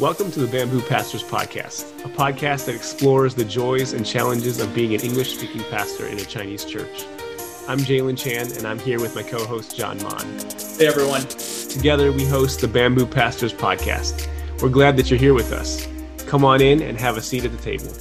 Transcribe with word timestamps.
Welcome 0.00 0.30
to 0.30 0.38
the 0.38 0.46
Bamboo 0.46 0.80
Pastors 0.82 1.24
Podcast, 1.24 2.04
a 2.04 2.08
podcast 2.08 2.66
that 2.66 2.76
explores 2.76 3.34
the 3.34 3.44
joys 3.44 3.94
and 3.94 4.06
challenges 4.06 4.60
of 4.60 4.72
being 4.72 4.94
an 4.94 5.00
English 5.00 5.36
speaking 5.36 5.64
pastor 5.70 6.06
in 6.06 6.16
a 6.18 6.24
Chinese 6.24 6.64
church. 6.64 7.04
I'm 7.66 7.80
Jalen 7.80 8.16
Chan, 8.16 8.52
and 8.56 8.64
I'm 8.64 8.78
here 8.78 9.00
with 9.00 9.16
my 9.16 9.24
co 9.24 9.44
host, 9.44 9.76
John 9.76 10.00
Mon. 10.04 10.24
Hey, 10.78 10.86
everyone. 10.86 11.22
Together, 11.22 12.12
we 12.12 12.24
host 12.24 12.60
the 12.60 12.68
Bamboo 12.68 13.06
Pastors 13.06 13.52
Podcast. 13.52 14.28
We're 14.62 14.68
glad 14.68 14.96
that 14.98 15.10
you're 15.10 15.18
here 15.18 15.34
with 15.34 15.50
us. 15.50 15.88
Come 16.28 16.44
on 16.44 16.60
in 16.60 16.80
and 16.80 16.96
have 16.96 17.16
a 17.16 17.20
seat 17.20 17.44
at 17.44 17.50
the 17.50 17.58
table. 17.58 17.92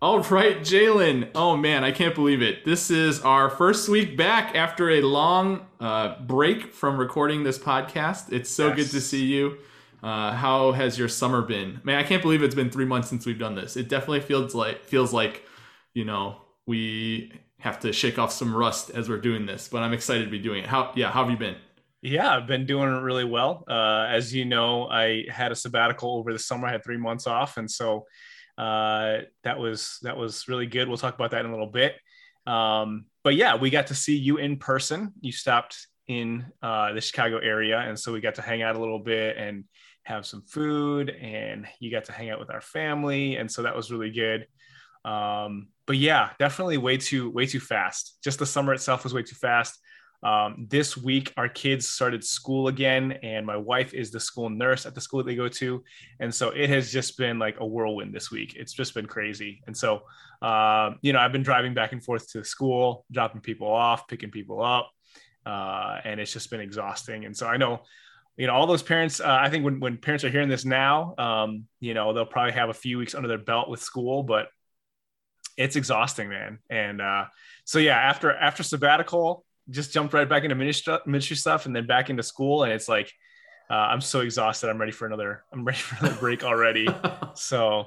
All 0.00 0.20
right, 0.20 0.60
Jalen. 0.60 1.30
Oh 1.34 1.56
man, 1.56 1.82
I 1.82 1.90
can't 1.90 2.14
believe 2.14 2.40
it. 2.40 2.64
This 2.64 2.88
is 2.88 3.20
our 3.22 3.50
first 3.50 3.88
week 3.88 4.16
back 4.16 4.54
after 4.54 4.90
a 4.90 5.00
long 5.02 5.66
uh, 5.80 6.20
break 6.20 6.72
from 6.72 6.98
recording 6.98 7.42
this 7.42 7.58
podcast. 7.58 8.32
It's 8.32 8.48
so 8.48 8.68
yes. 8.68 8.76
good 8.76 8.90
to 8.90 9.00
see 9.00 9.24
you. 9.24 9.58
Uh, 10.00 10.34
how 10.34 10.70
has 10.70 11.00
your 11.00 11.08
summer 11.08 11.42
been? 11.42 11.80
Man, 11.82 11.98
I 11.98 12.04
can't 12.04 12.22
believe 12.22 12.44
it's 12.44 12.54
been 12.54 12.70
three 12.70 12.84
months 12.84 13.08
since 13.08 13.26
we've 13.26 13.40
done 13.40 13.56
this. 13.56 13.76
It 13.76 13.88
definitely 13.88 14.20
feels 14.20 14.54
like 14.54 14.84
feels 14.84 15.12
like 15.12 15.42
you 15.94 16.04
know 16.04 16.42
we 16.64 17.32
have 17.58 17.80
to 17.80 17.92
shake 17.92 18.20
off 18.20 18.30
some 18.30 18.54
rust 18.54 18.90
as 18.90 19.08
we're 19.08 19.20
doing 19.20 19.46
this. 19.46 19.66
But 19.66 19.82
I'm 19.82 19.92
excited 19.92 20.26
to 20.26 20.30
be 20.30 20.38
doing 20.38 20.62
it. 20.62 20.68
How 20.68 20.92
yeah? 20.94 21.10
How 21.10 21.24
have 21.24 21.30
you 21.32 21.36
been? 21.36 21.56
Yeah, 22.02 22.36
I've 22.36 22.46
been 22.46 22.66
doing 22.66 22.88
really 22.88 23.24
well. 23.24 23.64
Uh, 23.66 24.06
as 24.08 24.32
you 24.32 24.44
know, 24.44 24.86
I 24.86 25.24
had 25.28 25.50
a 25.50 25.56
sabbatical 25.56 26.18
over 26.18 26.32
the 26.32 26.38
summer. 26.38 26.68
I 26.68 26.70
had 26.70 26.84
three 26.84 26.98
months 26.98 27.26
off, 27.26 27.56
and 27.56 27.68
so 27.68 28.06
uh, 28.58 29.18
that 29.44 29.58
was 29.58 29.98
that 30.02 30.16
was 30.16 30.48
really 30.48 30.66
good. 30.66 30.88
We'll 30.88 30.98
talk 30.98 31.14
about 31.14 31.30
that 31.30 31.44
in 31.44 31.46
a 31.46 31.50
little 31.50 31.70
bit. 31.70 31.94
Um, 32.46 33.06
but 33.22 33.34
yeah, 33.34 33.56
we 33.56 33.70
got 33.70 33.86
to 33.88 33.94
see 33.94 34.16
you 34.16 34.38
in 34.38 34.56
person. 34.56 35.12
You 35.20 35.32
stopped 35.32 35.86
in 36.08 36.46
uh, 36.62 36.92
the 36.92 37.00
Chicago 37.00 37.38
area, 37.38 37.78
and 37.78 37.98
so 37.98 38.12
we 38.12 38.20
got 38.20 38.34
to 38.34 38.42
hang 38.42 38.62
out 38.62 38.74
a 38.74 38.80
little 38.80 38.98
bit 38.98 39.36
and 39.36 39.64
have 40.02 40.26
some 40.26 40.42
food, 40.42 41.10
and 41.10 41.66
you 41.78 41.90
got 41.90 42.06
to 42.06 42.12
hang 42.12 42.30
out 42.30 42.40
with 42.40 42.50
our 42.50 42.60
family, 42.60 43.36
and 43.36 43.50
so 43.50 43.62
that 43.62 43.76
was 43.76 43.92
really 43.92 44.10
good. 44.10 44.46
Um, 45.04 45.68
but 45.86 45.96
yeah, 45.96 46.30
definitely 46.38 46.78
way 46.78 46.96
too 46.96 47.30
way 47.30 47.46
too 47.46 47.60
fast. 47.60 48.18
Just 48.24 48.40
the 48.40 48.46
summer 48.46 48.74
itself 48.74 49.04
was 49.04 49.14
way 49.14 49.22
too 49.22 49.36
fast. 49.36 49.78
Um, 50.22 50.66
this 50.68 50.96
week, 50.96 51.32
our 51.36 51.48
kids 51.48 51.88
started 51.88 52.24
school 52.24 52.68
again, 52.68 53.12
and 53.22 53.46
my 53.46 53.56
wife 53.56 53.94
is 53.94 54.10
the 54.10 54.18
school 54.18 54.50
nurse 54.50 54.84
at 54.84 54.94
the 54.94 55.00
school 55.00 55.18
that 55.18 55.26
they 55.26 55.36
go 55.36 55.48
to. 55.48 55.84
And 56.18 56.34
so 56.34 56.50
it 56.50 56.70
has 56.70 56.90
just 56.90 57.16
been 57.16 57.38
like 57.38 57.60
a 57.60 57.66
whirlwind 57.66 58.14
this 58.14 58.30
week. 58.30 58.54
It's 58.56 58.72
just 58.72 58.94
been 58.94 59.06
crazy. 59.06 59.62
And 59.66 59.76
so, 59.76 60.02
uh, 60.42 60.92
you 61.02 61.12
know, 61.12 61.20
I've 61.20 61.32
been 61.32 61.42
driving 61.42 61.74
back 61.74 61.92
and 61.92 62.02
forth 62.02 62.30
to 62.32 62.44
school, 62.44 63.04
dropping 63.12 63.42
people 63.42 63.68
off, 63.68 64.08
picking 64.08 64.30
people 64.30 64.62
up, 64.62 64.90
uh, 65.46 66.00
and 66.04 66.18
it's 66.20 66.32
just 66.32 66.50
been 66.50 66.60
exhausting. 66.60 67.24
And 67.24 67.36
so 67.36 67.46
I 67.46 67.56
know, 67.56 67.82
you 68.36 68.46
know, 68.46 68.54
all 68.54 68.66
those 68.66 68.82
parents, 68.82 69.20
uh, 69.20 69.38
I 69.40 69.50
think 69.50 69.64
when, 69.64 69.80
when 69.80 69.96
parents 69.98 70.24
are 70.24 70.30
hearing 70.30 70.48
this 70.48 70.64
now, 70.64 71.14
um, 71.16 71.64
you 71.80 71.94
know, 71.94 72.12
they'll 72.12 72.26
probably 72.26 72.52
have 72.52 72.70
a 72.70 72.74
few 72.74 72.98
weeks 72.98 73.14
under 73.14 73.28
their 73.28 73.38
belt 73.38 73.68
with 73.68 73.80
school, 73.80 74.22
but 74.24 74.48
it's 75.56 75.74
exhausting, 75.74 76.28
man. 76.28 76.58
And 76.70 77.00
uh, 77.00 77.24
so, 77.64 77.80
yeah, 77.80 77.96
after 77.96 78.30
after 78.30 78.62
sabbatical, 78.62 79.44
just 79.70 79.92
jumped 79.92 80.14
right 80.14 80.28
back 80.28 80.44
into 80.44 80.54
ministry, 80.54 80.96
ministry 81.06 81.36
stuff 81.36 81.66
and 81.66 81.74
then 81.74 81.86
back 81.86 82.10
into 82.10 82.22
school. 82.22 82.64
And 82.64 82.72
it's 82.72 82.88
like, 82.88 83.12
uh, 83.70 83.74
I'm 83.74 84.00
so 84.00 84.20
exhausted. 84.20 84.70
I'm 84.70 84.78
ready 84.78 84.92
for 84.92 85.06
another, 85.06 85.44
I'm 85.52 85.64
ready 85.64 85.78
for 85.78 85.96
another 86.00 86.18
break 86.18 86.44
already. 86.44 86.88
so, 87.34 87.86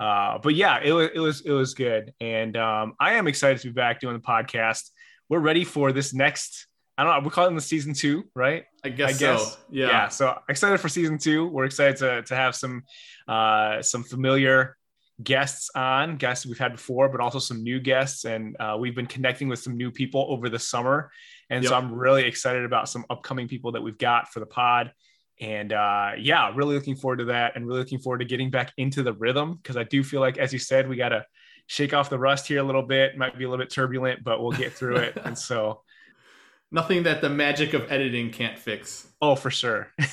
uh, 0.00 0.38
but 0.38 0.54
yeah, 0.54 0.80
it 0.82 0.92
was, 0.92 1.10
it 1.14 1.20
was, 1.20 1.40
it 1.42 1.52
was 1.52 1.74
good. 1.74 2.12
And 2.20 2.56
um, 2.56 2.94
I 2.98 3.14
am 3.14 3.28
excited 3.28 3.60
to 3.60 3.68
be 3.68 3.72
back 3.72 4.00
doing 4.00 4.14
the 4.14 4.22
podcast. 4.22 4.90
We're 5.28 5.38
ready 5.38 5.64
for 5.64 5.92
this 5.92 6.12
next, 6.12 6.66
I 6.98 7.04
don't 7.04 7.12
know, 7.12 7.24
we're 7.24 7.30
calling 7.32 7.54
the 7.54 7.60
season 7.60 7.94
two, 7.94 8.24
right? 8.34 8.64
I 8.84 8.88
guess, 8.88 9.16
I 9.16 9.18
guess. 9.18 9.52
so. 9.52 9.58
Yeah. 9.70 9.86
Yeah. 9.86 10.08
So 10.08 10.38
excited 10.48 10.80
for 10.80 10.88
season 10.88 11.18
two. 11.18 11.46
We're 11.46 11.64
excited 11.64 11.96
to, 11.98 12.22
to 12.22 12.34
have 12.34 12.56
some, 12.56 12.82
uh, 13.28 13.82
some 13.82 14.02
familiar 14.02 14.76
guests 15.22 15.70
on, 15.74 16.16
guests 16.16 16.46
we've 16.46 16.58
had 16.58 16.72
before, 16.72 17.08
but 17.08 17.20
also 17.20 17.38
some 17.38 17.62
new 17.62 17.80
guests. 17.80 18.24
And 18.24 18.56
uh, 18.60 18.76
we've 18.78 18.94
been 18.94 19.06
connecting 19.06 19.48
with 19.48 19.58
some 19.58 19.76
new 19.76 19.90
people 19.90 20.26
over 20.28 20.48
the 20.48 20.58
summer. 20.58 21.10
And 21.48 21.62
yep. 21.62 21.70
so 21.70 21.76
I'm 21.76 21.92
really 21.92 22.24
excited 22.24 22.64
about 22.64 22.88
some 22.88 23.04
upcoming 23.10 23.48
people 23.48 23.72
that 23.72 23.82
we've 23.82 23.98
got 23.98 24.32
for 24.32 24.40
the 24.40 24.46
pod. 24.46 24.92
And 25.40 25.72
uh, 25.72 26.12
yeah, 26.18 26.52
really 26.54 26.74
looking 26.74 26.96
forward 26.96 27.18
to 27.18 27.24
that 27.26 27.56
and 27.56 27.66
really 27.66 27.80
looking 27.80 27.98
forward 27.98 28.18
to 28.18 28.24
getting 28.26 28.50
back 28.50 28.72
into 28.76 29.02
the 29.02 29.14
rhythm 29.14 29.54
because 29.54 29.76
I 29.76 29.84
do 29.84 30.04
feel 30.04 30.20
like, 30.20 30.38
as 30.38 30.52
you 30.52 30.58
said, 30.58 30.88
we 30.88 30.96
got 30.96 31.10
to 31.10 31.24
shake 31.66 31.94
off 31.94 32.10
the 32.10 32.18
rust 32.18 32.46
here 32.46 32.58
a 32.58 32.62
little 32.62 32.82
bit. 32.82 33.16
Might 33.16 33.38
be 33.38 33.44
a 33.44 33.48
little 33.48 33.64
bit 33.64 33.72
turbulent, 33.72 34.22
but 34.22 34.42
we'll 34.42 34.52
get 34.52 34.72
through 34.72 34.96
it. 34.96 35.18
and 35.24 35.36
so, 35.38 35.82
nothing 36.70 37.04
that 37.04 37.20
the 37.20 37.30
magic 37.30 37.74
of 37.74 37.90
editing 37.90 38.30
can't 38.30 38.58
fix. 38.58 39.06
Oh, 39.22 39.34
for 39.34 39.50
sure. 39.50 39.92
uh, 39.98 40.12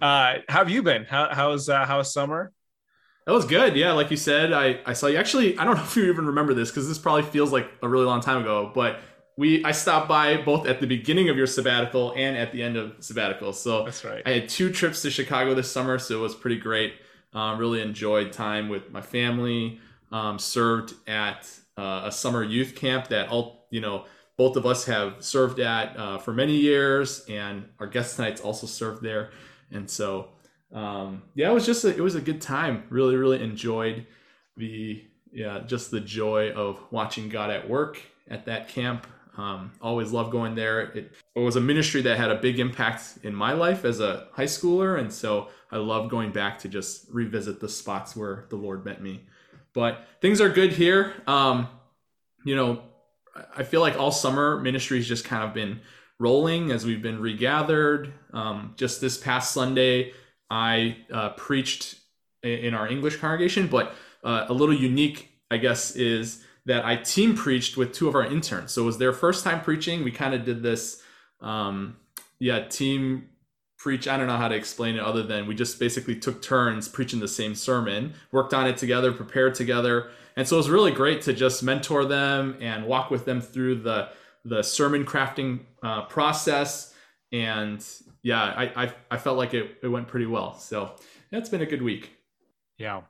how 0.00 0.42
have 0.48 0.70
you 0.70 0.82
been? 0.82 1.04
How, 1.04 1.28
how's 1.32 1.68
uh, 1.68 1.84
how's 1.84 2.12
summer? 2.12 2.52
That 3.28 3.34
was 3.34 3.44
good. 3.44 3.76
Yeah, 3.76 3.92
like 3.92 4.10
you 4.10 4.16
said, 4.16 4.54
I, 4.54 4.80
I 4.86 4.94
saw 4.94 5.06
you. 5.06 5.18
Actually, 5.18 5.58
I 5.58 5.64
don't 5.66 5.76
know 5.76 5.82
if 5.82 5.94
you 5.94 6.10
even 6.10 6.24
remember 6.28 6.54
this 6.54 6.70
because 6.70 6.88
this 6.88 6.96
probably 6.96 7.24
feels 7.24 7.52
like 7.52 7.70
a 7.82 7.88
really 7.88 8.06
long 8.06 8.22
time 8.22 8.40
ago, 8.40 8.72
but 8.74 9.00
we 9.36 9.62
I 9.66 9.72
stopped 9.72 10.08
by 10.08 10.38
both 10.38 10.66
at 10.66 10.80
the 10.80 10.86
beginning 10.86 11.28
of 11.28 11.36
your 11.36 11.46
sabbatical 11.46 12.14
and 12.16 12.38
at 12.38 12.52
the 12.52 12.62
end 12.62 12.78
of 12.78 12.94
sabbatical. 13.00 13.52
So 13.52 13.84
that's 13.84 14.02
right. 14.02 14.22
I 14.24 14.30
had 14.30 14.48
two 14.48 14.72
trips 14.72 15.02
to 15.02 15.10
Chicago 15.10 15.52
this 15.52 15.70
summer, 15.70 15.98
so 15.98 16.18
it 16.18 16.22
was 16.22 16.34
pretty 16.34 16.56
great. 16.56 16.94
Um, 17.34 17.58
really 17.58 17.82
enjoyed 17.82 18.32
time 18.32 18.70
with 18.70 18.90
my 18.92 19.02
family. 19.02 19.78
Um, 20.10 20.38
served 20.38 20.94
at 21.06 21.50
uh, 21.76 22.04
a 22.06 22.10
summer 22.10 22.42
youth 22.42 22.76
camp 22.76 23.08
that 23.08 23.28
all 23.28 23.66
you 23.68 23.82
know 23.82 24.06
both 24.38 24.56
of 24.56 24.64
us 24.64 24.86
have 24.86 25.16
served 25.22 25.60
at 25.60 25.94
uh, 25.98 26.16
for 26.16 26.32
many 26.32 26.56
years, 26.56 27.26
and 27.28 27.68
our 27.78 27.88
guest 27.88 28.18
nights 28.18 28.40
also 28.40 28.66
served 28.66 29.02
there, 29.02 29.32
and 29.70 29.90
so 29.90 30.30
um, 30.72 31.22
yeah, 31.34 31.50
it 31.50 31.54
was 31.54 31.66
just 31.66 31.84
a, 31.84 31.88
it 31.88 32.00
was 32.00 32.14
a 32.14 32.20
good 32.20 32.40
time. 32.40 32.84
Really, 32.90 33.16
really 33.16 33.42
enjoyed 33.42 34.06
the 34.56 35.04
yeah 35.32 35.60
just 35.66 35.90
the 35.90 36.00
joy 36.00 36.52
of 36.52 36.80
watching 36.90 37.28
God 37.28 37.50
at 37.50 37.68
work 37.68 38.00
at 38.28 38.46
that 38.46 38.68
camp. 38.68 39.06
Um, 39.36 39.70
always 39.80 40.10
loved 40.10 40.32
going 40.32 40.56
there. 40.56 40.80
It, 40.80 41.12
it 41.36 41.38
was 41.38 41.54
a 41.54 41.60
ministry 41.60 42.02
that 42.02 42.18
had 42.18 42.30
a 42.30 42.34
big 42.34 42.58
impact 42.58 43.18
in 43.22 43.32
my 43.34 43.52
life 43.52 43.84
as 43.84 44.00
a 44.00 44.26
high 44.32 44.44
schooler, 44.44 44.98
and 44.98 45.12
so 45.12 45.48
I 45.70 45.76
love 45.76 46.10
going 46.10 46.32
back 46.32 46.58
to 46.60 46.68
just 46.68 47.06
revisit 47.10 47.60
the 47.60 47.68
spots 47.68 48.16
where 48.16 48.46
the 48.50 48.56
Lord 48.56 48.84
met 48.84 49.00
me. 49.00 49.26
But 49.74 50.06
things 50.20 50.40
are 50.40 50.48
good 50.48 50.72
here. 50.72 51.14
Um, 51.26 51.68
you 52.44 52.56
know, 52.56 52.82
I 53.56 53.62
feel 53.62 53.80
like 53.80 53.96
all 53.96 54.10
summer 54.10 54.58
ministry's 54.58 55.06
just 55.06 55.24
kind 55.24 55.44
of 55.44 55.54
been 55.54 55.80
rolling 56.18 56.72
as 56.72 56.84
we've 56.84 57.02
been 57.02 57.20
regathered. 57.20 58.12
Um, 58.32 58.74
just 58.76 59.00
this 59.00 59.16
past 59.16 59.52
Sunday, 59.52 60.12
I 60.50 60.98
uh, 61.12 61.30
preached 61.30 61.96
in 62.42 62.74
our 62.74 62.88
English 62.88 63.16
congregation, 63.16 63.66
but 63.66 63.94
uh, 64.24 64.46
a 64.48 64.52
little 64.52 64.74
unique, 64.74 65.28
I 65.50 65.56
guess, 65.56 65.96
is 65.96 66.42
that 66.66 66.84
I 66.84 66.96
team 66.96 67.34
preached 67.34 67.76
with 67.76 67.92
two 67.92 68.08
of 68.08 68.14
our 68.14 68.24
interns. 68.24 68.72
So 68.72 68.82
it 68.82 68.86
was 68.86 68.98
their 68.98 69.12
first 69.12 69.44
time 69.44 69.60
preaching. 69.60 70.04
We 70.04 70.10
kind 70.10 70.34
of 70.34 70.44
did 70.44 70.62
this, 70.62 71.02
um, 71.40 71.96
yeah, 72.38 72.66
team 72.66 73.28
preach. 73.78 74.06
I 74.06 74.16
don't 74.16 74.26
know 74.26 74.36
how 74.36 74.48
to 74.48 74.54
explain 74.54 74.96
it 74.96 75.00
other 75.00 75.22
than 75.22 75.46
we 75.46 75.54
just 75.54 75.78
basically 75.78 76.16
took 76.16 76.42
turns 76.42 76.88
preaching 76.88 77.20
the 77.20 77.28
same 77.28 77.54
sermon, 77.54 78.14
worked 78.32 78.52
on 78.52 78.66
it 78.66 78.76
together, 78.76 79.12
prepared 79.12 79.54
together. 79.54 80.10
And 80.36 80.46
so 80.46 80.56
it 80.56 80.58
was 80.58 80.70
really 80.70 80.92
great 80.92 81.22
to 81.22 81.32
just 81.32 81.62
mentor 81.62 82.04
them 82.04 82.56
and 82.60 82.86
walk 82.86 83.10
with 83.10 83.24
them 83.24 83.40
through 83.40 83.76
the 83.82 84.10
the 84.44 84.62
sermon 84.62 85.04
crafting 85.04 85.60
uh, 85.82 86.02
process 86.02 86.94
and 87.32 87.84
yeah, 88.22 88.42
I, 88.42 88.84
I, 88.84 88.92
I 89.10 89.16
felt 89.18 89.38
like 89.38 89.54
it, 89.54 89.78
it 89.82 89.88
went 89.88 90.08
pretty 90.08 90.26
well. 90.26 90.58
So 90.58 90.96
it's 91.30 91.48
been 91.48 91.62
a 91.62 91.66
good 91.66 91.82
week. 91.82 92.10
Yeah. 92.78 93.02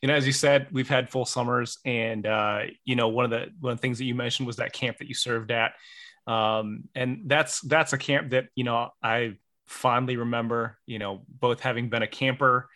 You 0.00 0.08
know, 0.08 0.14
as 0.14 0.26
you 0.26 0.32
said, 0.32 0.68
we've 0.72 0.88
had 0.88 1.10
full 1.10 1.26
summers 1.26 1.78
and, 1.84 2.26
uh, 2.26 2.62
you 2.84 2.96
know, 2.96 3.08
one 3.08 3.26
of 3.26 3.30
the, 3.30 3.48
one 3.60 3.72
of 3.72 3.78
the 3.78 3.82
things 3.82 3.98
that 3.98 4.04
you 4.04 4.14
mentioned 4.14 4.46
was 4.46 4.56
that 4.56 4.72
camp 4.72 4.98
that 4.98 5.08
you 5.08 5.14
served 5.14 5.50
at. 5.50 5.72
Um, 6.26 6.84
and 6.94 7.22
that's, 7.26 7.60
that's 7.60 7.92
a 7.92 7.98
camp 7.98 8.30
that, 8.30 8.46
you 8.54 8.64
know, 8.64 8.88
I 9.02 9.36
fondly 9.66 10.16
remember, 10.16 10.78
you 10.86 10.98
know, 10.98 11.22
both 11.28 11.60
having 11.60 11.90
been 11.90 12.02
a 12.02 12.06
camper 12.06 12.68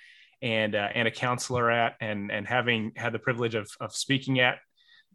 and, 0.42 0.74
uh, 0.74 0.88
and 0.94 1.08
a 1.08 1.10
counselor 1.10 1.70
at, 1.70 1.96
and, 2.00 2.30
and 2.30 2.46
having 2.46 2.92
had 2.96 3.12
the 3.12 3.18
privilege 3.18 3.54
of, 3.54 3.70
of 3.80 3.94
speaking 3.94 4.40
at 4.40 4.58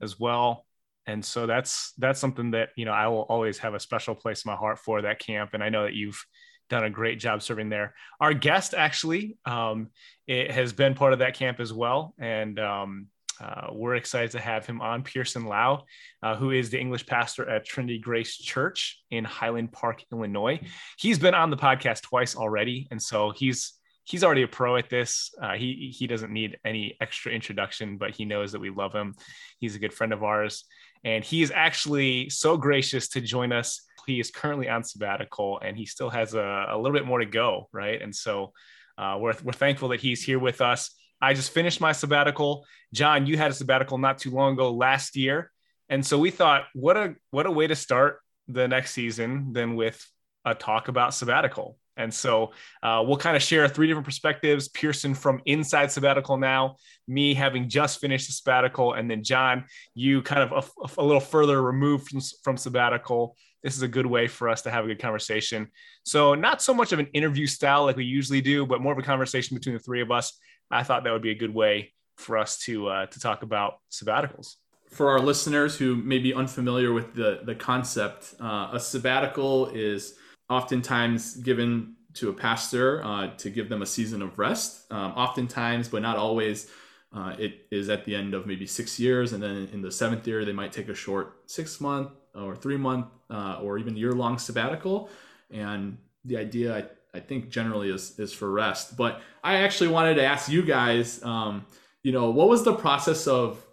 as 0.01 0.19
well 0.19 0.65
and 1.07 1.23
so 1.23 1.45
that's 1.45 1.93
that's 1.97 2.19
something 2.19 2.51
that 2.51 2.69
you 2.75 2.85
know 2.85 2.91
I 2.91 3.07
will 3.07 3.21
always 3.29 3.57
have 3.59 3.73
a 3.73 3.79
special 3.79 4.15
place 4.15 4.45
in 4.45 4.49
my 4.49 4.55
heart 4.55 4.79
for 4.79 5.01
that 5.03 5.19
camp. 5.19 5.51
And 5.53 5.63
I 5.63 5.69
know 5.69 5.83
that 5.83 5.93
you've 5.93 6.23
done 6.69 6.83
a 6.83 6.89
great 6.89 7.19
job 7.19 7.43
serving 7.43 7.69
there. 7.69 7.93
Our 8.19 8.33
guest 8.33 8.73
actually 8.73 9.37
um, 9.45 9.89
it 10.27 10.51
has 10.51 10.73
been 10.73 10.95
part 10.95 11.13
of 11.13 11.19
that 11.19 11.35
camp 11.35 11.59
as 11.59 11.71
well, 11.71 12.15
and 12.17 12.59
um, 12.59 13.07
uh, 13.39 13.67
we're 13.71 13.95
excited 13.95 14.31
to 14.31 14.39
have 14.39 14.65
him 14.65 14.81
on. 14.81 15.03
Pearson 15.03 15.45
Lau, 15.45 15.83
uh, 16.23 16.35
who 16.35 16.51
is 16.51 16.69
the 16.69 16.79
English 16.79 17.05
pastor 17.05 17.47
at 17.49 17.65
Trinity 17.65 17.99
Grace 17.99 18.37
Church 18.37 19.01
in 19.11 19.23
Highland 19.23 19.71
Park, 19.71 20.03
Illinois. 20.11 20.59
He's 20.97 21.19
been 21.19 21.33
on 21.33 21.49
the 21.49 21.57
podcast 21.57 22.01
twice 22.01 22.35
already, 22.35 22.87
and 22.91 23.01
so 23.01 23.31
he's 23.31 23.73
he's 24.05 24.23
already 24.23 24.43
a 24.43 24.47
pro 24.47 24.77
at 24.77 24.89
this. 24.89 25.31
Uh, 25.41 25.53
he 25.53 25.93
he 25.95 26.07
doesn't 26.07 26.31
need 26.31 26.57
any 26.63 26.95
extra 27.01 27.31
introduction, 27.31 27.97
but 27.97 28.11
he 28.11 28.23
knows 28.23 28.53
that 28.53 28.61
we 28.61 28.69
love 28.69 28.93
him. 28.93 29.15
He's 29.59 29.75
a 29.75 29.79
good 29.79 29.93
friend 29.93 30.13
of 30.13 30.23
ours, 30.23 30.63
and 31.05 31.23
he 31.23 31.41
is 31.41 31.51
actually 31.55 32.29
so 32.29 32.57
gracious 32.57 33.07
to 33.07 33.21
join 33.21 33.53
us 33.53 33.85
he 34.05 34.19
is 34.19 34.31
currently 34.31 34.69
on 34.69 34.83
sabbatical 34.83 35.59
and 35.59 35.77
he 35.77 35.85
still 35.85 36.09
has 36.09 36.33
a, 36.33 36.67
a 36.69 36.77
little 36.77 36.97
bit 36.97 37.05
more 37.05 37.19
to 37.19 37.25
go, 37.25 37.67
right? 37.71 38.01
And 38.01 38.15
so 38.15 38.53
uh, 38.97 39.17
we're, 39.19 39.35
we're 39.43 39.53
thankful 39.53 39.89
that 39.89 39.99
he's 39.99 40.23
here 40.23 40.39
with 40.39 40.61
us. 40.61 40.91
I 41.21 41.33
just 41.33 41.51
finished 41.51 41.81
my 41.81 41.91
sabbatical. 41.91 42.65
John, 42.93 43.25
you 43.25 43.37
had 43.37 43.51
a 43.51 43.53
sabbatical 43.53 43.97
not 43.97 44.17
too 44.17 44.31
long 44.31 44.53
ago 44.53 44.71
last 44.71 45.15
year. 45.15 45.51
And 45.89 46.05
so 46.05 46.17
we 46.17 46.31
thought, 46.31 46.65
what 46.73 46.97
a 46.97 47.15
what 47.29 47.45
a 47.45 47.51
way 47.51 47.67
to 47.67 47.75
start 47.75 48.19
the 48.47 48.67
next 48.67 48.91
season 48.91 49.53
than 49.53 49.75
with 49.75 50.03
a 50.43 50.55
talk 50.55 50.87
about 50.87 51.13
sabbatical. 51.13 51.77
And 51.97 52.13
so 52.13 52.51
uh, 52.83 53.03
we'll 53.05 53.17
kind 53.17 53.35
of 53.35 53.43
share 53.43 53.67
three 53.67 53.87
different 53.87 54.05
perspectives 54.05 54.67
Pearson 54.67 55.13
from 55.13 55.41
inside 55.45 55.91
sabbatical 55.91 56.37
now, 56.37 56.75
me 57.07 57.33
having 57.33 57.69
just 57.69 58.01
finished 58.01 58.27
the 58.27 58.33
sabbatical, 58.33 58.93
and 58.93 59.09
then 59.09 59.23
John, 59.23 59.65
you 59.93 60.21
kind 60.21 60.41
of 60.41 60.71
a, 60.81 61.01
a 61.01 61.03
little 61.03 61.21
further 61.21 61.61
removed 61.61 62.09
from, 62.09 62.19
from 62.43 62.57
sabbatical 62.57 63.35
this 63.65 63.75
is 63.75 63.81
a 63.81 63.87
good 63.87 64.05
way 64.05 64.27
for 64.27 64.47
us 64.47 64.61
to 64.61 64.69
have 64.69 64.85
a 64.85 64.87
good 64.87 64.99
conversation. 64.99 65.71
So, 66.03 66.35
not 66.35 66.61
so 66.61 66.71
much 66.71 66.91
of 66.91 66.99
an 66.99 67.07
interview 67.13 67.47
style 67.47 67.85
like 67.85 67.95
we 67.95 68.05
usually 68.05 68.39
do, 68.39 68.63
but 68.63 68.79
more 68.79 68.93
of 68.93 68.99
a 68.99 69.01
conversation 69.01 69.57
between 69.57 69.73
the 69.73 69.79
three 69.79 70.01
of 70.01 70.11
us. 70.11 70.37
I 70.69 70.83
thought 70.83 71.03
that 71.03 71.11
would 71.11 71.23
be 71.23 71.31
a 71.31 71.35
good 71.35 71.53
way 71.53 71.91
for 72.15 72.37
us 72.37 72.59
to 72.59 72.87
uh, 72.87 73.05
to 73.07 73.19
talk 73.19 73.41
about 73.41 73.79
sabbaticals. 73.91 74.57
For 74.91 75.09
our 75.09 75.19
listeners 75.19 75.75
who 75.75 75.95
may 75.95 76.19
be 76.19 76.31
unfamiliar 76.31 76.93
with 76.93 77.15
the 77.15 77.39
the 77.43 77.55
concept, 77.55 78.35
uh, 78.39 78.69
a 78.71 78.79
sabbatical 78.79 79.69
is 79.69 80.13
oftentimes 80.49 81.35
given 81.37 81.95
to 82.15 82.29
a 82.29 82.33
pastor 82.33 83.03
uh, 83.03 83.27
to 83.37 83.49
give 83.49 83.69
them 83.69 83.81
a 83.81 83.85
season 83.85 84.21
of 84.21 84.39
rest. 84.39 84.91
Um, 84.91 85.11
oftentimes, 85.13 85.89
but 85.89 86.01
not 86.01 86.17
always, 86.17 86.69
uh, 87.13 87.35
it 87.37 87.67
is 87.71 87.89
at 87.89 88.05
the 88.05 88.15
end 88.15 88.33
of 88.33 88.45
maybe 88.45 88.65
six 88.65 88.99
years, 88.99 89.33
and 89.33 89.43
then 89.43 89.69
in 89.71 89.81
the 89.81 89.91
seventh 89.91 90.27
year, 90.27 90.45
they 90.45 90.53
might 90.53 90.71
take 90.71 90.89
a 90.89 90.95
short 90.95 91.41
six 91.45 91.79
month 91.79 92.09
or 92.33 92.55
three 92.55 92.77
month 92.77 93.07
uh, 93.29 93.59
or 93.61 93.77
even 93.77 93.95
year 93.95 94.11
long 94.11 94.37
sabbatical. 94.37 95.09
And 95.51 95.97
the 96.23 96.37
idea, 96.37 96.75
I, 96.75 97.17
I, 97.17 97.19
think, 97.19 97.49
generally 97.49 97.89
is 97.89 98.17
is 98.19 98.33
for 98.33 98.49
rest. 98.49 98.97
But 98.97 99.21
I 99.43 99.57
actually 99.57 99.89
wanted 99.89 100.15
to 100.15 100.23
ask 100.23 100.49
you 100.49 100.63
guys, 100.63 101.23
um, 101.23 101.65
you 102.03 102.11
know, 102.11 102.29
what 102.29 102.49
was 102.49 102.63
the 102.63 102.73
process 102.73 103.27
of 103.27 103.65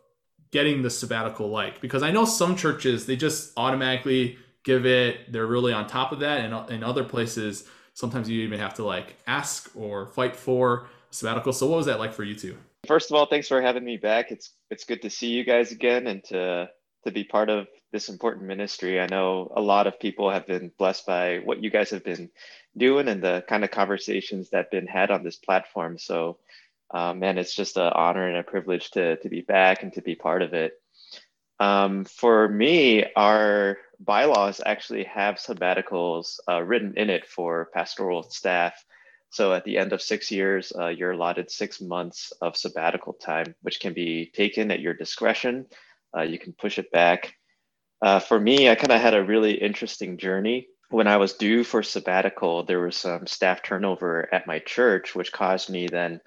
getting 0.51 0.83
the 0.83 0.91
sabbatical 0.91 1.49
like? 1.49 1.81
Because 1.81 2.03
I 2.03 2.11
know 2.11 2.25
some 2.25 2.57
churches 2.57 3.07
they 3.07 3.17
just 3.17 3.53
automatically 3.57 4.39
give 4.65 4.87
it. 4.87 5.33
They're 5.33 5.47
really 5.47 5.73
on 5.73 5.87
top 5.87 6.13
of 6.13 6.21
that, 6.21 6.41
and 6.41 6.71
in 6.71 6.85
other 6.85 7.05
places, 7.05 7.69
sometimes 7.95 8.29
you 8.29 8.43
even 8.43 8.59
have 8.59 8.75
to 8.75 8.85
like 8.85 9.17
ask 9.27 9.71
or 9.75 10.07
fight 10.07 10.37
for 10.37 10.87
sabbatical. 11.11 11.53
So 11.53 11.67
what 11.67 11.77
was 11.77 11.87
that 11.87 11.99
like 11.99 12.13
for 12.13 12.25
you 12.25 12.35
two? 12.35 12.57
First 12.87 13.11
of 13.11 13.17
all, 13.17 13.27
thanks 13.27 13.49
for 13.49 13.63
having 13.63 13.85
me 13.85 13.97
back. 13.97 14.31
It's 14.31 14.55
it's 14.71 14.85
good 14.85 15.03
to 15.03 15.11
see 15.11 15.29
you 15.29 15.45
guys 15.45 15.71
again 15.71 16.07
and 16.07 16.25
to 16.25 16.69
to 17.05 17.11
be 17.11 17.25
part 17.25 17.49
of 17.49 17.67
this 17.93 18.09
important 18.09 18.47
ministry. 18.47 19.01
I 19.01 19.07
know 19.07 19.53
a 19.55 19.61
lot 19.61 19.87
of 19.87 20.01
people 20.01 20.31
have 20.31 20.47
been 20.47 20.73
blessed 20.79 21.07
by 21.07 21.39
what 21.39 21.63
you 21.63 21.71
guys 21.71 21.91
have 21.91 22.05
been 22.05 22.31
doing 22.77 23.09
and 23.09 23.23
the 23.23 23.45
kind 23.49 23.65
of 23.65 23.71
conversations 23.71 24.51
that 24.51 24.57
have 24.57 24.71
been 24.71 24.87
had 24.87 25.11
on 25.11 25.23
this 25.23 25.37
platform. 25.37 25.99
So, 25.99 26.39
um, 26.93 27.19
man, 27.19 27.39
it's 27.39 27.55
just 27.55 27.77
an 27.77 27.93
honor 27.95 28.29
and 28.29 28.39
a 28.39 28.43
privilege 28.43 28.91
to, 28.93 29.17
to 29.17 29.29
be 29.29 29.43
back 29.43 29.83
and 29.83 29.93
to 29.93 30.01
be 30.01 30.15
part 30.15 30.43
of 30.43 30.55
it. 30.55 30.73
Um, 31.61 32.05
for 32.05 32.49
me, 32.49 33.05
our 33.15 33.79
bylaws 34.01 34.61
actually 34.65 35.05
have 35.05 35.37
sabbaticals 35.37 36.39
uh, 36.49 36.63
written 36.63 36.95
in 36.97 37.11
it 37.11 37.27
for 37.27 37.71
pastoral 37.73 38.23
staff. 38.25 38.85
So 39.31 39.55
at 39.55 39.65
the 39.65 39.79
end 39.79 39.93
of 39.93 40.03
six 40.03 40.31
years, 40.31 40.73
uh, 40.79 40.89
you're 40.89 41.13
allotted 41.13 41.51
six 41.51 41.81
months 41.81 42.33
of 42.43 42.57
sabbatical 42.57 43.15
time, 43.15 43.55
which 43.63 43.81
can 43.81 43.95
be 43.95 44.31
taken 44.35 44.71
at 44.71 44.81
your 44.81 44.93
discretion. 44.93 45.67
Uh, 46.17 46.23
you 46.23 46.39
can 46.39 46.53
push 46.53 46.79
it 46.79 46.91
back. 46.91 47.35
Uh, 48.03 48.19
for 48.19 48.39
me, 48.39 48.69
I 48.69 48.75
kind 48.75 48.93
of 48.93 49.01
had 49.01 49.15
a 49.15 49.25
really 49.25 49.55
interesting 49.55 50.19
journey. 50.19 50.67
When 50.91 51.07
I 51.07 51.17
was 51.17 51.33
due 51.35 51.65
for 51.65 51.83
sabbatical, 51.83 52.65
there 52.65 52.81
was 52.81 52.97
some 52.97 53.27
staff 53.27 53.63
turnover 53.63 54.29
at 54.35 54.47
my 54.47 54.59
church, 54.59 55.15
which 55.15 55.33
caused 55.33 55.71
me 55.71 55.87
then 55.87 56.21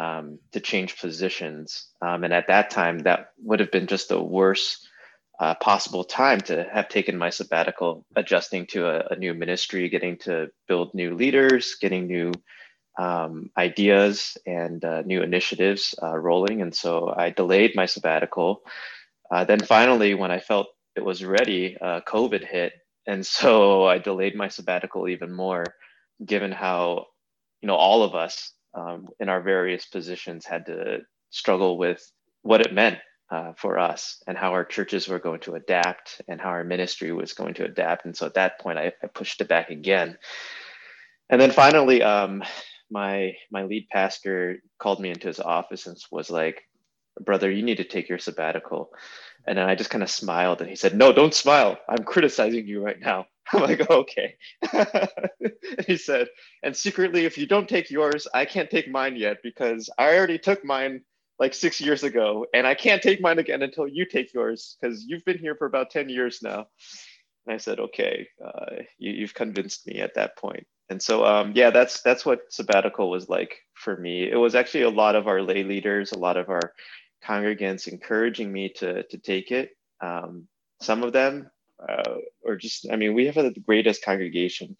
um, 0.00 0.38
to 0.52 0.60
change 0.60 0.98
positions. 0.98 1.88
Um, 2.00 2.24
and 2.24 2.32
at 2.32 2.48
that 2.48 2.70
time, 2.70 3.00
that 3.00 3.32
would 3.44 3.60
have 3.60 3.70
been 3.70 3.86
just 3.86 4.08
the 4.08 4.22
worst 4.22 4.88
uh, 5.38 5.54
possible 5.56 6.04
time 6.04 6.40
to 6.40 6.66
have 6.72 6.88
taken 6.88 7.18
my 7.18 7.28
sabbatical, 7.28 8.06
adjusting 8.16 8.66
to 8.66 8.86
a, 8.86 9.14
a 9.14 9.16
new 9.16 9.34
ministry, 9.34 9.90
getting 9.90 10.16
to 10.18 10.48
build 10.66 10.94
new 10.94 11.14
leaders, 11.14 11.76
getting 11.80 12.06
new 12.06 12.32
um, 12.98 13.50
ideas 13.58 14.38
and 14.46 14.82
uh, 14.84 15.02
new 15.02 15.22
initiatives 15.22 15.94
uh, 16.02 16.16
rolling. 16.16 16.62
And 16.62 16.74
so 16.74 17.12
I 17.14 17.28
delayed 17.28 17.76
my 17.76 17.84
sabbatical. 17.84 18.62
Uh, 19.30 19.44
then 19.44 19.60
finally, 19.60 20.14
when 20.14 20.30
I 20.30 20.40
felt 20.40 20.68
it 20.96 21.04
was 21.04 21.22
ready, 21.24 21.76
uh, 21.80 22.00
COVID 22.06 22.46
hit, 22.46 22.72
and 23.06 23.24
so 23.24 23.86
I 23.86 23.98
delayed 23.98 24.34
my 24.34 24.48
sabbatical 24.48 25.08
even 25.08 25.32
more, 25.32 25.64
given 26.24 26.52
how 26.52 27.06
you 27.62 27.66
know 27.68 27.76
all 27.76 28.02
of 28.02 28.14
us 28.14 28.52
um, 28.74 29.08
in 29.18 29.28
our 29.28 29.42
various 29.42 29.86
positions 29.86 30.46
had 30.46 30.66
to 30.66 31.00
struggle 31.30 31.78
with 31.78 32.02
what 32.42 32.60
it 32.60 32.72
meant 32.72 32.98
uh, 33.30 33.52
for 33.56 33.78
us 33.78 34.22
and 34.26 34.36
how 34.36 34.52
our 34.52 34.64
churches 34.64 35.08
were 35.08 35.18
going 35.18 35.40
to 35.40 35.54
adapt 35.54 36.20
and 36.28 36.40
how 36.40 36.50
our 36.50 36.64
ministry 36.64 37.12
was 37.12 37.32
going 37.32 37.54
to 37.54 37.64
adapt. 37.64 38.04
And 38.04 38.16
so 38.16 38.26
at 38.26 38.34
that 38.34 38.60
point, 38.60 38.78
I, 38.78 38.92
I 39.02 39.06
pushed 39.06 39.40
it 39.40 39.48
back 39.48 39.70
again. 39.70 40.18
And 41.28 41.40
then 41.40 41.52
finally, 41.52 42.02
um, 42.02 42.42
my 42.90 43.34
my 43.52 43.62
lead 43.64 43.88
pastor 43.90 44.62
called 44.78 45.00
me 45.00 45.10
into 45.10 45.28
his 45.28 45.40
office 45.40 45.86
and 45.86 45.96
was 46.10 46.28
like, 46.28 46.62
"Brother, 47.20 47.50
you 47.50 47.62
need 47.62 47.76
to 47.76 47.84
take 47.84 48.08
your 48.08 48.18
sabbatical." 48.18 48.90
And 49.46 49.58
then 49.58 49.68
I 49.68 49.74
just 49.74 49.90
kind 49.90 50.02
of 50.02 50.10
smiled 50.10 50.60
and 50.60 50.68
he 50.68 50.76
said, 50.76 50.96
No, 50.96 51.12
don't 51.12 51.34
smile. 51.34 51.78
I'm 51.88 52.04
criticizing 52.04 52.66
you 52.66 52.84
right 52.84 53.00
now. 53.00 53.26
I'm 53.52 53.62
like, 53.62 53.90
okay. 53.90 54.36
he 55.86 55.96
said, 55.96 56.28
and 56.62 56.76
secretly, 56.76 57.24
if 57.24 57.36
you 57.36 57.46
don't 57.46 57.68
take 57.68 57.90
yours, 57.90 58.28
I 58.32 58.44
can't 58.44 58.70
take 58.70 58.88
mine 58.88 59.16
yet 59.16 59.38
because 59.42 59.90
I 59.98 60.14
already 60.16 60.38
took 60.38 60.64
mine 60.64 61.02
like 61.38 61.54
six 61.54 61.80
years 61.80 62.04
ago 62.04 62.46
and 62.54 62.66
I 62.66 62.74
can't 62.74 63.02
take 63.02 63.20
mine 63.20 63.38
again 63.38 63.62
until 63.62 63.88
you 63.88 64.04
take 64.04 64.32
yours 64.32 64.76
because 64.80 65.04
you've 65.04 65.24
been 65.24 65.38
here 65.38 65.56
for 65.56 65.66
about 65.66 65.90
10 65.90 66.08
years 66.08 66.40
now. 66.42 66.66
And 67.46 67.54
I 67.54 67.56
said, 67.56 67.80
okay, 67.80 68.28
uh, 68.44 68.82
you, 68.98 69.22
have 69.22 69.34
convinced 69.34 69.86
me 69.86 70.00
at 70.00 70.14
that 70.14 70.36
point. 70.36 70.66
And 70.90 71.02
so, 71.02 71.24
um, 71.24 71.52
yeah, 71.54 71.70
that's 71.70 72.02
that's 72.02 72.26
what 72.26 72.40
sabbatical 72.50 73.10
was 73.10 73.28
like 73.28 73.56
for 73.74 73.96
me. 73.96 74.28
It 74.30 74.36
was 74.36 74.54
actually 74.56 74.82
a 74.82 74.90
lot 74.90 75.14
of 75.14 75.28
our 75.28 75.40
lay 75.40 75.62
leaders, 75.62 76.12
a 76.12 76.18
lot 76.18 76.36
of 76.36 76.48
our 76.50 76.72
congregants 77.24 77.88
encouraging 77.88 78.52
me 78.52 78.70
to 78.76 79.02
to 79.04 79.18
take 79.18 79.50
it. 79.50 79.70
Um, 80.00 80.48
some 80.80 81.02
of 81.02 81.12
them, 81.12 81.50
uh, 81.86 82.16
or 82.42 82.56
just 82.56 82.86
I 82.90 82.96
mean, 82.96 83.14
we 83.14 83.26
have 83.26 83.34
the 83.34 83.54
greatest 83.66 84.04
congregation. 84.04 84.76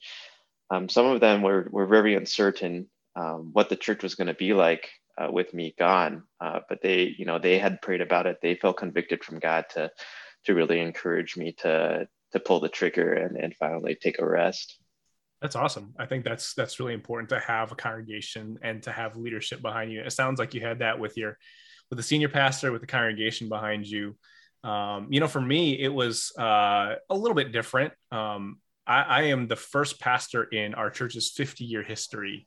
Um, 0.71 0.89
some 0.89 1.07
of 1.07 1.21
them 1.21 1.43
were 1.43 1.69
were 1.71 1.87
very 1.87 2.15
uncertain 2.15 2.89
um, 3.17 3.51
what 3.53 3.69
the 3.69 3.77
church 3.77 4.03
was 4.03 4.15
going 4.15 4.29
to 4.29 4.35
be 4.35 4.55
like 4.55 4.89
uh, 5.19 5.31
with 5.31 5.53
me 5.53 5.75
gone, 5.79 6.23
uh, 6.41 6.61
but 6.69 6.81
they 6.83 7.15
you 7.19 7.25
know 7.25 7.39
they 7.39 7.59
had 7.59 7.83
prayed 7.83 8.01
about 8.01 8.27
it. 8.27 8.39
They 8.41 8.55
felt 8.55 8.79
convicted 8.79 9.25
from 9.25 9.39
God 9.39 9.67
to 9.71 9.91
to 10.47 10.55
really 10.55 10.81
encourage 10.81 11.37
me 11.37 11.53
to 11.59 12.09
to 12.33 12.41
pull 12.41 12.61
the 12.61 12.69
trigger 12.69 13.13
and, 13.13 13.37
and 13.37 13.55
finally 13.57 13.97
take 13.97 14.21
a 14.21 14.27
rest. 14.27 14.79
That's 15.43 15.57
awesome. 15.57 15.95
I 15.99 16.07
think 16.07 16.25
that's 16.25 16.55
that's 16.55 16.79
really 16.79 16.95
important 16.95 17.31
to 17.31 17.41
have 17.41 17.73
a 17.73 17.77
congregation 17.77 18.59
and 18.63 18.83
to 18.85 18.93
have 18.93 19.17
leadership 19.17 19.63
behind 19.63 19.91
you. 19.91 20.03
It 20.03 20.13
sounds 20.13 20.39
like 20.39 20.55
you 20.55 20.61
had 20.61 20.81
that 20.81 20.99
with 20.99 21.17
your 21.17 21.39
with 21.91 21.99
the 21.99 22.03
senior 22.03 22.29
pastor, 22.29 22.73
with 22.73 22.81
the 22.81 22.87
congregation 22.87 23.49
behind 23.49 23.87
you. 23.87 24.17
Um, 24.63 25.09
you 25.11 25.21
know, 25.21 25.29
for 25.29 25.41
me, 25.41 25.79
it 25.79 25.93
was 25.93 26.33
uh, 26.39 26.95
a 27.09 27.15
little 27.15 27.35
bit 27.35 27.53
different. 27.53 27.93
Um, 28.13 28.59
I, 28.87 29.03
I, 29.03 29.23
am 29.25 29.49
the 29.49 29.57
first 29.57 30.01
pastor 30.01 30.45
in 30.45 30.75
our 30.75 30.91
church's 30.91 31.31
50 31.31 31.65
year 31.65 31.83
history 31.83 32.47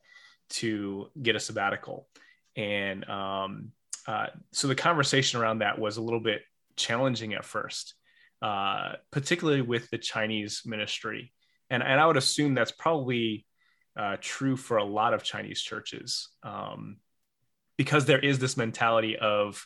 to 0.51 1.07
get 1.19 1.35
a 1.35 1.39
sabbatical. 1.39 2.07
And 2.55 3.07
um, 3.09 3.71
uh, 4.07 4.27
so 4.51 4.67
the 4.67 4.75
conversation 4.75 5.39
around 5.41 5.59
that 5.59 5.79
was 5.79 5.97
a 5.97 6.01
little 6.01 6.19
bit 6.19 6.41
challenging 6.75 7.33
at 7.33 7.45
first, 7.45 7.95
uh, 8.41 8.93
particularly 9.11 9.61
with 9.61 9.89
the 9.89 9.97
Chinese 9.97 10.61
ministry. 10.65 11.33
And, 11.69 11.81
and 11.81 11.99
I 11.99 12.05
would 12.05 12.17
assume 12.17 12.53
that's 12.53 12.71
probably 12.71 13.47
uh, 13.97 14.17
true 14.19 14.55
for 14.55 14.77
a 14.77 14.83
lot 14.83 15.13
of 15.13 15.23
Chinese 15.23 15.61
churches. 15.61 16.29
Um, 16.43 16.97
because 17.77 18.05
there 18.05 18.19
is 18.19 18.39
this 18.39 18.57
mentality 18.57 19.17
of 19.17 19.65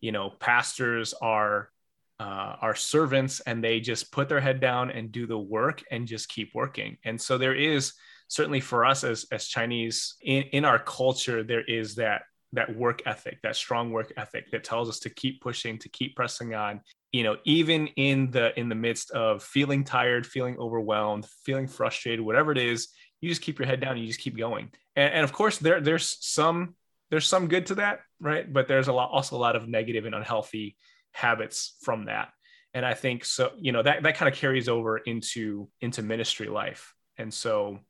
you 0.00 0.12
know 0.12 0.30
pastors 0.40 1.14
are 1.14 1.70
uh, 2.18 2.56
are 2.60 2.74
servants 2.74 3.40
and 3.40 3.64
they 3.64 3.80
just 3.80 4.12
put 4.12 4.28
their 4.28 4.40
head 4.40 4.60
down 4.60 4.90
and 4.90 5.10
do 5.10 5.26
the 5.26 5.38
work 5.38 5.82
and 5.90 6.06
just 6.06 6.28
keep 6.28 6.54
working 6.54 6.96
and 7.04 7.20
so 7.20 7.38
there 7.38 7.54
is 7.54 7.94
certainly 8.30 8.60
for 8.60 8.86
us 8.86 9.04
as 9.04 9.26
as 9.30 9.46
Chinese 9.46 10.14
in 10.22 10.44
in 10.52 10.64
our 10.64 10.78
culture, 10.78 11.42
there 11.42 11.64
is 11.64 11.96
that 11.96 12.22
that 12.52 12.74
work 12.74 13.02
ethic, 13.06 13.38
that 13.42 13.54
strong 13.54 13.92
work 13.92 14.12
ethic 14.16 14.50
that 14.50 14.64
tells 14.64 14.88
us 14.88 14.98
to 15.00 15.10
keep 15.10 15.40
pushing, 15.40 15.78
to 15.78 15.88
keep 15.88 16.16
pressing 16.16 16.54
on. 16.54 16.80
You 17.12 17.24
know, 17.24 17.36
even 17.44 17.88
in 17.88 18.30
the 18.30 18.58
in 18.58 18.68
the 18.68 18.74
midst 18.74 19.10
of 19.10 19.42
feeling 19.42 19.84
tired, 19.84 20.26
feeling 20.26 20.56
overwhelmed, 20.58 21.26
feeling 21.44 21.66
frustrated, 21.66 22.20
whatever 22.20 22.52
it 22.52 22.58
is, 22.58 22.88
you 23.20 23.28
just 23.28 23.42
keep 23.42 23.58
your 23.58 23.66
head 23.66 23.80
down. 23.80 23.92
and 23.92 24.00
You 24.00 24.06
just 24.06 24.20
keep 24.20 24.38
going. 24.38 24.70
And, 24.96 25.12
and 25.12 25.24
of 25.24 25.32
course, 25.32 25.58
there 25.58 25.80
there's 25.80 26.16
some 26.20 26.76
there's 27.10 27.26
some 27.26 27.48
good 27.48 27.66
to 27.66 27.76
that, 27.76 28.00
right? 28.20 28.50
But 28.50 28.68
there's 28.68 28.88
a 28.88 28.92
lot 28.92 29.10
also 29.10 29.36
a 29.36 29.38
lot 29.38 29.56
of 29.56 29.68
negative 29.68 30.04
and 30.06 30.14
unhealthy 30.14 30.76
habits 31.12 31.76
from 31.82 32.06
that. 32.06 32.28
And 32.72 32.86
I 32.86 32.94
think 32.94 33.24
so. 33.24 33.52
You 33.58 33.72
know 33.72 33.82
that 33.82 34.02
that 34.04 34.16
kind 34.16 34.32
of 34.32 34.38
carries 34.38 34.68
over 34.68 34.98
into 34.98 35.68
into 35.80 36.02
ministry 36.02 36.48
life. 36.48 36.94
And 37.18 37.34
so, 37.34 37.80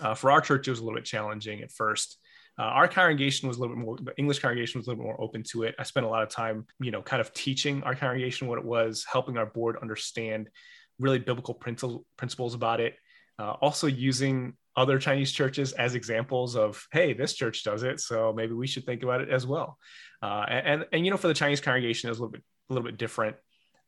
uh, 0.00 0.14
for 0.14 0.30
our 0.30 0.40
church, 0.40 0.68
it 0.68 0.70
was 0.70 0.80
a 0.80 0.84
little 0.84 0.98
bit 0.98 1.04
challenging 1.04 1.62
at 1.62 1.72
first 1.72 2.18
uh, 2.58 2.62
our 2.62 2.86
congregation 2.86 3.48
was 3.48 3.56
a 3.56 3.60
little 3.60 3.74
bit 3.74 3.84
more, 3.84 3.96
the 3.96 4.16
English 4.16 4.38
congregation 4.38 4.78
was 4.78 4.86
a 4.86 4.90
little 4.90 5.02
bit 5.02 5.06
more 5.06 5.20
open 5.20 5.42
to 5.42 5.64
it. 5.64 5.74
I 5.78 5.82
spent 5.82 6.06
a 6.06 6.08
lot 6.08 6.22
of 6.22 6.28
time, 6.28 6.66
you 6.80 6.92
know, 6.92 7.02
kind 7.02 7.20
of 7.20 7.32
teaching 7.34 7.82
our 7.82 7.96
congregation 7.96 8.46
what 8.46 8.58
it 8.58 8.64
was, 8.64 9.04
helping 9.10 9.36
our 9.36 9.46
board 9.46 9.76
understand 9.82 10.48
really 11.00 11.18
biblical 11.18 11.54
principles 11.54 12.54
about 12.54 12.80
it. 12.80 12.94
Uh, 13.40 13.50
also 13.60 13.88
using 13.88 14.56
other 14.76 14.98
Chinese 14.98 15.32
churches 15.32 15.72
as 15.72 15.94
examples 15.94 16.56
of, 16.56 16.86
hey, 16.92 17.12
this 17.12 17.34
church 17.34 17.62
does 17.62 17.82
it, 17.82 18.00
so 18.00 18.32
maybe 18.32 18.52
we 18.52 18.66
should 18.66 18.84
think 18.84 19.02
about 19.02 19.20
it 19.20 19.30
as 19.30 19.46
well. 19.46 19.78
Uh, 20.22 20.44
and, 20.48 20.66
and, 20.66 20.86
and 20.92 21.04
you 21.04 21.10
know, 21.10 21.16
for 21.16 21.28
the 21.28 21.34
Chinese 21.34 21.60
congregation, 21.60 22.08
it 22.08 22.10
was 22.10 22.18
a 22.18 22.22
little 22.22 22.32
bit 22.32 22.42
a 22.70 22.72
little 22.72 22.88
bit 22.88 22.98
different. 22.98 23.36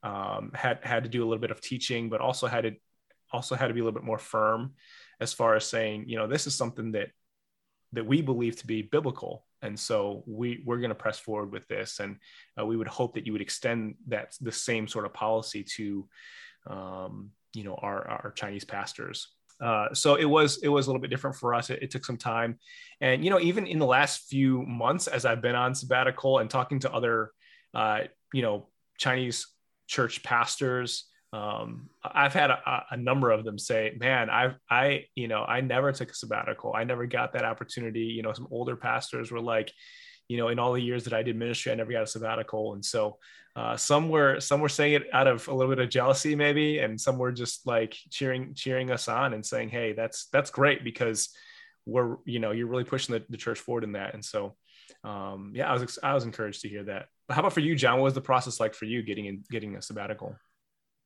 Um, 0.03 0.53
had 0.55 0.81
had 0.83 1.05
to 1.05 1.09
do 1.09 1.23
a 1.23 1.27
little 1.27 1.41
bit 1.41 1.51
of 1.51 1.61
teaching, 1.61 2.11
but 2.11 2.21
also 2.21 2.47
had 2.47 2.63
to 2.63 2.73
also 3.33 3.55
had 3.55 3.69
to 3.69 3.75
be 3.75 3.81
a 3.81 3.85
little 3.85 3.99
bit 3.99 4.07
more 4.07 4.19
firm 4.19 4.75
as 5.19 5.33
far 5.33 5.57
as 5.57 5.65
saying, 5.65 6.05
you 6.09 6.17
know, 6.17 6.27
this 6.27 6.47
is 6.47 6.55
something 6.55 6.93
that 6.93 7.09
that 7.93 8.07
we 8.07 8.21
believe 8.21 8.57
to 8.57 8.67
be 8.67 8.83
biblical 8.83 9.47
and 9.63 9.79
so 9.79 10.23
we 10.27 10.63
we're 10.65 10.79
going 10.79 10.91
to 10.91 10.95
press 10.95 11.19
forward 11.19 11.53
with 11.53 11.67
this 11.69 12.01
and 12.01 12.17
uh, 12.61 12.65
we 12.65 12.77
would 12.77 12.89
hope 12.89 13.15
that 13.15 13.27
you 13.27 13.33
would 13.33 13.41
extend 13.41 13.95
that 14.09 14.35
the 14.41 14.53
same 14.53 14.87
sort 14.87 15.07
of 15.07 15.15
policy 15.15 15.63
to 15.63 16.09
um, 16.69 17.31
you 17.53 17.65
know 17.65 17.75
our 17.75 18.07
our 18.09 18.33
chinese 18.37 18.65
pastors 18.65 19.29
uh, 19.63 19.93
so 19.95 20.17
it 20.17 20.25
was 20.25 20.59
it 20.63 20.69
was 20.69 20.87
a 20.87 20.91
little 20.91 21.01
bit 21.01 21.11
different 21.11 21.37
for 21.37 21.55
us 21.55 21.71
it, 21.71 21.83
it, 21.83 21.91
took 21.91 22.05
some 22.05 22.17
time 22.17 22.59
and 23.01 23.25
you 23.25 23.31
know 23.31 23.41
even 23.41 23.67
in 23.67 23.79
the 23.79 23.87
last 23.87 24.29
few 24.29 24.63
months 24.63 25.07
as 25.07 25.25
i've 25.25 25.41
been 25.41 25.55
on 25.55 25.75
sabbatical 25.75 26.39
and 26.39 26.51
talking 26.51 26.79
to 26.79 26.93
other 26.93 27.31
uh, 27.75 28.01
you 28.33 28.43
know 28.43 28.69
chinese 28.99 29.47
church 29.87 30.23
pastors 30.23 31.07
um, 31.33 31.91
I've 32.03 32.33
had 32.33 32.51
a, 32.51 32.85
a, 32.93 32.97
number 32.97 33.31
of 33.31 33.45
them 33.45 33.59
say, 33.59 33.95
"Man, 33.99 34.31
I, 34.31 34.55
I, 34.71 35.05
you 35.15 35.29
know, 35.29 35.43
I 35.43 35.61
never 35.61 35.93
took 35.93 36.11
a 36.11 36.15
sabbatical. 36.15 36.73
I 36.75 36.85
never 36.85 37.05
got 37.05 37.33
that 37.33 37.45
opportunity." 37.45 38.05
You 38.05 38.23
know, 38.23 38.33
some 38.33 38.49
older 38.51 38.77
pastors 38.77 39.31
were 39.31 39.41
like, 39.41 39.71
"You 40.29 40.37
know, 40.39 40.49
in 40.49 40.59
all 40.59 40.73
the 40.73 40.83
years 40.83 41.05
that 41.05 41.13
I 41.13 41.23
did 41.23 41.37
ministry, 41.37 41.73
I 41.73 41.75
never 41.75 41.93
got 41.93 42.03
a 42.03 42.07
sabbatical." 42.07 42.75
And 42.75 42.85
so, 42.85 43.19
uh, 43.55 43.77
some 43.77 44.09
were 44.09 44.41
some 44.41 44.61
were 44.61 44.69
saying 44.69 44.95
it 44.95 45.05
out 45.13 45.27
of 45.27 45.49
a 45.49 45.55
little 45.55 45.75
bit 45.75 45.83
of 45.83 45.91
jealousy, 45.91 46.35
maybe, 46.35 46.79
and 46.79 47.01
some 47.01 47.19
were 47.19 47.33
just 47.33 47.67
like 47.67 47.97
cheering 48.11 48.55
cheering 48.55 48.91
us 48.91 49.09
on 49.09 49.35
and 49.35 49.45
saying, 49.45 49.71
"Hey, 49.71 49.93
that's 49.93 50.27
that's 50.27 50.51
great 50.51 50.85
because 50.85 51.31
we're, 51.87 52.17
you 52.25 52.39
know, 52.41 52.51
you're 52.51 52.67
really 52.67 52.85
pushing 52.85 53.15
the, 53.15 53.25
the 53.31 53.37
church 53.37 53.59
forward 53.59 53.85
in 53.85 53.93
that." 53.93 54.15
And 54.15 54.25
so, 54.25 54.57
um, 55.05 55.53
yeah, 55.55 55.71
I 55.71 55.73
was 55.73 55.99
I 56.03 56.15
was 56.15 56.25
encouraged 56.25 56.63
to 56.63 56.69
hear 56.69 56.85
that. 56.85 57.07
But 57.29 57.35
how 57.35 57.41
about 57.41 57.55
for 57.55 57.61
you, 57.61 57.75
John? 57.75 57.99
What 57.99 58.05
was 58.05 58.15
the 58.15 58.21
process 58.21 58.61
like 58.61 58.75
for 58.75 58.85
you 58.85 59.03
getting 59.03 59.27
in, 59.27 59.45
getting 59.51 59.77
a 59.77 59.83
sabbatical? 59.83 60.37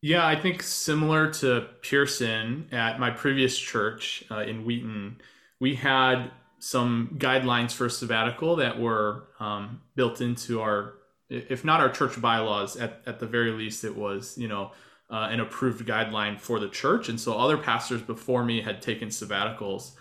Yeah, 0.03 0.27
I 0.27 0.35
think 0.35 0.63
similar 0.63 1.31
to 1.35 1.69
Pearson 1.83 2.69
at 2.73 2.99
my 2.99 3.11
previous 3.11 3.59
church 3.59 4.25
uh, 4.31 4.39
in 4.39 4.65
Wheaton, 4.65 5.21
we 5.61 5.75
had 5.75 6.31
some 6.61 7.17
guidelines 7.19 7.73
for 7.73 7.89
sabbatical 7.89 8.57
that 8.57 8.79
were 8.79 9.29
um, 9.41 9.81
built 9.97 10.21
into 10.21 10.61
our, 10.61 10.95
if 11.29 11.65
not 11.65 11.81
our 11.81 11.89
church 11.89 12.21
bylaws, 12.21 12.77
at, 12.77 13.03
at 13.07 13.19
the 13.19 13.27
very 13.27 13.51
least, 13.51 13.83
it 13.83 13.97
was, 13.97 14.37
you 14.39 14.47
know, 14.47 14.73
uh, 15.11 15.29
an 15.31 15.41
approved 15.41 15.87
guideline 15.87 16.39
for 16.39 16.61
the 16.61 16.69
church. 16.69 17.09
And 17.09 17.19
so 17.19 17.37
other 17.37 17.59
pastors 17.59 18.03
before 18.03 18.45
me 18.45 18.61
had 18.63 18.81
taken 18.81 19.09
sabbaticals. 19.09 19.93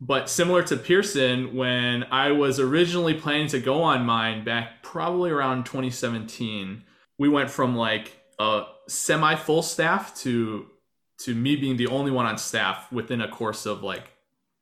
But 0.00 0.28
similar 0.28 0.62
to 0.64 0.76
Pearson, 0.76 1.56
when 1.56 2.04
I 2.04 2.32
was 2.32 2.60
originally 2.60 3.14
planning 3.14 3.48
to 3.48 3.60
go 3.60 3.82
on 3.82 4.04
mine 4.04 4.44
back 4.44 4.82
probably 4.82 5.30
around 5.30 5.64
2017, 5.64 6.84
we 7.18 7.28
went 7.28 7.50
from 7.50 7.76
like 7.76 8.12
a 8.38 8.64
semi 8.88 9.34
full 9.34 9.62
staff 9.62 10.14
to 10.18 10.66
to 11.20 11.34
me 11.34 11.56
being 11.56 11.76
the 11.76 11.88
only 11.88 12.12
one 12.12 12.26
on 12.26 12.38
staff 12.38 12.92
within 12.92 13.20
a 13.20 13.28
course 13.28 13.66
of 13.66 13.82
like 13.82 14.12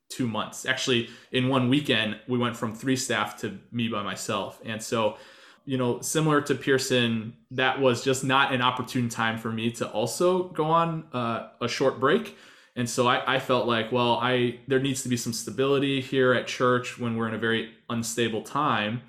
two 0.09 0.27
months. 0.27 0.65
Actually, 0.65 1.09
in 1.31 1.47
one 1.47 1.69
weekend, 1.69 2.19
we 2.27 2.37
went 2.37 2.55
from 2.55 2.73
three 2.73 2.95
staff 2.95 3.37
to 3.41 3.57
me 3.71 3.87
by 3.87 4.03
myself. 4.03 4.61
And 4.65 4.81
so, 4.81 5.17
you 5.65 5.77
know, 5.77 5.99
similar 6.01 6.41
to 6.41 6.55
Pearson, 6.55 7.33
that 7.51 7.79
was 7.79 8.03
just 8.03 8.23
not 8.23 8.53
an 8.53 8.61
opportune 8.61 9.09
time 9.09 9.37
for 9.37 9.51
me 9.51 9.71
to 9.71 9.87
also 9.89 10.43
go 10.49 10.65
on 10.65 11.05
uh, 11.13 11.49
a 11.61 11.67
short 11.67 11.99
break. 11.99 12.37
And 12.75 12.89
so 12.89 13.07
I, 13.07 13.35
I 13.35 13.39
felt 13.39 13.67
like, 13.67 13.91
well, 13.91 14.19
I 14.21 14.59
there 14.67 14.79
needs 14.79 15.01
to 15.03 15.09
be 15.09 15.17
some 15.17 15.33
stability 15.33 15.99
here 15.99 16.33
at 16.33 16.47
church 16.47 16.99
when 16.99 17.17
we're 17.17 17.27
in 17.27 17.33
a 17.33 17.39
very 17.39 17.73
unstable 17.89 18.43
time. 18.43 19.01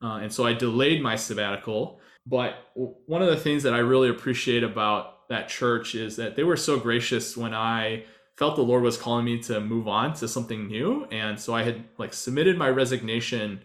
Uh, 0.00 0.20
and 0.22 0.32
so 0.32 0.46
I 0.46 0.52
delayed 0.52 1.02
my 1.02 1.16
sabbatical. 1.16 2.00
But 2.24 2.54
one 2.74 3.22
of 3.22 3.28
the 3.28 3.36
things 3.36 3.62
that 3.64 3.74
I 3.74 3.78
really 3.78 4.08
appreciate 4.08 4.62
about 4.62 5.28
that 5.28 5.48
church 5.48 5.94
is 5.94 6.16
that 6.16 6.36
they 6.36 6.44
were 6.44 6.56
so 6.56 6.78
gracious 6.78 7.36
when 7.36 7.52
I 7.54 8.04
felt 8.36 8.56
the 8.56 8.62
Lord 8.62 8.82
was 8.82 8.96
calling 8.96 9.24
me 9.24 9.38
to 9.44 9.60
move 9.60 9.88
on 9.88 10.12
to 10.14 10.28
something 10.28 10.66
new. 10.66 11.06
And 11.10 11.40
so 11.40 11.54
I 11.54 11.62
had 11.62 11.84
like 11.98 12.12
submitted 12.12 12.58
my 12.58 12.68
resignation 12.68 13.60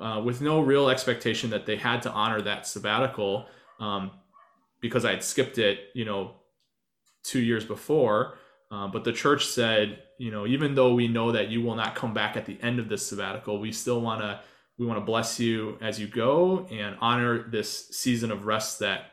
uh, 0.00 0.20
with 0.24 0.40
no 0.40 0.60
real 0.60 0.88
expectation 0.88 1.50
that 1.50 1.66
they 1.66 1.76
had 1.76 2.02
to 2.02 2.10
honor 2.10 2.40
that 2.42 2.66
sabbatical 2.66 3.46
um, 3.80 4.12
because 4.80 5.04
I 5.04 5.10
had 5.10 5.24
skipped 5.24 5.58
it, 5.58 5.90
you 5.94 6.04
know, 6.04 6.32
two 7.24 7.40
years 7.40 7.64
before. 7.64 8.38
Uh, 8.70 8.88
but 8.88 9.04
the 9.04 9.12
church 9.12 9.46
said, 9.46 10.02
you 10.18 10.30
know, 10.30 10.46
even 10.46 10.74
though 10.74 10.94
we 10.94 11.08
know 11.08 11.32
that 11.32 11.48
you 11.48 11.62
will 11.62 11.74
not 11.74 11.94
come 11.94 12.14
back 12.14 12.36
at 12.36 12.46
the 12.46 12.58
end 12.62 12.78
of 12.78 12.88
this 12.88 13.06
sabbatical, 13.06 13.60
we 13.60 13.72
still 13.72 14.00
want 14.00 14.20
to 14.20 14.40
we 14.78 14.86
want 14.86 14.98
to 14.98 15.04
bless 15.04 15.38
you 15.38 15.76
as 15.80 16.00
you 16.00 16.06
go 16.06 16.66
and 16.70 16.96
honor 17.00 17.48
this 17.48 17.88
season 17.90 18.30
of 18.30 18.46
rest 18.46 18.78
that 18.78 19.12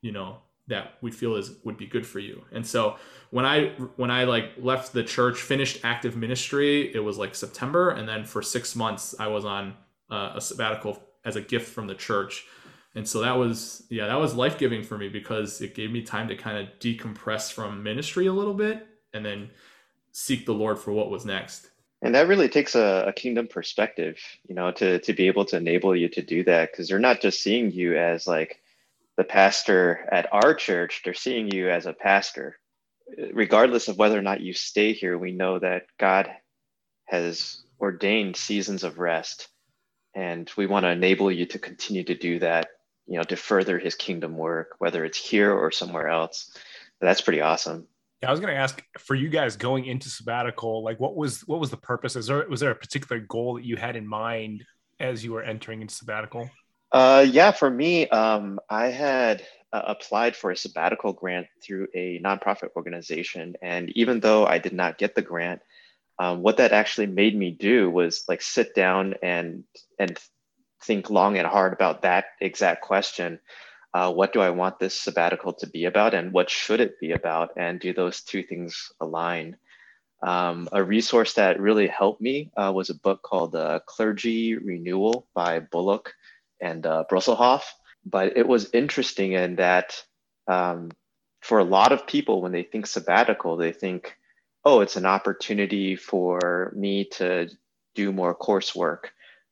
you 0.00 0.12
know 0.12 0.38
that 0.70 0.94
we 1.02 1.10
feel 1.10 1.36
is 1.36 1.52
would 1.64 1.76
be 1.76 1.86
good 1.86 2.06
for 2.06 2.18
you. 2.18 2.42
And 2.52 2.66
so 2.66 2.96
when 3.30 3.44
i 3.44 3.68
when 3.94 4.10
i 4.10 4.24
like 4.24 4.50
left 4.58 4.92
the 4.92 5.04
church 5.04 5.40
finished 5.40 5.78
active 5.84 6.16
ministry 6.16 6.92
it 6.92 6.98
was 6.98 7.16
like 7.16 7.32
september 7.32 7.90
and 7.90 8.08
then 8.08 8.24
for 8.24 8.42
six 8.42 8.74
months 8.74 9.14
i 9.20 9.28
was 9.28 9.44
on 9.44 9.72
uh, 10.10 10.32
a 10.34 10.40
sabbatical 10.40 11.00
as 11.24 11.36
a 11.36 11.40
gift 11.40 11.68
from 11.68 11.86
the 11.86 11.94
church. 11.94 12.46
And 12.94 13.08
so 13.08 13.20
that 13.20 13.36
was 13.36 13.84
yeah 13.88 14.08
that 14.08 14.18
was 14.18 14.34
life-giving 14.34 14.82
for 14.82 14.98
me 14.98 15.08
because 15.08 15.60
it 15.60 15.74
gave 15.74 15.92
me 15.92 16.02
time 16.02 16.26
to 16.28 16.36
kind 16.36 16.58
of 16.58 16.66
decompress 16.80 17.52
from 17.52 17.82
ministry 17.82 18.26
a 18.26 18.32
little 18.32 18.54
bit 18.54 18.86
and 19.14 19.24
then 19.24 19.50
seek 20.12 20.44
the 20.44 20.54
lord 20.54 20.78
for 20.78 20.92
what 20.92 21.10
was 21.10 21.24
next. 21.24 21.68
And 22.02 22.14
that 22.14 22.28
really 22.28 22.48
takes 22.48 22.74
a, 22.74 23.04
a, 23.06 23.12
kingdom 23.12 23.46
perspective 23.46 24.18
you 24.48 24.56
know 24.56 24.72
to 24.72 24.98
to 24.98 25.12
be 25.12 25.28
able 25.28 25.44
to 25.46 25.56
enable 25.56 25.94
you 25.94 26.08
to 26.08 26.22
do 26.22 26.42
that 26.44 26.72
because 26.72 26.88
they're 26.88 26.98
not 26.98 27.20
just 27.20 27.42
seeing 27.42 27.70
you 27.70 27.96
as 27.96 28.26
like 28.26 28.60
the 29.16 29.24
pastor 29.24 30.08
at 30.10 30.32
our 30.32 30.54
church 30.54 31.02
they're 31.04 31.14
seeing 31.14 31.50
you 31.50 31.70
as 31.70 31.86
a 31.86 31.92
pastor 31.92 32.56
regardless 33.32 33.88
of 33.88 33.98
whether 33.98 34.18
or 34.18 34.22
not 34.22 34.40
you 34.40 34.52
stay 34.52 34.92
here 34.92 35.18
we 35.18 35.32
know 35.32 35.58
that 35.58 35.82
god 35.98 36.30
has 37.06 37.62
ordained 37.80 38.36
seasons 38.36 38.84
of 38.84 38.98
rest 38.98 39.48
and 40.14 40.50
we 40.56 40.66
want 40.66 40.84
to 40.84 40.90
enable 40.90 41.30
you 41.30 41.46
to 41.46 41.58
continue 41.58 42.04
to 42.04 42.14
do 42.14 42.38
that 42.38 42.68
you 43.06 43.16
know 43.16 43.22
to 43.24 43.36
further 43.36 43.78
his 43.78 43.94
kingdom 43.94 44.36
work 44.36 44.74
whether 44.78 45.04
it's 45.04 45.18
here 45.18 45.52
or 45.52 45.70
somewhere 45.70 46.08
else 46.08 46.56
that's 47.00 47.20
pretty 47.20 47.40
awesome 47.40 47.86
yeah, 48.22 48.28
I 48.28 48.32
was 48.32 48.40
going 48.40 48.52
to 48.52 48.60
ask 48.60 48.82
for 48.98 49.14
you 49.14 49.30
guys 49.30 49.56
going 49.56 49.86
into 49.86 50.10
sabbatical, 50.10 50.84
like 50.84 51.00
what 51.00 51.16
was 51.16 51.40
what 51.48 51.58
was 51.58 51.70
the 51.70 51.78
purpose? 51.78 52.16
Is 52.16 52.26
there 52.26 52.46
was 52.48 52.60
there 52.60 52.70
a 52.70 52.74
particular 52.74 53.20
goal 53.20 53.54
that 53.54 53.64
you 53.64 53.76
had 53.76 53.96
in 53.96 54.06
mind 54.06 54.64
as 54.98 55.24
you 55.24 55.32
were 55.32 55.42
entering 55.42 55.80
into 55.80 55.94
sabbatical? 55.94 56.50
Uh, 56.92 57.24
yeah, 57.28 57.52
for 57.52 57.70
me, 57.70 58.08
um, 58.08 58.58
I 58.68 58.86
had 58.88 59.42
uh, 59.72 59.82
applied 59.86 60.34
for 60.34 60.50
a 60.50 60.56
sabbatical 60.56 61.12
grant 61.12 61.46
through 61.62 61.88
a 61.94 62.20
nonprofit 62.20 62.70
organization, 62.76 63.54
and 63.62 63.90
even 63.90 64.20
though 64.20 64.46
I 64.46 64.58
did 64.58 64.72
not 64.72 64.98
get 64.98 65.14
the 65.14 65.22
grant, 65.22 65.62
um, 66.18 66.42
what 66.42 66.56
that 66.58 66.72
actually 66.72 67.06
made 67.06 67.36
me 67.36 67.50
do 67.50 67.88
was 67.90 68.24
like 68.28 68.42
sit 68.42 68.74
down 68.74 69.14
and 69.22 69.64
and 69.98 70.18
think 70.82 71.10
long 71.10 71.38
and 71.38 71.46
hard 71.46 71.72
about 71.72 72.02
that 72.02 72.26
exact 72.40 72.82
question 72.82 73.38
uh, 73.92 74.12
what 74.12 74.32
do 74.32 74.40
I 74.40 74.50
want 74.50 74.78
this 74.78 75.00
sabbatical 75.00 75.52
to 75.54 75.66
be 75.66 75.84
about 75.84 76.14
and 76.14 76.32
what 76.32 76.48
should 76.48 76.80
it 76.80 77.00
be 77.00 77.12
about? 77.12 77.50
And 77.56 77.80
do 77.80 77.92
those 77.92 78.22
two 78.22 78.42
things 78.42 78.92
align? 79.00 79.56
Um, 80.22 80.68
a 80.70 80.82
resource 80.82 81.34
that 81.34 81.60
really 81.60 81.88
helped 81.88 82.20
me 82.20 82.50
uh, 82.56 82.72
was 82.74 82.90
a 82.90 82.94
book 82.94 83.22
called 83.22 83.56
uh, 83.56 83.80
Clergy 83.86 84.54
Renewal 84.54 85.26
by 85.34 85.60
Bullock 85.60 86.12
and 86.60 86.86
uh, 86.86 87.04
Bruesehoff. 87.10 87.62
But 88.04 88.36
it 88.36 88.46
was 88.48 88.70
interesting 88.72 89.32
in 89.32 89.56
that 89.56 90.02
um, 90.48 90.90
for 91.42 91.58
a 91.58 91.64
lot 91.64 91.92
of 91.92 92.06
people, 92.06 92.42
when 92.42 92.52
they 92.52 92.62
think 92.62 92.86
sabbatical, 92.86 93.56
they 93.56 93.72
think 93.72 94.16
oh, 94.64 94.80
it's 94.80 94.96
an 94.96 95.06
opportunity 95.06 95.96
for 95.96 96.72
me 96.76 97.04
to 97.06 97.48
do 97.94 98.12
more 98.12 98.34
coursework. 98.34 99.06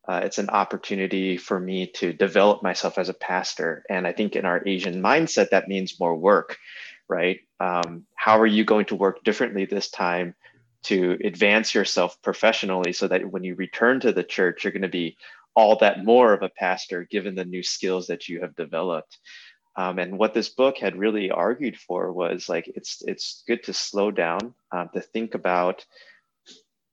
Uh, 0.06 0.20
it's 0.24 0.38
an 0.38 0.48
opportunity 0.50 1.36
for 1.36 1.58
me 1.58 1.86
to 1.86 2.12
develop 2.12 2.62
myself 2.62 2.98
as 2.98 3.08
a 3.08 3.14
pastor. 3.14 3.84
And 3.90 4.06
I 4.06 4.12
think 4.12 4.36
in 4.36 4.44
our 4.44 4.62
Asian 4.66 5.02
mindset, 5.02 5.50
that 5.50 5.68
means 5.68 6.00
more 6.00 6.16
work, 6.16 6.56
right? 7.08 7.40
Um, 7.60 8.04
how 8.14 8.38
are 8.38 8.46
you 8.46 8.64
going 8.64 8.86
to 8.86 8.94
work 8.94 9.22
differently 9.22 9.66
this 9.66 9.90
time 9.90 10.34
to 10.84 11.18
advance 11.24 11.74
yourself 11.74 12.20
professionally 12.22 12.92
so 12.92 13.08
that 13.08 13.30
when 13.30 13.44
you 13.44 13.54
return 13.54 14.00
to 14.00 14.12
the 14.12 14.22
church, 14.22 14.64
you're 14.64 14.72
going 14.72 14.82
to 14.82 14.88
be 14.88 15.16
all 15.58 15.76
that 15.78 16.04
more 16.04 16.32
of 16.32 16.42
a 16.42 16.48
pastor 16.48 17.08
given 17.10 17.34
the 17.34 17.44
new 17.44 17.64
skills 17.64 18.06
that 18.06 18.28
you 18.28 18.40
have 18.40 18.54
developed? 18.54 19.18
Um, 19.76 19.98
and 19.98 20.16
what 20.16 20.32
this 20.32 20.48
book 20.48 20.78
had 20.78 20.96
really 20.96 21.32
argued 21.32 21.76
for 21.76 22.12
was 22.12 22.48
like 22.48 22.70
it's 22.76 23.02
it's 23.06 23.42
good 23.48 23.64
to 23.64 23.72
slow 23.72 24.12
down, 24.12 24.54
um, 24.70 24.88
to 24.94 25.00
think 25.00 25.34
about 25.34 25.84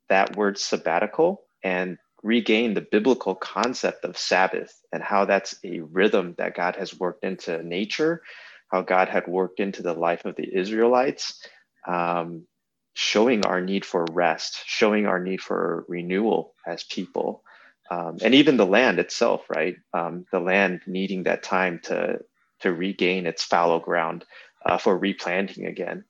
that 0.09 0.35
word 0.35 0.57
sabbatical 0.57 1.43
and 1.63 1.97
regain 2.23 2.73
the 2.73 2.87
biblical 2.91 3.35
concept 3.35 4.03
of 4.03 4.17
Sabbath 4.17 4.73
and 4.91 5.03
how 5.03 5.25
that's 5.25 5.55
a 5.63 5.81
rhythm 5.81 6.33
that 6.39 6.55
God 6.55 6.75
has 6.75 6.99
worked 6.99 7.23
into 7.23 7.61
nature, 7.61 8.23
how 8.71 8.81
God 8.81 9.09
had 9.09 9.27
worked 9.27 9.59
into 9.59 9.83
the 9.83 9.93
life 9.93 10.25
of 10.25 10.35
the 10.35 10.49
Israelites, 10.51 11.39
um, 11.87 12.47
showing 12.95 13.45
our 13.45 13.61
need 13.61 13.85
for 13.85 14.05
rest, 14.11 14.63
showing 14.65 15.05
our 15.05 15.19
need 15.19 15.41
for 15.41 15.85
renewal 15.87 16.55
as 16.65 16.83
people. 16.83 17.43
Um, 17.91 18.17
and 18.23 18.33
even 18.33 18.57
the 18.57 18.65
land 18.65 18.99
itself, 18.99 19.45
right? 19.49 19.75
Um, 19.93 20.25
the 20.31 20.39
land 20.39 20.81
needing 20.87 21.23
that 21.23 21.43
time 21.43 21.79
to 21.83 22.19
to 22.61 22.73
regain 22.73 23.25
its 23.25 23.43
fallow 23.43 23.79
ground 23.79 24.25
uh, 24.65 24.77
for 24.77 24.97
replanting 24.97 25.67
again. 25.67 26.03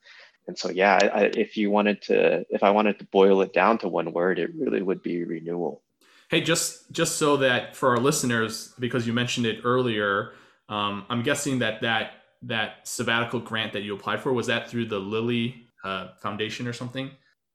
And 0.47 0.57
so, 0.57 0.69
yeah, 0.69 0.99
I, 1.13 1.23
if 1.35 1.57
you 1.57 1.71
wanted 1.71 2.01
to, 2.03 2.45
if 2.49 2.63
I 2.63 2.69
wanted 2.69 2.99
to 2.99 3.05
boil 3.05 3.41
it 3.41 3.51
down 3.51 3.77
to 3.79 3.87
one 3.87 4.13
word, 4.13 4.37
it 4.37 4.51
really 4.55 4.81
would 4.81 5.01
be 5.01 5.23
renewal. 5.23 5.81
Hey, 6.29 6.41
just 6.41 6.91
just 6.91 7.17
so 7.17 7.37
that 7.37 7.75
for 7.75 7.89
our 7.89 7.97
listeners, 7.97 8.73
because 8.79 9.05
you 9.05 9.13
mentioned 9.13 9.45
it 9.45 9.61
earlier, 9.63 10.33
um, 10.69 11.05
I'm 11.09 11.23
guessing 11.23 11.59
that 11.59 11.81
that 11.81 12.13
that 12.43 12.87
sabbatical 12.87 13.39
grant 13.39 13.73
that 13.73 13.81
you 13.81 13.95
applied 13.95 14.21
for 14.21 14.33
was 14.33 14.47
that 14.47 14.69
through 14.69 14.85
the 14.85 14.99
Lilly 14.99 15.67
uh, 15.83 16.09
Foundation 16.21 16.67
or 16.67 16.73
something. 16.73 17.11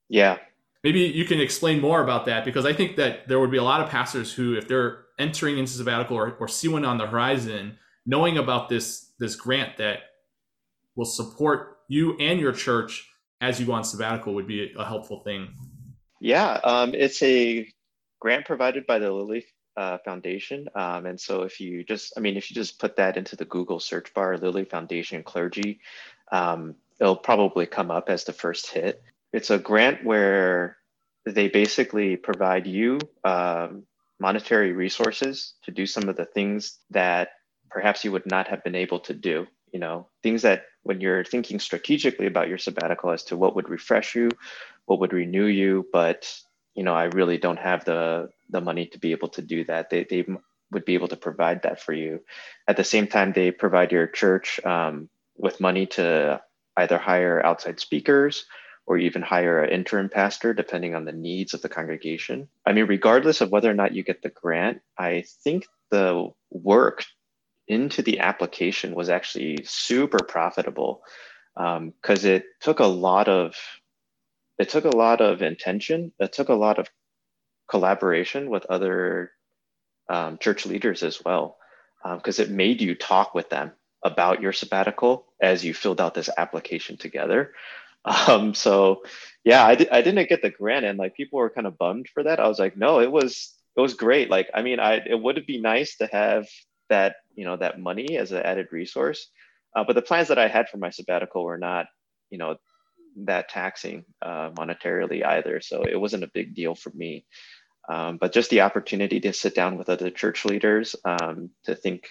Yeah. 0.09 0.39
Maybe 0.83 1.01
you 1.01 1.25
can 1.25 1.41
explain 1.41 1.81
more 1.81 2.03
about 2.03 2.25
that 2.27 2.45
because 2.45 2.65
I 2.65 2.73
think 2.73 2.97
that 2.97 3.29
there 3.29 3.39
would 3.39 3.51
be 3.51 3.59
a 3.59 3.63
lot 3.63 3.83
of 3.83 3.91
pastors 3.91 4.33
who, 4.33 4.55
if 4.55 4.67
they're 4.67 5.05
entering 5.19 5.59
into 5.59 5.73
sabbatical 5.73 6.17
or, 6.17 6.33
or 6.41 6.49
see 6.49 6.69
one 6.69 6.85
on 6.85 6.97
the 6.97 7.07
horizon, 7.07 7.79
knowing 8.07 8.39
about 8.39 8.69
this 8.69 9.13
this 9.19 9.37
grant 9.37 9.77
that 9.77 9.99
will 10.97 11.05
support 11.05 11.79
you 11.89 12.17
and 12.19 12.41
your 12.41 12.53
church 12.53 13.07
as 13.41 13.61
you 13.61 13.67
go 13.67 13.73
on 13.73 13.85
sabbatical 13.85 14.35
would 14.35 14.47
be 14.47 14.73
a 14.79 14.85
helpful 14.85 15.21
thing. 15.21 15.49
Yeah, 16.21 16.61
um, 16.65 16.95
it's 16.95 17.23
a 17.23 17.69
grant 18.21 18.47
provided 18.47 18.87
by 18.87 18.99
the 18.99 19.11
Lilly 19.11 19.47
uh, 19.77 19.99
Foundation. 20.05 20.69
Um, 20.75 21.07
and 21.07 21.19
so 21.19 21.43
if 21.43 21.59
you 21.61 21.83
just, 21.85 22.13
I 22.17 22.21
mean, 22.21 22.37
if 22.37 22.51
you 22.51 22.55
just 22.55 22.79
put 22.79 22.97
that 22.97 23.17
into 23.17 23.37
the 23.37 23.47
Google 23.47 23.81
search 23.81 24.13
bar, 24.13 24.37
Lilly 24.37 24.65
Foundation 24.65 25.23
clergy, 25.23 25.81
um, 26.33 26.75
it'll 27.01 27.17
probably 27.17 27.67
come 27.67 27.91
up 27.91 28.11
as 28.11 28.25
the 28.25 28.33
first 28.33 28.71
hit. 28.71 29.03
It's 29.33 29.51
a 29.51 29.59
grant 29.59 30.05
where 30.05 30.77
they 31.27 31.49
basically 31.49 32.17
provide 32.17 32.67
you 32.67 32.99
um, 33.25 33.85
monetary 34.19 34.73
resources 34.73 35.55
to 35.65 35.71
do 35.71 35.87
some 35.87 36.09
of 36.09 36.17
the 36.17 36.25
things 36.25 36.79
that 36.91 37.31
perhaps 37.71 38.05
you 38.05 38.13
would 38.13 38.27
not 38.27 38.49
have 38.49 38.65
been 38.65 38.75
able 38.75 39.01
to 39.01 39.15
do. 39.15 39.47
You 39.73 39.79
know, 39.81 40.09
things 40.23 40.43
that 40.43 40.65
when 40.83 41.01
you're 41.01 41.25
thinking 41.25 41.61
strategically 41.61 42.27
about 42.27 42.49
your 42.49 42.59
sabbatical 42.59 43.11
as 43.11 43.25
to 43.25 43.37
what 43.37 43.55
would 43.55 43.69
refresh 43.69 44.15
you, 44.15 44.31
what 44.87 44.99
would 45.01 45.13
renew 45.13 45.47
you, 45.47 45.87
but 45.93 46.33
you 46.75 46.83
know, 46.83 46.95
I 46.95 47.05
really 47.05 47.39
don't 47.39 47.59
have 47.59 47.85
the 47.85 48.31
the 48.49 48.61
money 48.61 48.87
to 48.87 48.99
be 48.99 49.13
able 49.13 49.29
to 49.29 49.43
do 49.43 49.65
that. 49.65 49.91
They 49.91 50.05
they 50.05 50.25
would 50.73 50.85
be 50.85 50.95
able 50.95 51.09
to 51.09 51.17
provide 51.17 51.63
that 51.63 51.81
for 51.81 51.93
you. 51.93 52.21
At 52.67 52.77
the 52.77 52.85
same 52.85 53.07
time, 53.07 53.33
they 53.33 53.51
provide 53.51 53.93
your 53.93 54.07
church 54.07 54.59
um, 54.65 55.09
with 55.37 55.61
money 55.61 55.87
to 55.87 56.41
either 56.77 56.99
hire 56.99 57.45
outside 57.45 57.81
speakers 57.81 58.47
or 58.91 58.99
even 58.99 59.23
hire 59.23 59.63
an 59.63 59.71
interim 59.71 60.09
pastor, 60.09 60.53
depending 60.53 60.97
on 60.97 61.05
the 61.05 61.13
needs 61.13 61.55
of 61.55 61.63
the 61.63 61.69
congregation. 61.69 62.49
I 62.67 62.73
mean, 62.73 62.87
regardless 62.87 63.41
of 63.41 63.53
whether 63.53 63.71
or 63.71 63.75
not 63.75 63.95
you 63.95 64.03
get 64.03 64.21
the 64.21 64.31
grant, 64.31 64.81
I 64.99 65.23
think 65.45 65.65
the 65.93 66.31
work 66.51 67.05
into 67.69 68.03
the 68.03 68.19
application 68.19 68.97
was 68.97 69.09
actually 69.09 69.59
super 69.63 70.19
profitable 70.25 71.05
because 71.55 72.25
um, 72.25 72.31
it 72.33 72.47
took 72.61 72.81
a 72.81 72.85
lot 72.85 73.29
of 73.29 73.55
it 74.59 74.71
took 74.71 74.87
a 74.87 74.97
lot 74.97 75.21
of 75.21 75.41
intention. 75.41 76.11
It 76.19 76.33
took 76.33 76.49
a 76.49 76.55
lot 76.55 76.81
of 76.81 76.89
collaboration 77.71 78.51
with 78.51 78.67
other 78.67 79.31
um, 80.09 80.37
church 80.39 80.67
leaders 80.67 81.05
as 81.05 81.25
well, 81.25 81.59
because 82.17 82.41
um, 82.41 82.45
it 82.45 82.51
made 82.51 82.81
you 82.81 82.97
talk 82.97 83.37
with 83.37 83.51
them 83.51 83.71
about 84.03 84.43
your 84.43 84.53
sabbatical 84.53 85.27
as 85.41 85.65
you 85.65 85.75
filled 85.75 86.01
out 86.01 86.15
this 86.15 86.31
application 86.37 86.97
together. 86.97 87.53
Um, 88.05 88.55
so, 88.55 89.03
yeah, 89.45 89.67
I, 89.67 89.75
di- 89.75 89.91
I 89.91 90.03
didn't 90.03 90.29
get 90.29 90.43
the 90.43 90.51
grant, 90.51 90.85
and 90.87 90.99
like 90.99 91.15
people 91.15 91.39
were 91.39 91.51
kind 91.51 91.67
of 91.67 91.79
bummed 91.79 92.09
for 92.13 92.23
that. 92.23 92.41
I 92.41 92.49
was 92.49 92.59
like, 92.59 92.77
no, 92.77 93.01
it 93.01 93.11
was 93.11 93.55
it 93.77 93.81
was 93.81 93.95
great. 93.95 94.31
Like, 94.31 94.49
I 94.55 94.63
mean, 94.63 94.81
I 94.81 94.95
it 95.07 95.21
would 95.21 95.45
be 95.47 95.61
nice 95.61 95.97
to 95.99 96.09
have 96.13 96.49
that 96.89 97.17
you 97.35 97.45
know 97.45 97.57
that 97.57 97.79
money 97.81 98.17
as 98.17 98.33
an 98.33 98.43
added 98.43 98.69
resource, 98.73 99.29
uh, 99.77 99.85
but 99.85 99.95
the 99.95 100.03
plans 100.03 100.29
that 100.29 100.39
I 100.39 100.49
had 100.49 100.69
for 100.69 100.79
my 100.79 100.91
sabbatical 100.91 101.45
were 101.45 101.59
not 101.59 101.87
you 102.31 102.39
know 102.39 102.57
that 103.27 103.49
taxing 103.49 104.05
uh, 104.23 104.51
monetarily 104.51 105.25
either. 105.25 105.61
So 105.61 105.83
it 105.83 105.97
wasn't 106.01 106.25
a 106.25 106.31
big 106.33 106.55
deal 106.55 106.75
for 106.75 106.91
me. 106.95 107.27
Um, 107.89 108.19
but 108.19 108.33
just 108.33 108.51
the 108.51 108.61
opportunity 108.61 109.21
to 109.21 109.33
sit 109.33 109.55
down 109.55 109.77
with 109.77 109.89
other 109.89 110.11
church 110.11 110.45
leaders 110.45 110.95
um, 111.05 111.51
to 111.65 111.75
think, 111.75 112.09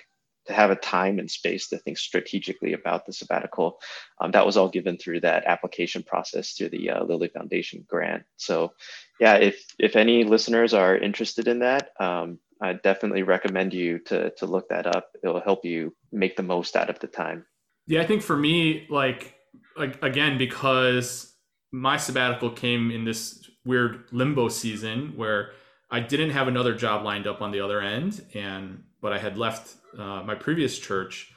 to 0.48 0.54
have 0.54 0.72
a 0.72 0.76
time 0.76 1.20
and 1.20 1.30
space 1.30 1.68
to 1.70 1.78
think 1.78 1.98
strategically 1.98 2.74
about 2.74 3.06
the 3.06 3.14
sabbatical, 3.14 3.80
um, 4.20 4.32
that 4.32 4.46
was 4.46 4.58
all 4.58 4.70
given 4.70 4.98
through 4.98 5.22
that 5.22 5.46
application 5.46 6.04
process 6.04 6.54
through 6.54 6.70
the 6.70 6.90
uh, 6.90 7.04
Lilly 7.04 7.30
Foundation 7.30 7.86
grant. 7.88 8.24
So, 8.38 8.74
yeah, 9.20 9.36
if 9.36 9.64
if 9.78 9.96
any 9.96 10.24
listeners 10.24 10.74
are 10.74 10.98
interested 10.98 11.48
in 11.48 11.60
that, 11.60 11.92
um, 12.00 12.40
I 12.62 12.74
definitely 12.74 13.24
recommend 13.24 13.74
you 13.74 14.00
to 14.00 14.32
to 14.32 14.46
look 14.46 14.70
that 14.70 14.88
up. 14.88 15.12
It'll 15.24 15.42
help 15.42 15.66
you 15.66 15.96
make 16.12 16.36
the 16.36 16.44
most 16.44 16.76
out 16.76 16.90
of 16.90 17.00
the 17.00 17.08
time. 17.08 17.46
Yeah, 17.88 18.02
I 18.02 18.06
think 18.06 18.22
for 18.22 18.38
me, 18.38 18.88
like 18.90 19.36
again 19.78 20.38
because 20.38 21.34
my 21.72 21.98
sabbatical 21.98 22.50
came 22.50 22.92
in 22.92 23.06
this 23.06 23.50
weird 23.66 24.06
limbo 24.12 24.50
season 24.50 25.14
where 25.16 25.52
I 25.92 26.00
didn't 26.00 26.32
have 26.32 26.48
another 26.48 26.74
job 26.76 27.04
lined 27.04 27.28
up 27.28 27.42
on 27.42 27.52
the 27.52 27.62
other 27.62 27.82
end, 27.82 28.24
and 28.34 28.84
but 29.02 29.14
I 29.14 29.20
had 29.20 29.38
left 29.38 29.76
uh, 29.98 30.24
my 30.24 30.36
previous 30.36 30.78
church, 30.78 31.32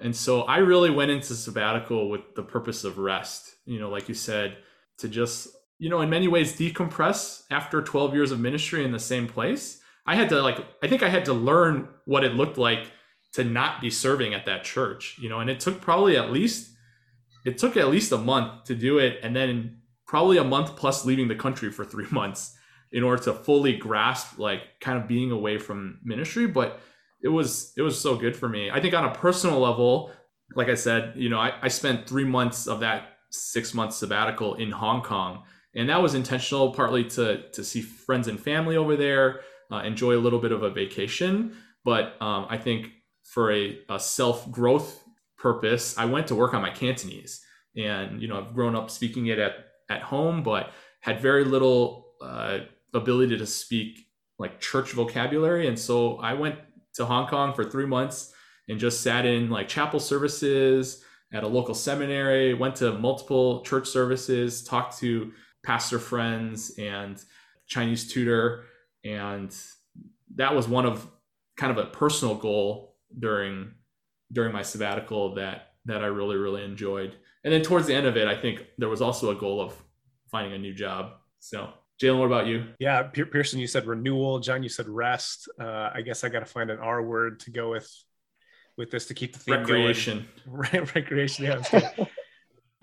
and 0.00 0.14
so 0.14 0.42
I 0.42 0.58
really 0.58 0.90
went 0.90 1.10
into 1.10 1.34
sabbatical 1.34 2.08
with 2.10 2.34
the 2.34 2.42
purpose 2.42 2.84
of 2.84 2.98
rest. 2.98 3.54
You 3.66 3.78
know, 3.78 3.88
like 3.88 4.08
you 4.08 4.14
said, 4.14 4.56
to 4.98 5.08
just 5.08 5.48
you 5.78 5.88
know 5.90 6.00
in 6.00 6.10
many 6.10 6.28
ways 6.28 6.56
decompress 6.56 7.42
after 7.50 7.82
12 7.82 8.14
years 8.14 8.32
of 8.32 8.40
ministry 8.40 8.84
in 8.84 8.92
the 8.92 8.98
same 8.98 9.26
place. 9.26 9.80
I 10.06 10.16
had 10.16 10.28
to 10.30 10.42
like 10.42 10.58
I 10.82 10.88
think 10.88 11.02
I 11.02 11.08
had 11.08 11.24
to 11.26 11.32
learn 11.32 11.88
what 12.04 12.24
it 12.24 12.34
looked 12.34 12.58
like 12.58 12.90
to 13.32 13.44
not 13.44 13.80
be 13.80 13.90
serving 13.90 14.34
at 14.34 14.46
that 14.46 14.64
church. 14.64 15.16
You 15.20 15.28
know, 15.28 15.40
and 15.40 15.50
it 15.50 15.60
took 15.60 15.80
probably 15.80 16.16
at 16.16 16.30
least 16.30 16.70
it 17.44 17.58
took 17.58 17.76
at 17.76 17.88
least 17.88 18.12
a 18.12 18.18
month 18.18 18.64
to 18.64 18.74
do 18.74 18.98
it 18.98 19.18
and 19.22 19.34
then 19.36 19.78
probably 20.06 20.38
a 20.38 20.44
month 20.44 20.76
plus 20.76 21.04
leaving 21.04 21.28
the 21.28 21.34
country 21.34 21.70
for 21.70 21.84
three 21.84 22.06
months 22.10 22.56
in 22.92 23.02
order 23.02 23.22
to 23.24 23.32
fully 23.32 23.76
grasp 23.76 24.38
like 24.38 24.62
kind 24.80 24.98
of 24.98 25.08
being 25.08 25.30
away 25.30 25.58
from 25.58 25.98
ministry 26.04 26.46
but 26.46 26.80
it 27.24 27.28
was 27.28 27.72
it 27.76 27.82
was 27.82 28.00
so 28.00 28.16
good 28.16 28.36
for 28.36 28.48
me 28.48 28.70
i 28.70 28.80
think 28.80 28.94
on 28.94 29.04
a 29.04 29.14
personal 29.14 29.58
level 29.58 30.12
like 30.54 30.68
i 30.68 30.74
said 30.74 31.12
you 31.16 31.28
know 31.28 31.38
i, 31.38 31.52
I 31.62 31.68
spent 31.68 32.06
three 32.06 32.24
months 32.24 32.68
of 32.68 32.80
that 32.80 33.08
six 33.30 33.74
month 33.74 33.94
sabbatical 33.94 34.54
in 34.54 34.70
hong 34.70 35.02
kong 35.02 35.42
and 35.74 35.88
that 35.88 36.00
was 36.00 36.14
intentional 36.14 36.72
partly 36.72 37.04
to 37.10 37.48
to 37.50 37.64
see 37.64 37.80
friends 37.80 38.28
and 38.28 38.38
family 38.38 38.76
over 38.76 38.94
there 38.96 39.40
uh, 39.72 39.78
enjoy 39.78 40.16
a 40.16 40.20
little 40.20 40.38
bit 40.38 40.52
of 40.52 40.62
a 40.62 40.70
vacation 40.70 41.56
but 41.84 42.14
um, 42.20 42.46
i 42.48 42.56
think 42.56 42.90
for 43.24 43.50
a, 43.52 43.78
a 43.88 43.98
self 43.98 44.48
growth 44.50 45.04
purpose, 45.44 45.98
I 45.98 46.06
went 46.06 46.28
to 46.28 46.34
work 46.34 46.54
on 46.54 46.62
my 46.62 46.70
Cantonese. 46.70 47.44
And, 47.76 48.22
you 48.22 48.28
know, 48.28 48.38
I've 48.38 48.54
grown 48.54 48.74
up 48.74 48.90
speaking 48.90 49.26
it 49.26 49.38
at, 49.38 49.52
at 49.90 50.00
home, 50.00 50.42
but 50.42 50.70
had 51.00 51.20
very 51.20 51.44
little 51.44 52.06
uh, 52.22 52.60
ability 52.94 53.36
to 53.36 53.46
speak 53.46 54.06
like 54.38 54.58
church 54.58 54.92
vocabulary. 54.92 55.66
And 55.68 55.78
so 55.78 56.16
I 56.16 56.32
went 56.32 56.56
to 56.94 57.04
Hong 57.04 57.26
Kong 57.26 57.54
for 57.54 57.64
three 57.64 57.86
months 57.86 58.32
and 58.68 58.78
just 58.78 59.02
sat 59.02 59.26
in 59.26 59.50
like 59.50 59.68
chapel 59.68 60.00
services 60.00 61.02
at 61.32 61.42
a 61.42 61.48
local 61.48 61.74
seminary, 61.74 62.54
went 62.54 62.76
to 62.76 62.92
multiple 62.92 63.62
church 63.62 63.88
services, 63.88 64.62
talked 64.62 64.98
to 64.98 65.32
pastor 65.64 65.98
friends 65.98 66.72
and 66.78 67.22
Chinese 67.66 68.12
tutor. 68.12 68.64
And 69.04 69.54
that 70.36 70.54
was 70.54 70.68
one 70.68 70.86
of 70.86 71.08
kind 71.56 71.76
of 71.76 71.78
a 71.78 71.90
personal 71.90 72.34
goal 72.34 72.96
during 73.18 73.72
during 74.32 74.52
my 74.52 74.62
sabbatical 74.62 75.34
that 75.34 75.68
that 75.84 76.02
I 76.02 76.06
really 76.06 76.36
really 76.36 76.64
enjoyed. 76.64 77.16
And 77.44 77.52
then 77.52 77.62
towards 77.62 77.86
the 77.86 77.94
end 77.94 78.06
of 78.06 78.16
it, 78.16 78.26
I 78.26 78.40
think 78.40 78.64
there 78.78 78.88
was 78.88 79.02
also 79.02 79.30
a 79.30 79.38
goal 79.38 79.60
of 79.60 79.74
finding 80.30 80.54
a 80.54 80.58
new 80.58 80.74
job. 80.74 81.12
So, 81.40 81.72
Jalen, 82.02 82.18
what 82.18 82.26
about 82.26 82.46
you? 82.46 82.66
Yeah, 82.78 83.04
Pearson, 83.04 83.60
you 83.60 83.66
said 83.66 83.86
renewal. 83.86 84.40
John, 84.40 84.62
you 84.62 84.68
said 84.68 84.88
rest. 84.88 85.48
Uh, 85.60 85.90
I 85.94 86.02
guess 86.02 86.24
I 86.24 86.28
got 86.28 86.40
to 86.40 86.46
find 86.46 86.70
an 86.70 86.78
R 86.78 87.02
word 87.02 87.40
to 87.40 87.50
go 87.50 87.70
with 87.70 87.88
with 88.76 88.90
this 88.90 89.06
to 89.06 89.14
keep 89.14 89.32
the 89.32 89.38
theme 89.38 89.54
recreation. 89.60 90.26
going. 90.46 90.88
recreation. 90.94 91.44
Yeah. 91.72 91.90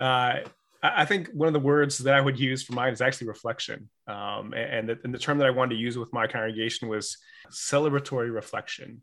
uh, 0.00 0.48
I 0.82 1.04
think 1.04 1.28
one 1.28 1.46
of 1.46 1.52
the 1.52 1.60
words 1.60 1.98
that 1.98 2.14
I 2.14 2.20
would 2.20 2.40
use 2.40 2.64
for 2.64 2.72
mine 2.72 2.92
is 2.92 3.00
actually 3.00 3.28
reflection. 3.28 3.88
Um, 4.08 4.52
and, 4.52 4.88
the, 4.88 4.98
and 5.04 5.14
the 5.14 5.18
term 5.18 5.38
that 5.38 5.46
I 5.46 5.50
wanted 5.50 5.76
to 5.76 5.80
use 5.80 5.96
with 5.96 6.12
my 6.12 6.26
congregation 6.26 6.88
was 6.88 7.18
celebratory 7.52 8.34
reflection. 8.34 9.02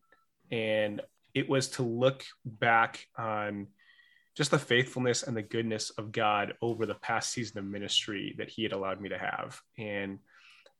And 0.51 1.01
it 1.33 1.47
was 1.47 1.69
to 1.69 1.83
look 1.83 2.25
back 2.43 3.05
on 3.17 3.67
just 4.39 4.51
the 4.51 4.57
faithfulness 4.57 5.23
and 5.23 5.35
the 5.35 5.41
goodness 5.41 5.89
of 5.89 6.13
God 6.13 6.53
over 6.61 6.85
the 6.85 6.95
past 6.95 7.29
season 7.31 7.57
of 7.57 7.65
ministry 7.65 8.35
that 8.37 8.47
He 8.47 8.63
had 8.63 8.71
allowed 8.71 9.01
me 9.01 9.09
to 9.09 9.17
have. 9.17 9.59
And 9.77 10.19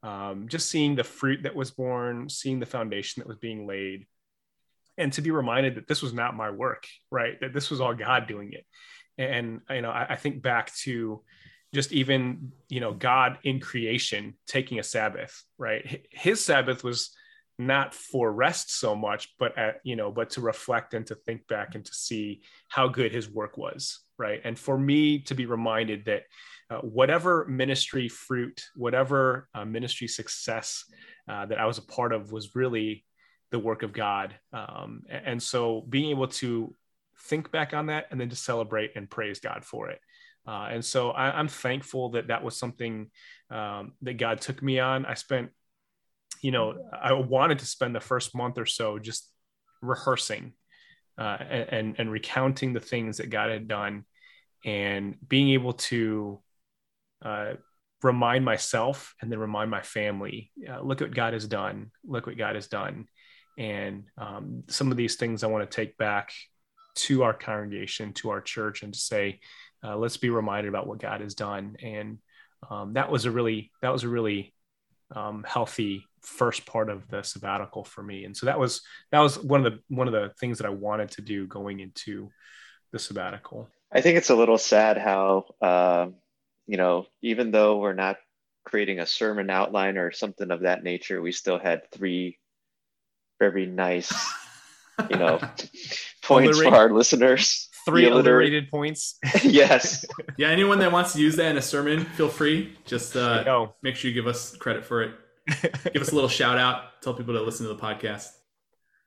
um, 0.02 0.48
just 0.48 0.70
seeing 0.70 0.96
the 0.96 1.04
fruit 1.04 1.44
that 1.44 1.58
was 1.58 1.70
born, 1.70 2.30
seeing 2.30 2.62
the 2.62 2.66
foundation 2.66 3.20
that 3.20 3.28
was 3.28 3.36
being 3.36 3.68
laid, 3.68 4.06
and 4.98 5.12
to 5.12 5.22
be 5.22 5.32
reminded 5.32 5.76
that 5.76 5.90
this 5.90 6.02
was 6.02 6.14
not 6.14 6.38
my 6.38 6.50
work, 6.50 6.88
right? 7.12 7.38
That 7.42 7.52
this 7.52 7.70
was 7.70 7.82
all 7.82 7.94
God 7.94 8.28
doing 8.30 8.54
it. 8.54 8.66
And, 9.18 9.60
you 9.70 9.82
know, 9.82 9.92
I, 9.92 10.14
I 10.14 10.16
think 10.16 10.42
back 10.42 10.74
to 10.84 11.22
just 11.74 11.92
even, 11.92 12.54
you 12.70 12.80
know, 12.80 12.94
God 12.94 13.40
in 13.44 13.60
creation 13.60 14.36
taking 14.48 14.80
a 14.80 14.84
Sabbath, 14.84 15.44
right? 15.58 16.08
His 16.12 16.46
Sabbath 16.46 16.82
was 16.82 17.14
not 17.60 17.94
for 17.94 18.32
rest 18.32 18.80
so 18.80 18.96
much 18.96 19.30
but 19.38 19.58
at, 19.58 19.82
you 19.84 19.96
know 19.96 20.12
but 20.12 20.30
to 20.32 20.42
reflect 20.42 20.94
and 20.94 21.06
to 21.06 21.16
think 21.16 21.48
back 21.48 21.76
and 21.76 21.86
to 21.86 21.94
see 21.94 22.42
how 22.70 22.88
good 22.88 23.12
his 23.12 23.30
work 23.30 23.58
was 23.58 24.00
right? 24.18 24.42
And 24.44 24.60
for 24.60 24.78
me 24.78 25.20
to 25.20 25.34
be 25.34 25.46
reminded 25.46 26.04
that 26.06 26.24
uh, 26.70 26.80
whatever 26.80 27.46
ministry 27.46 28.10
fruit 28.10 28.62
whatever 28.76 29.48
uh, 29.54 29.66
ministry 29.66 30.08
success 30.08 30.84
uh, 31.28 31.46
that 31.46 31.60
i 31.60 31.66
was 31.66 31.78
a 31.78 31.84
part 31.84 32.12
of 32.14 32.32
was 32.32 32.56
really 32.56 33.06
the 33.52 33.60
work 33.60 33.84
of 33.84 33.94
god. 33.94 34.36
Um, 34.54 35.04
and 35.10 35.42
so 35.42 35.82
being 35.90 36.10
able 36.12 36.28
to 36.28 36.76
think 37.24 37.52
back 37.52 37.74
on 37.74 37.88
that 37.88 38.08
and 38.12 38.20
then 38.20 38.30
to 38.30 38.36
celebrate 38.36 38.92
and 38.96 39.10
praise 39.10 39.40
god 39.40 39.66
for 39.66 39.90
it. 39.90 40.00
Uh, 40.48 40.68
and 40.72 40.84
so 40.84 41.12
I, 41.12 41.40
am 41.40 41.48
thankful 41.48 42.10
that 42.12 42.28
that 42.28 42.44
was 42.44 42.58
something 42.58 43.12
um, 43.52 43.94
that 44.02 44.18
god 44.18 44.42
took 44.42 44.62
me 44.64 44.80
on. 44.80 45.06
I 45.06 45.14
spent 45.14 45.52
you 46.42 46.52
know, 46.52 46.76
I 46.92 47.14
wanted 47.14 47.60
to 47.60 47.66
spend 47.66 47.96
the 47.96 48.00
first 48.00 48.36
month 48.36 48.58
or 48.58 48.66
so 48.66 49.00
just 49.00 49.30
rehearsing 49.82 50.54
uh, 51.18 51.38
and, 51.40 51.96
and 51.98 52.12
recounting 52.12 52.74
the 52.74 52.80
things 52.80 53.18
that 53.18 53.30
God 53.30 53.52
had 53.52 53.68
done 53.68 54.06
and 54.66 55.16
being 55.28 55.50
able 55.50 55.74
to 55.74 56.40
uh, 57.24 57.54
remind 58.02 58.46
myself 58.46 59.14
and 59.22 59.32
then 59.32 59.40
remind 59.40 59.70
my 59.70 59.82
family, 59.82 60.52
uh, 60.70 60.82
look 60.82 61.02
what 61.02 61.14
God 61.14 61.34
has 61.34 61.48
done. 61.48 61.92
Look 62.06 62.28
what 62.28 62.38
God 62.38 62.56
has 62.56 62.68
done. 62.68 63.08
And 63.58 64.06
um, 64.18 64.64
some 64.68 64.92
of 64.92 64.98
these 64.98 65.16
things 65.16 65.44
I 65.44 65.48
want 65.48 65.70
to 65.70 65.76
take 65.76 65.98
back 65.98 66.32
to 66.96 67.24
our 67.24 67.34
congregation, 67.34 68.14
to 68.14 68.30
our 68.30 68.42
church, 68.42 68.84
and 68.84 68.94
to 68.94 69.00
say, 69.00 69.40
uh, 69.84 69.98
let's 69.98 70.18
be 70.18 70.30
reminded 70.30 70.70
about 70.70 70.88
what 70.88 71.00
God 71.00 71.22
has 71.22 71.36
done. 71.36 71.76
And 71.82 72.20
um, 72.70 72.94
that 72.94 73.12
was 73.12 73.26
a 73.26 73.32
really, 73.32 73.72
that 73.82 73.92
was 73.92 74.04
a 74.04 74.10
really 74.10 74.54
um, 75.14 75.46
healthy 75.48 76.06
first 76.22 76.66
part 76.66 76.90
of 76.90 77.08
the 77.10 77.24
sabbatical 77.24 77.84
for 77.84 78.04
me. 78.04 78.26
And 78.26 78.36
so 78.36 78.46
that 78.46 78.60
was 78.60 78.82
that 79.12 79.20
was 79.20 79.38
one 79.40 79.66
of 79.66 79.72
the 79.72 79.80
one 79.88 80.08
of 80.08 80.14
the 80.14 80.32
things 80.40 80.58
that 80.58 80.68
i 80.68 80.72
wanted 80.72 81.12
to 81.12 81.22
do 81.22 81.48
going 81.48 81.80
into 81.80 82.30
the 82.92 83.00
sabbatical. 83.00 83.70
I 83.92 84.02
think 84.02 84.18
it's 84.18 84.30
a 84.30 84.36
little 84.36 84.58
sad 84.58 84.98
how 84.98 85.46
uh, 85.62 86.08
you 86.68 86.78
know 86.78 87.06
even 87.22 87.52
though 87.52 87.78
we're 87.78 87.94
not 87.94 88.18
creating 88.66 89.00
a 89.00 89.06
sermon 89.06 89.50
outline 89.50 89.98
or 89.98 90.12
something 90.12 90.52
of 90.52 90.62
that 90.62 90.84
nature 90.84 91.22
we 91.22 91.32
still 91.32 91.58
had 91.58 91.90
three 91.92 92.38
very 93.40 93.66
nice 93.66 94.14
you 95.10 95.18
know 95.18 95.40
points 96.24 96.62
for 96.62 96.76
our 96.76 96.92
listeners. 96.92 97.68
Three 97.86 98.08
alliterated 98.08 98.70
points. 98.70 99.18
Yes. 99.44 100.06
Yeah 100.38 100.50
anyone 100.50 100.80
that 100.80 100.92
wants 100.92 101.14
to 101.14 101.22
use 101.22 101.36
that 101.38 101.50
in 101.50 101.58
a 101.58 101.62
sermon 101.62 102.06
feel 102.06 102.30
free. 102.30 102.78
Just 102.86 103.16
uh, 103.16 103.68
make 103.82 103.96
sure 103.96 104.10
you 104.10 104.14
give 104.16 104.28
us 104.28 104.56
credit 104.58 104.86
for 104.86 105.02
it 105.02 105.12
give 105.94 106.02
us 106.02 106.12
a 106.12 106.16
little 106.16 106.30
shout 106.30 106.58
out. 106.58 107.02
Tell 107.02 107.14
people 107.14 107.34
to 107.34 107.42
listen 107.42 107.66
to 107.68 107.74
the 107.74 107.80
podcast. 107.80 108.30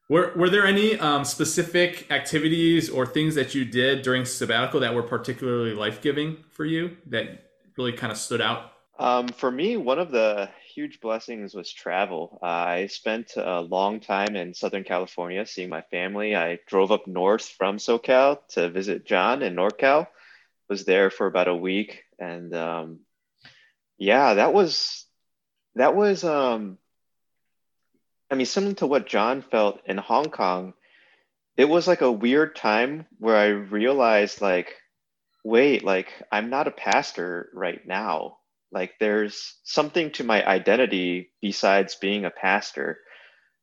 Were, 0.09 0.33
were 0.37 0.51
there 0.51 0.67
any 0.67 0.99
um, 0.99 1.25
specific 1.25 2.11
activities 2.11 2.91
or 2.91 3.07
things 3.07 3.35
that 3.35 3.55
you 3.55 3.65
did 3.65 4.03
during 4.03 4.25
sabbatical 4.25 4.81
that 4.81 4.95
were 4.95 5.03
particularly 5.03 5.73
life 5.75 6.03
giving 6.03 6.39
for 6.51 6.65
you 6.65 6.97
that 7.07 7.51
really 7.79 7.93
kind 7.93 8.11
of 8.11 8.19
stood 8.19 8.41
out? 8.41 8.73
Um, 8.99 9.29
for 9.29 9.51
me, 9.51 9.77
one 9.77 9.99
of 9.99 10.11
the 10.11 10.51
huge 10.75 11.01
blessings 11.01 11.55
was 11.55 11.73
travel. 11.73 12.39
Uh, 12.43 12.47
I 12.47 12.87
spent 12.87 13.33
a 13.37 13.61
long 13.61 14.01
time 14.01 14.37
in 14.37 14.55
Southern 14.55 14.85
California 14.85 15.47
seeing 15.47 15.69
my 15.69 15.83
family. 15.83 16.37
I 16.37 16.59
drove 16.67 16.93
up 16.93 17.07
north 17.07 17.49
from 17.49 17.79
SoCal 17.79 18.39
to 18.51 18.71
visit 18.71 19.07
John 19.07 19.43
in 19.43 19.55
NorCal. 19.55 20.07
Was 20.69 20.85
there 20.85 21.11
for 21.11 21.27
about 21.27 21.49
a 21.49 21.57
week, 21.57 22.05
and 22.19 22.55
um, 22.55 23.01
yeah, 23.99 24.35
that 24.35 24.55
was 24.55 25.05
that 25.77 25.95
was 25.95 26.25
um 26.25 26.79
I 28.31 28.35
mean 28.35 28.47
similar 28.47 28.75
to 28.75 28.87
what 28.87 29.07
John 29.07 29.43
felt 29.43 29.81
in 29.87 29.99
Hong 29.99 30.31
Kong. 30.31 30.75
It 31.57 31.69
was 31.69 31.87
like 31.87 32.01
a 32.01 32.11
weird 32.11 32.57
time 32.57 33.07
where 33.19 33.37
I 33.37 33.49
realized 33.49 34.41
like 34.41 34.75
wait, 35.45 35.85
like 35.85 36.09
I'm 36.31 36.51
not 36.51 36.69
a 36.69 36.73
pastor 36.73 37.51
right 37.53 37.85
now. 37.87 38.39
Like 38.71 38.93
there's 39.01 39.59
something 39.65 40.13
to 40.13 40.25
my 40.25 40.47
identity 40.47 41.33
besides 41.43 41.97
being 41.97 42.25
a 42.25 42.31
pastor 42.31 42.99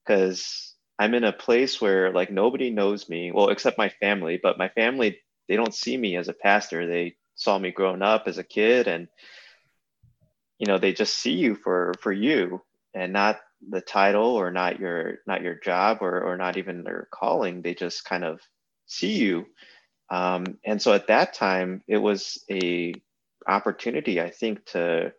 cuz 0.08 0.76
I'm 1.00 1.14
in 1.14 1.24
a 1.24 1.32
place 1.32 1.80
where 1.80 2.12
like 2.12 2.30
nobody 2.30 2.70
knows 2.70 3.10
me, 3.10 3.32
well 3.32 3.50
except 3.50 3.78
my 3.78 3.90
family, 3.90 4.40
but 4.42 4.58
my 4.58 4.70
family 4.70 5.20
they 5.48 5.56
don't 5.56 5.74
see 5.74 5.98
me 5.98 6.16
as 6.16 6.28
a 6.28 6.34
pastor. 6.34 6.86
They 6.86 7.16
saw 7.36 7.58
me 7.58 7.72
growing 7.72 8.04
up 8.04 8.28
as 8.28 8.38
a 8.38 8.44
kid 8.44 8.88
and 8.88 9.08
you 10.60 10.68
know 10.68 10.78
they 10.78 10.94
just 10.94 11.18
see 11.18 11.34
you 11.34 11.56
for 11.56 11.94
for 12.02 12.12
you 12.12 12.62
and 12.94 13.14
not 13.14 13.40
the 13.70 13.82
title 13.82 14.36
or 14.36 14.52
not 14.52 14.80
your 14.80 15.20
not 15.28 15.42
your 15.42 15.56
job 15.56 16.00
or 16.02 16.22
or 16.22 16.38
not 16.38 16.58
even 16.58 16.84
their 16.84 17.08
calling. 17.12 17.62
They 17.62 17.74
just 17.74 18.06
kind 18.06 18.24
of 18.24 18.42
see 18.86 19.14
you. 19.18 19.48
Um, 20.10 20.58
and 20.66 20.82
so 20.82 20.94
at 20.94 21.08
that 21.08 21.34
time 21.34 21.84
it 21.88 21.98
was 21.98 22.44
a 22.52 22.94
opportunity 23.48 24.22
i 24.22 24.30
think 24.30 24.66
to 24.66 25.14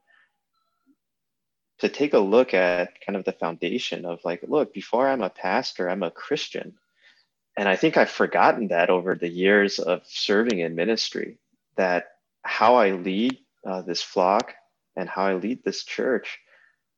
to 1.79 1.89
take 1.89 2.15
a 2.15 2.19
look 2.19 2.55
at 2.55 3.01
kind 3.05 3.17
of 3.17 3.25
the 3.25 3.33
foundation 3.33 4.05
of 4.05 4.21
like 4.25 4.43
look 4.47 4.73
before 4.73 5.09
i'm 5.09 5.23
a 5.23 5.31
pastor 5.31 5.89
i'm 5.89 6.03
a 6.03 6.11
christian. 6.11 6.75
And 7.57 7.69
i 7.69 7.77
think 7.77 7.97
i've 7.97 8.11
forgotten 8.11 8.69
that 8.69 8.91
over 8.91 9.15
the 9.15 9.29
years 9.29 9.79
of 9.79 10.03
serving 10.07 10.61
in 10.61 10.75
ministry 10.75 11.39
that 11.77 12.07
how 12.43 12.77
i 12.77 12.93
lead 12.93 13.39
uh, 13.67 13.83
this 13.83 14.03
flock 14.03 14.55
and 14.97 15.09
how 15.09 15.25
I 15.25 15.35
lead 15.35 15.65
this 15.65 15.85
church 15.85 16.39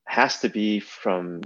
has 0.07 0.41
to 0.41 0.49
be 0.49 0.81
from 0.81 1.43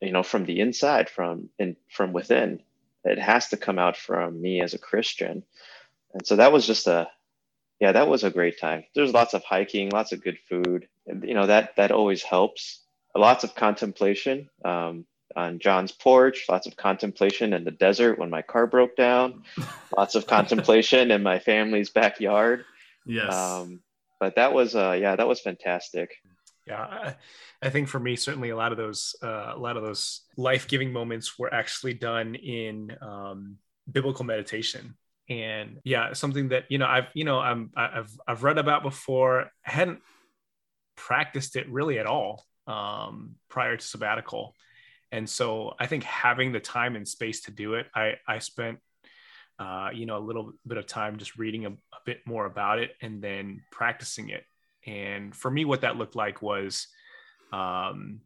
you 0.00 0.12
know 0.12 0.22
from 0.22 0.44
the 0.44 0.60
inside 0.60 1.08
from 1.10 1.50
in 1.58 1.76
from 1.90 2.12
within. 2.12 2.62
It 3.04 3.18
has 3.18 3.48
to 3.48 3.56
come 3.56 3.78
out 3.78 3.96
from 3.96 4.40
me 4.40 4.60
as 4.60 4.74
a 4.74 4.78
christian. 4.78 5.42
And 6.12 6.26
so 6.26 6.36
that 6.36 6.52
was 6.52 6.66
just 6.66 6.86
a 6.86 7.08
yeah 7.80 7.92
that 7.92 8.08
was 8.08 8.24
a 8.24 8.30
great 8.30 8.58
time. 8.58 8.84
There's 8.94 9.12
lots 9.12 9.34
of 9.34 9.44
hiking 9.44 9.90
lots 9.90 10.12
of 10.12 10.22
good 10.22 10.38
food. 10.48 10.88
You 11.06 11.34
know 11.34 11.46
that 11.46 11.76
that 11.76 11.90
always 11.90 12.22
helps. 12.22 12.84
Lots 13.16 13.42
of 13.42 13.54
contemplation 13.56 14.48
um, 14.64 15.04
on 15.36 15.58
john's 15.58 15.92
porch 15.92 16.46
lots 16.48 16.66
of 16.66 16.76
contemplation 16.76 17.52
in 17.52 17.62
the 17.64 17.70
desert 17.70 18.18
when 18.18 18.30
my 18.30 18.42
car 18.42 18.66
broke 18.66 18.96
down 18.96 19.44
lots 19.96 20.14
of 20.14 20.26
contemplation 20.26 21.10
in 21.10 21.22
my 21.22 21.38
family's 21.38 21.90
backyard. 21.90 22.64
Yes. 23.06 23.32
Um, 23.32 23.80
but 24.20 24.36
that 24.36 24.52
was 24.52 24.76
uh 24.76 24.96
yeah 25.00 25.16
that 25.16 25.26
was 25.26 25.40
fantastic. 25.40 26.14
Yeah 26.66 27.14
i 27.62 27.70
think 27.70 27.88
for 27.88 27.98
me 27.98 28.14
certainly 28.14 28.50
a 28.50 28.56
lot 28.56 28.70
of 28.70 28.78
those 28.78 29.16
uh, 29.22 29.52
a 29.56 29.58
lot 29.58 29.76
of 29.76 29.82
those 29.82 30.20
life-giving 30.36 30.92
moments 30.92 31.38
were 31.38 31.52
actually 31.52 31.94
done 31.94 32.34
in 32.36 32.96
um, 33.00 33.56
biblical 33.90 34.24
meditation. 34.24 34.94
And 35.28 35.80
yeah 35.84 36.12
something 36.12 36.50
that 36.50 36.64
you 36.68 36.78
know 36.78 36.86
i've 36.86 37.08
you 37.14 37.24
know 37.24 37.38
i'm 37.40 37.70
i've 37.76 38.12
i've 38.28 38.44
read 38.44 38.58
about 38.58 38.82
before. 38.82 39.50
I 39.66 39.70
hadn't 39.70 40.00
practiced 40.96 41.56
it 41.56 41.68
really 41.68 41.98
at 41.98 42.06
all 42.06 42.44
um, 42.66 43.36
prior 43.48 43.76
to 43.76 43.84
sabbatical. 43.84 44.54
And 45.10 45.28
so 45.28 45.74
i 45.78 45.86
think 45.86 46.04
having 46.04 46.52
the 46.52 46.60
time 46.60 46.94
and 46.94 47.08
space 47.08 47.40
to 47.42 47.50
do 47.50 47.74
it 47.74 47.86
i 47.94 48.14
i 48.28 48.38
spent 48.38 48.78
uh, 49.60 49.90
you 49.92 50.06
know, 50.06 50.16
a 50.16 50.26
little 50.26 50.54
bit 50.66 50.78
of 50.78 50.86
time 50.86 51.18
just 51.18 51.36
reading 51.36 51.66
a, 51.66 51.70
a, 51.70 52.00
bit 52.06 52.26
more 52.26 52.46
about 52.46 52.78
it 52.78 52.92
and 53.02 53.22
then 53.22 53.62
practicing 53.70 54.30
it. 54.30 54.44
And 54.86 55.36
for 55.36 55.50
me, 55.50 55.66
what 55.66 55.82
that 55.82 55.96
looked 55.96 56.16
like 56.16 56.40
was 56.40 56.88
um, 57.52 58.20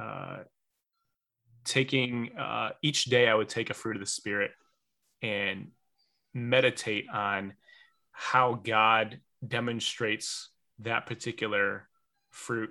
uh, 0.00 0.38
taking 1.64 2.30
uh, 2.38 2.70
each 2.80 3.06
day, 3.06 3.28
I 3.28 3.34
would 3.34 3.48
take 3.48 3.70
a 3.70 3.74
fruit 3.74 3.96
of 3.96 4.00
the 4.00 4.06
Spirit 4.06 4.52
and 5.20 5.72
meditate 6.32 7.06
on 7.12 7.54
how 8.12 8.54
God 8.54 9.18
demonstrates 9.46 10.50
that 10.78 11.06
particular 11.06 11.88
fruit 12.30 12.70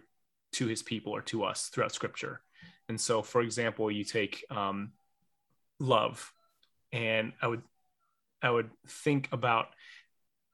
to 0.53 0.67
his 0.67 0.81
people 0.81 1.13
or 1.13 1.21
to 1.23 1.43
us 1.43 1.67
throughout 1.67 1.91
scripture. 1.91 2.39
And 2.87 2.99
so, 2.99 3.21
for 3.21 3.41
example, 3.41 3.91
you 3.91 4.05
take 4.05 4.45
um, 4.49 4.93
love, 5.79 6.31
and 6.91 7.33
I 7.41 7.47
would 7.47 7.61
I 8.41 8.49
would 8.49 8.69
think 8.87 9.29
about 9.31 9.67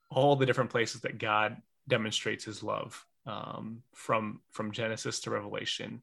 all 0.10 0.36
the 0.36 0.46
different 0.46 0.72
places 0.72 1.02
that 1.02 1.20
God 1.20 1.58
demonstrates 1.88 2.46
His 2.46 2.64
love 2.64 3.06
um, 3.26 3.82
from 3.94 4.42
from 4.52 4.72
Genesis 4.72 5.20
to 5.22 5.32
Revelation. 5.32 6.02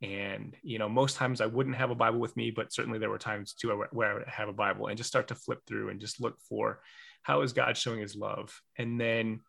And 0.00 0.56
you 0.62 0.78
know, 0.78 0.88
most 0.88 1.16
times 1.16 1.40
I 1.40 1.46
wouldn't 1.46 1.76
have 1.76 1.90
a 1.90 1.94
Bible 1.94 2.18
with 2.18 2.36
me, 2.36 2.50
but 2.50 2.72
certainly 2.72 2.98
there 2.98 3.10
were 3.10 3.18
times 3.18 3.54
too 3.54 3.84
where 3.92 4.10
I 4.10 4.14
would 4.14 4.28
have 4.28 4.48
a 4.48 4.52
Bible 4.52 4.88
and 4.88 4.96
just 4.96 5.08
start 5.08 5.28
to 5.28 5.34
flip 5.34 5.60
through 5.66 5.90
and 5.90 6.00
just 6.00 6.20
look 6.20 6.38
for 6.48 6.80
how 7.22 7.42
is 7.42 7.52
God 7.52 7.76
showing 7.76 8.00
His 8.00 8.16
love. 8.16 8.60
And 8.76 9.00
then, 9.00 9.40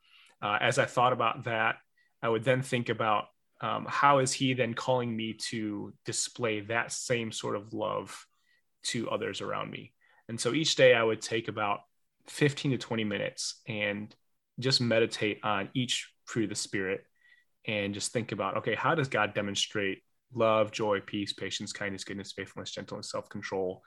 uh, 0.42 0.58
as 0.62 0.78
I 0.78 0.86
thought 0.86 1.14
about 1.14 1.46
that, 1.46 1.78
I 2.22 2.30
would 2.30 2.44
then 2.44 2.62
think 2.62 2.90
about 2.90 3.26
um, 3.62 3.88
how 3.90 4.20
is 4.20 4.32
He 4.32 4.54
then 4.54 4.74
calling 4.74 5.16
me 5.16 5.34
to 5.50 5.94
display 6.06 6.62
that 6.62 6.92
same 6.92 7.32
sort 7.32 7.56
of 7.56 7.74
love 7.74 8.26
to 8.84 9.10
others 9.10 9.42
around 9.42 9.72
me. 9.72 9.92
And 10.30 10.40
so 10.40 10.54
each 10.54 10.76
day 10.76 10.94
I 10.94 11.04
would 11.04 11.22
take 11.22 11.48
about 11.48 11.82
15 12.28 12.72
to 12.72 12.78
20 12.78 13.04
minutes 13.04 13.62
and 13.68 14.14
just 14.60 14.82
meditate 14.82 15.40
on 15.44 15.70
each 15.74 16.10
fruit 16.26 16.46
of 16.46 16.50
the 16.50 16.56
Spirit 16.56 17.04
and 17.66 17.94
just 17.94 18.12
think 18.12 18.32
about 18.32 18.58
okay, 18.58 18.76
how 18.76 18.96
does 18.96 19.08
God 19.08 19.34
demonstrate 19.34 20.00
love, 20.34 20.72
joy, 20.72 21.00
peace, 21.06 21.34
patience, 21.34 21.74
kindness, 21.74 22.04
goodness, 22.04 22.34
faithfulness, 22.34 22.72
gentleness, 22.72 23.12
self 23.12 23.30
control? 23.30 23.82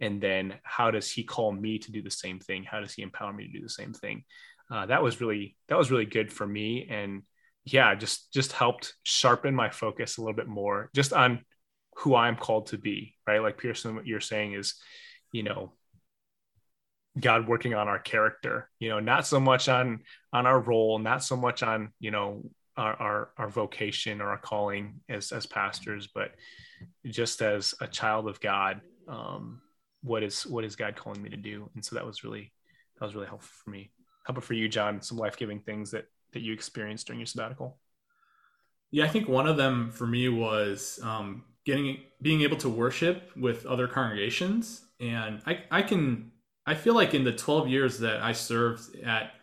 And 0.00 0.20
then 0.20 0.54
how 0.64 0.90
does 0.90 1.10
He 1.10 1.24
call 1.24 1.52
me 1.52 1.78
to 1.78 1.92
do 1.92 2.02
the 2.02 2.10
same 2.10 2.40
thing? 2.40 2.64
How 2.64 2.80
does 2.80 2.92
He 2.92 3.02
empower 3.02 3.32
me 3.32 3.46
to 3.46 3.52
do 3.52 3.62
the 3.62 3.68
same 3.68 3.92
thing? 3.92 4.24
Uh, 4.70 4.86
that 4.86 5.02
was 5.02 5.20
really 5.20 5.56
that 5.68 5.76
was 5.76 5.90
really 5.90 6.06
good 6.06 6.32
for 6.32 6.46
me 6.46 6.88
and 6.90 7.22
yeah 7.64 7.94
just 7.94 8.32
just 8.32 8.52
helped 8.52 8.94
sharpen 9.02 9.54
my 9.54 9.68
focus 9.68 10.16
a 10.16 10.20
little 10.20 10.34
bit 10.34 10.48
more 10.48 10.90
just 10.94 11.12
on 11.12 11.40
who 11.96 12.14
i'm 12.14 12.36
called 12.36 12.66
to 12.66 12.78
be 12.78 13.14
right 13.26 13.42
like 13.42 13.58
pearson 13.58 13.94
what 13.94 14.06
you're 14.06 14.20
saying 14.20 14.54
is 14.54 14.76
you 15.32 15.42
know 15.42 15.72
god 17.18 17.46
working 17.46 17.74
on 17.74 17.88
our 17.88 17.98
character 17.98 18.70
you 18.78 18.88
know 18.88 19.00
not 19.00 19.26
so 19.26 19.38
much 19.38 19.68
on 19.68 20.00
on 20.32 20.46
our 20.46 20.60
role 20.60 20.98
not 20.98 21.22
so 21.22 21.36
much 21.36 21.62
on 21.62 21.92
you 21.98 22.10
know 22.10 22.42
our 22.76 22.94
our, 22.94 23.30
our 23.36 23.48
vocation 23.48 24.22
or 24.22 24.30
our 24.30 24.38
calling 24.38 25.00
as 25.08 25.32
as 25.32 25.44
pastors 25.44 26.08
but 26.14 26.32
just 27.06 27.42
as 27.42 27.74
a 27.80 27.86
child 27.86 28.28
of 28.28 28.40
god 28.40 28.80
um 29.08 29.60
what 30.02 30.22
is 30.22 30.44
what 30.46 30.64
is 30.64 30.76
god 30.76 30.96
calling 30.96 31.22
me 31.22 31.30
to 31.30 31.36
do? 31.36 31.70
And 31.74 31.84
so 31.84 31.94
that 31.94 32.04
was 32.04 32.24
really 32.24 32.52
that 32.98 33.06
was 33.06 33.14
really 33.14 33.26
helpful 33.26 33.50
for 33.64 33.70
me. 33.70 33.90
How 34.24 34.32
about 34.32 34.44
for 34.44 34.54
you 34.54 34.68
john? 34.68 35.00
Some 35.00 35.18
life-giving 35.18 35.60
things 35.60 35.92
that 35.92 36.04
that 36.32 36.42
you 36.42 36.52
experienced 36.52 37.06
during 37.06 37.20
your 37.20 37.26
sabbatical? 37.26 37.78
Yeah 38.90 39.04
i 39.04 39.08
think 39.08 39.28
one 39.28 39.46
of 39.46 39.56
them 39.56 39.90
for 39.90 40.06
me 40.06 40.28
was 40.28 41.00
um 41.02 41.44
getting 41.64 41.98
being 42.20 42.42
able 42.42 42.56
to 42.58 42.68
worship 42.68 43.30
with 43.36 43.64
other 43.64 43.88
congregations 43.88 44.82
and 45.02 45.42
i 45.46 45.58
i 45.70 45.82
can 45.82 46.30
i 46.66 46.74
feel 46.74 46.94
like 46.94 47.12
in 47.12 47.24
the 47.24 47.32
12 47.32 47.68
years 47.68 47.98
that 47.98 48.22
i 48.22 48.32
served 48.32 48.96
at 49.04 49.34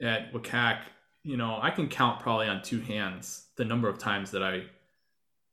at 0.00 0.32
WCAC, 0.32 0.80
you 1.24 1.36
know 1.36 1.58
i 1.60 1.70
can 1.70 1.88
count 1.88 2.20
probably 2.20 2.46
on 2.46 2.62
two 2.62 2.80
hands 2.80 3.46
the 3.56 3.64
number 3.64 3.88
of 3.88 3.98
times 3.98 4.30
that 4.30 4.42
i 4.42 4.62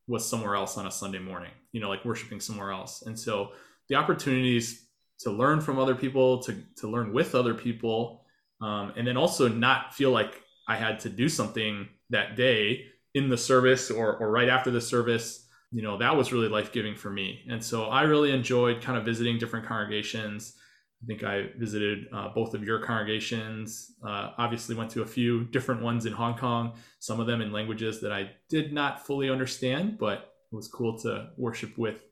was 0.08 0.28
somewhere 0.28 0.56
else 0.56 0.78
on 0.78 0.86
a 0.86 0.92
sunday 0.92 1.20
morning 1.20 1.52
you 1.72 1.80
know 1.80 1.90
like 1.90 2.04
worshiping 2.06 2.40
somewhere 2.40 2.72
else. 2.72 3.04
And 3.04 3.18
so 3.18 3.52
the 3.88 3.96
opportunities 3.96 4.86
to 5.20 5.32
learn 5.32 5.62
from 5.62 5.80
other 5.80 5.96
people 5.96 6.40
to 6.44 6.56
to 6.78 6.88
learn 6.88 7.14
with 7.14 7.36
other 7.36 7.54
people 7.54 8.26
um, 8.62 8.94
and 8.98 9.08
then 9.08 9.18
also 9.18 9.48
not 9.48 9.94
feel 9.94 10.12
like 10.12 10.42
i 10.68 10.76
had 10.76 11.00
to 11.02 11.10
do 11.10 11.30
something 11.30 11.88
that 12.10 12.36
day 12.36 12.86
in 13.16 13.30
the 13.30 13.38
service 13.38 13.90
or, 13.90 14.18
or 14.18 14.32
right 14.32 14.50
after 14.50 14.72
the 14.72 14.82
service 14.82 15.48
you 15.72 15.82
know 15.82 15.98
that 15.98 16.16
was 16.16 16.34
really 16.34 16.48
life 16.48 16.72
giving 16.72 16.96
for 16.96 17.10
me. 17.10 17.42
And 17.50 17.64
so 17.64 17.86
i 17.86 18.04
really 18.04 18.32
enjoyed 18.32 18.82
kind 18.82 18.98
of 18.98 19.06
visiting 19.06 19.38
different 19.38 19.66
congregations. 19.66 20.56
I 21.02 21.06
think 21.06 21.24
i 21.24 21.48
visited 21.58 22.08
uh, 22.14 22.30
both 22.34 22.54
of 22.54 22.64
your 22.64 22.80
congregations. 22.80 23.94
Uh, 24.06 24.32
obviously 24.38 24.76
went 24.76 24.92
to 24.92 25.02
a 25.02 25.06
few 25.06 25.46
different 25.46 25.82
ones 25.82 26.06
in 26.06 26.14
hong 26.14 26.38
kong 26.38 26.74
some 27.00 27.20
of 27.20 27.28
them 27.28 27.42
in 27.42 27.52
languages 27.52 28.02
that 28.02 28.12
i 28.12 28.32
did 28.50 28.74
not 28.74 29.06
fully 29.06 29.30
understand 29.30 29.98
but 29.98 30.34
it 30.52 30.56
was 30.56 30.68
cool 30.68 30.98
to 31.00 31.30
worship 31.38 31.78
with 31.78 32.04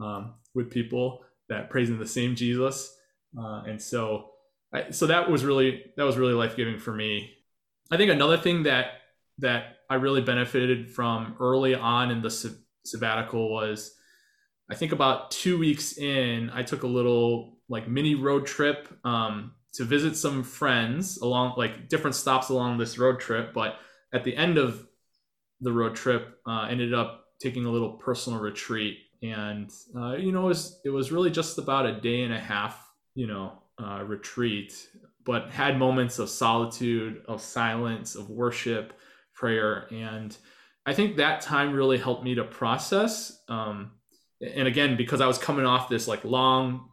um, 0.00 0.34
with 0.54 0.70
people 0.70 1.20
that 1.48 1.70
praising 1.70 1.98
the 1.98 2.06
same 2.06 2.34
jesus. 2.34 2.96
Uh, 3.38 3.62
and 3.66 3.80
so 3.80 4.30
I, 4.72 4.90
so 4.90 5.06
that 5.06 5.30
was 5.30 5.44
really 5.44 5.84
that 5.96 6.04
was 6.04 6.16
really 6.16 6.32
life 6.32 6.56
giving 6.56 6.78
for 6.78 6.92
me. 6.92 7.30
I 7.90 7.96
think 7.96 8.10
another 8.10 8.38
thing 8.38 8.64
that 8.64 8.86
that 9.38 9.78
i 9.90 9.96
really 9.96 10.22
benefited 10.22 10.88
from 10.88 11.36
early 11.40 11.74
on 11.74 12.10
in 12.10 12.22
the 12.22 12.30
sabbatical 12.84 13.50
was 13.50 13.94
I 14.70 14.74
think 14.74 14.92
about 14.92 15.30
two 15.30 15.58
weeks 15.58 15.98
in, 15.98 16.50
I 16.50 16.62
took 16.62 16.84
a 16.84 16.86
little 16.88 17.58
like 17.68 17.88
mini 17.88 18.14
road 18.14 18.46
trip 18.46 18.88
um, 19.04 19.52
to 19.74 19.84
visit 19.84 20.16
some 20.16 20.42
friends 20.42 21.18
along 21.18 21.54
like 21.56 21.88
different 21.88 22.16
stops 22.16 22.48
along 22.48 22.78
this 22.78 22.98
road 22.98 23.20
trip. 23.20 23.52
But 23.52 23.76
at 24.12 24.24
the 24.24 24.34
end 24.36 24.58
of 24.58 24.86
the 25.60 25.72
road 25.72 25.94
trip, 25.94 26.38
uh, 26.46 26.66
ended 26.70 26.94
up 26.94 27.26
taking 27.40 27.66
a 27.66 27.70
little 27.70 27.92
personal 27.92 28.40
retreat, 28.40 28.98
and 29.22 29.70
uh, 29.96 30.14
you 30.14 30.32
know 30.32 30.44
it 30.44 30.48
was 30.48 30.80
it 30.84 30.90
was 30.90 31.12
really 31.12 31.30
just 31.30 31.58
about 31.58 31.86
a 31.86 32.00
day 32.00 32.22
and 32.22 32.32
a 32.32 32.40
half, 32.40 32.90
you 33.14 33.26
know, 33.26 33.62
uh, 33.82 34.02
retreat, 34.02 34.88
but 35.24 35.50
had 35.50 35.78
moments 35.78 36.18
of 36.18 36.30
solitude, 36.30 37.22
of 37.28 37.40
silence, 37.40 38.14
of 38.14 38.30
worship, 38.30 38.94
prayer, 39.34 39.88
and 39.90 40.36
I 40.86 40.92
think 40.94 41.16
that 41.16 41.40
time 41.40 41.72
really 41.72 41.98
helped 41.98 42.24
me 42.24 42.34
to 42.34 42.44
process. 42.44 43.42
Um, 43.48 43.92
and 44.40 44.68
again, 44.68 44.96
because 44.96 45.20
I 45.20 45.26
was 45.26 45.38
coming 45.38 45.64
off 45.64 45.88
this 45.88 46.06
like 46.06 46.24
long, 46.24 46.88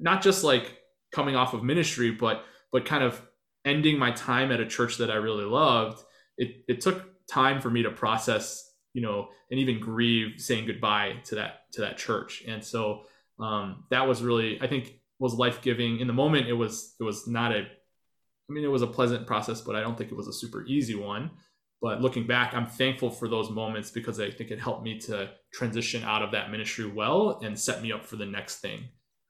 not 0.00 0.22
just 0.22 0.42
like 0.44 0.78
coming 1.12 1.36
off 1.36 1.54
of 1.54 1.62
ministry, 1.62 2.10
but 2.10 2.44
but 2.72 2.84
kind 2.84 3.04
of 3.04 3.20
ending 3.64 3.98
my 3.98 4.12
time 4.12 4.52
at 4.52 4.60
a 4.60 4.66
church 4.66 4.98
that 4.98 5.10
I 5.10 5.16
really 5.16 5.44
loved. 5.44 6.02
It 6.38 6.64
it 6.68 6.80
took 6.80 7.04
time 7.26 7.60
for 7.60 7.70
me 7.70 7.82
to 7.82 7.90
process, 7.90 8.72
you 8.94 9.02
know, 9.02 9.28
and 9.50 9.60
even 9.60 9.80
grieve 9.80 10.40
saying 10.40 10.66
goodbye 10.66 11.16
to 11.24 11.34
that 11.36 11.72
to 11.72 11.82
that 11.82 11.98
church. 11.98 12.44
And 12.46 12.64
so 12.64 13.02
um, 13.38 13.84
that 13.90 14.06
was 14.08 14.22
really, 14.22 14.58
I 14.62 14.66
think, 14.66 15.00
was 15.18 15.34
life 15.34 15.60
giving. 15.62 16.00
In 16.00 16.06
the 16.06 16.12
moment, 16.12 16.48
it 16.48 16.54
was 16.54 16.94
it 16.98 17.02
was 17.02 17.26
not 17.26 17.52
a, 17.52 17.60
I 17.60 18.52
mean, 18.52 18.64
it 18.64 18.68
was 18.68 18.82
a 18.82 18.86
pleasant 18.86 19.26
process, 19.26 19.60
but 19.60 19.76
I 19.76 19.80
don't 19.80 19.98
think 19.98 20.10
it 20.10 20.16
was 20.16 20.28
a 20.28 20.32
super 20.32 20.64
easy 20.66 20.94
one. 20.94 21.30
But 21.82 22.00
looking 22.00 22.26
back, 22.26 22.54
I'm 22.54 22.66
thankful 22.66 23.10
for 23.10 23.28
those 23.28 23.50
moments 23.50 23.90
because 23.90 24.18
I 24.18 24.30
think 24.30 24.50
it 24.50 24.58
helped 24.58 24.82
me 24.82 24.98
to 25.00 25.30
transition 25.52 26.02
out 26.04 26.22
of 26.22 26.32
that 26.32 26.50
ministry 26.50 26.90
well 26.90 27.40
and 27.42 27.58
set 27.58 27.82
me 27.82 27.92
up 27.92 28.04
for 28.04 28.16
the 28.16 28.26
next 28.26 28.60
thing. 28.60 28.88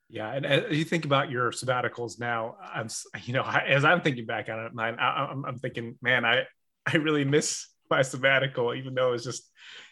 Yeah, 0.09 0.33
and 0.33 0.47
as 0.47 0.77
you 0.77 0.85
think 0.85 1.05
about 1.05 1.31
your 1.31 1.51
sabbaticals 1.51 2.21
now, 2.21 2.55
I'm 2.63 2.89
you 3.25 3.33
know 3.33 3.43
as 3.43 3.85
I'm 3.85 4.01
thinking 4.01 4.27
back 4.27 4.49
on 4.49 4.61
it, 4.61 4.73
mine, 4.73 4.97
I'm, 5.01 5.45
I'm 5.45 5.59
thinking, 5.59 5.99
man, 6.01 6.25
I 6.25 6.45
I 6.87 6.99
really 6.99 7.25
miss 7.25 7.67
my 7.91 8.03
sabbatical, 8.03 8.75
even 8.75 8.95
though 8.95 9.15
it's 9.15 9.25
just 9.25 9.51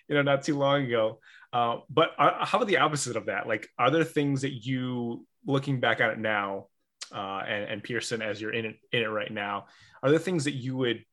you 0.08 0.14
know 0.14 0.22
not 0.22 0.42
too 0.42 0.56
long 0.56 0.84
ago. 0.84 1.18
Uh, 1.52 1.78
but 1.88 2.10
are, 2.18 2.44
how 2.44 2.58
about 2.58 2.68
the 2.68 2.78
opposite 2.78 3.16
of 3.16 3.26
that? 3.26 3.46
Like, 3.46 3.68
are 3.78 3.90
there 3.90 4.02
things 4.02 4.42
that 4.42 4.52
you, 4.52 5.24
looking 5.46 5.78
back 5.78 6.00
on 6.00 6.10
it 6.10 6.18
now, 6.18 6.66
uh, 7.14 7.42
and, 7.46 7.70
and 7.70 7.82
Pearson, 7.82 8.22
as 8.22 8.40
you're 8.40 8.52
in 8.52 8.64
it 8.66 8.76
in 8.92 9.02
it 9.02 9.06
right 9.06 9.32
now, 9.32 9.66
are 10.02 10.10
there 10.10 10.18
things 10.18 10.44
that 10.44 10.54
you 10.54 10.76
would 10.76 11.04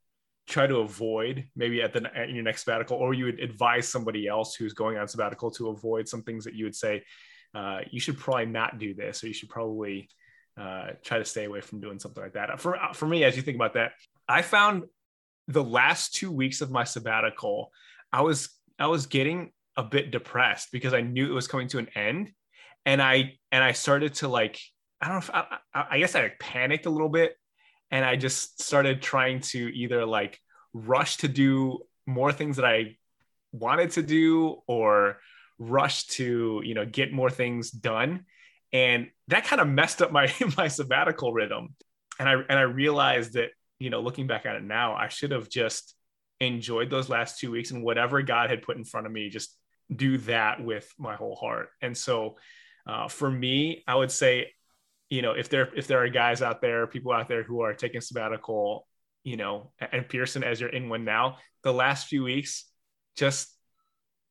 try 0.51 0.67
to 0.67 0.77
avoid 0.77 1.47
maybe 1.55 1.81
at 1.81 1.93
the 1.93 2.15
at 2.15 2.29
your 2.29 2.43
next 2.43 2.65
sabbatical 2.65 2.97
or 2.97 3.13
you 3.13 3.25
would 3.25 3.39
advise 3.39 3.87
somebody 3.87 4.27
else 4.27 4.53
who's 4.53 4.73
going 4.73 4.97
on 4.97 5.07
sabbatical 5.07 5.49
to 5.49 5.69
avoid 5.69 6.07
some 6.07 6.21
things 6.21 6.43
that 6.43 6.53
you 6.53 6.65
would 6.65 6.75
say 6.75 7.01
uh, 7.55 7.79
you 7.89 7.99
should 7.99 8.17
probably 8.17 8.45
not 8.45 8.77
do 8.77 8.93
this 8.93 9.23
or 9.23 9.27
you 9.27 9.33
should 9.33 9.49
probably 9.49 10.09
uh, 10.59 10.87
try 11.03 11.17
to 11.17 11.25
stay 11.25 11.45
away 11.45 11.61
from 11.61 11.79
doing 11.79 11.99
something 11.99 12.21
like 12.21 12.33
that. 12.33 12.59
For, 12.59 12.77
for 12.93 13.07
me 13.07 13.23
as 13.23 13.35
you 13.35 13.41
think 13.41 13.55
about 13.55 13.73
that 13.75 13.93
i 14.27 14.41
found 14.41 14.83
the 15.47 15.63
last 15.63 16.13
two 16.13 16.31
weeks 16.31 16.61
of 16.61 16.69
my 16.69 16.83
sabbatical 16.83 17.71
i 18.11 18.21
was 18.21 18.49
i 18.77 18.87
was 18.87 19.05
getting 19.05 19.51
a 19.77 19.83
bit 19.83 20.11
depressed 20.11 20.69
because 20.71 20.93
i 20.93 21.01
knew 21.01 21.29
it 21.29 21.33
was 21.33 21.47
coming 21.47 21.69
to 21.69 21.77
an 21.77 21.87
end 21.95 22.31
and 22.85 23.01
i 23.01 23.33
and 23.51 23.63
i 23.63 23.71
started 23.71 24.13
to 24.15 24.27
like 24.27 24.59
i 25.01 25.07
don't 25.07 25.15
know 25.15 25.19
if 25.19 25.29
i, 25.73 25.85
I 25.91 25.99
guess 25.99 26.13
i 26.15 26.29
panicked 26.39 26.85
a 26.85 26.89
little 26.89 27.09
bit 27.09 27.35
and 27.91 28.05
I 28.05 28.15
just 28.15 28.61
started 28.61 29.01
trying 29.01 29.41
to 29.41 29.59
either 29.75 30.05
like 30.05 30.39
rush 30.73 31.17
to 31.17 31.27
do 31.27 31.79
more 32.07 32.31
things 32.31 32.55
that 32.55 32.65
I 32.65 32.97
wanted 33.51 33.91
to 33.91 34.01
do 34.01 34.61
or 34.65 35.19
rush 35.59 36.07
to 36.07 36.61
you 36.63 36.73
know 36.73 36.85
get 36.85 37.11
more 37.11 37.29
things 37.29 37.69
done. 37.69 38.25
And 38.73 39.09
that 39.27 39.45
kind 39.45 39.61
of 39.61 39.67
messed 39.67 40.01
up 40.01 40.11
my 40.11 40.33
my 40.57 40.67
sabbatical 40.67 41.33
rhythm. 41.33 41.75
And 42.19 42.29
I 42.29 42.33
and 42.33 42.57
I 42.57 42.63
realized 42.63 43.33
that 43.33 43.49
you 43.79 43.89
know 43.89 44.01
looking 44.01 44.27
back 44.27 44.45
at 44.45 44.55
it 44.55 44.63
now 44.63 44.95
I 44.95 45.09
should 45.09 45.31
have 45.31 45.49
just 45.49 45.95
enjoyed 46.39 46.89
those 46.89 47.07
last 47.07 47.37
2 47.39 47.51
weeks 47.51 47.69
and 47.69 47.83
whatever 47.83 48.21
God 48.23 48.49
had 48.49 48.63
put 48.63 48.75
in 48.75 48.83
front 48.83 49.05
of 49.05 49.13
me 49.13 49.29
just 49.29 49.55
do 49.95 50.17
that 50.19 50.63
with 50.63 50.91
my 50.97 51.15
whole 51.15 51.35
heart. 51.35 51.69
And 51.81 51.95
so 51.95 52.37
uh, 52.87 53.09
for 53.09 53.29
me 53.29 53.83
I 53.87 53.95
would 53.95 54.11
say 54.11 54.53
you 55.11 55.21
know 55.21 55.33
if 55.33 55.47
there 55.49 55.69
if 55.75 55.85
there 55.85 56.03
are 56.03 56.09
guys 56.09 56.41
out 56.41 56.61
there 56.61 56.87
people 56.87 57.11
out 57.11 57.27
there 57.27 57.43
who 57.43 57.61
are 57.61 57.75
taking 57.75 58.01
sabbatical 58.01 58.87
you 59.23 59.37
know, 59.37 59.71
and 59.91 60.07
Pearson 60.07 60.43
as 60.43 60.59
you're 60.59 60.69
in 60.69 60.89
one 60.89 61.05
now, 61.05 61.37
the 61.63 61.73
last 61.73 62.07
few 62.07 62.23
weeks, 62.23 62.65
just 63.15 63.55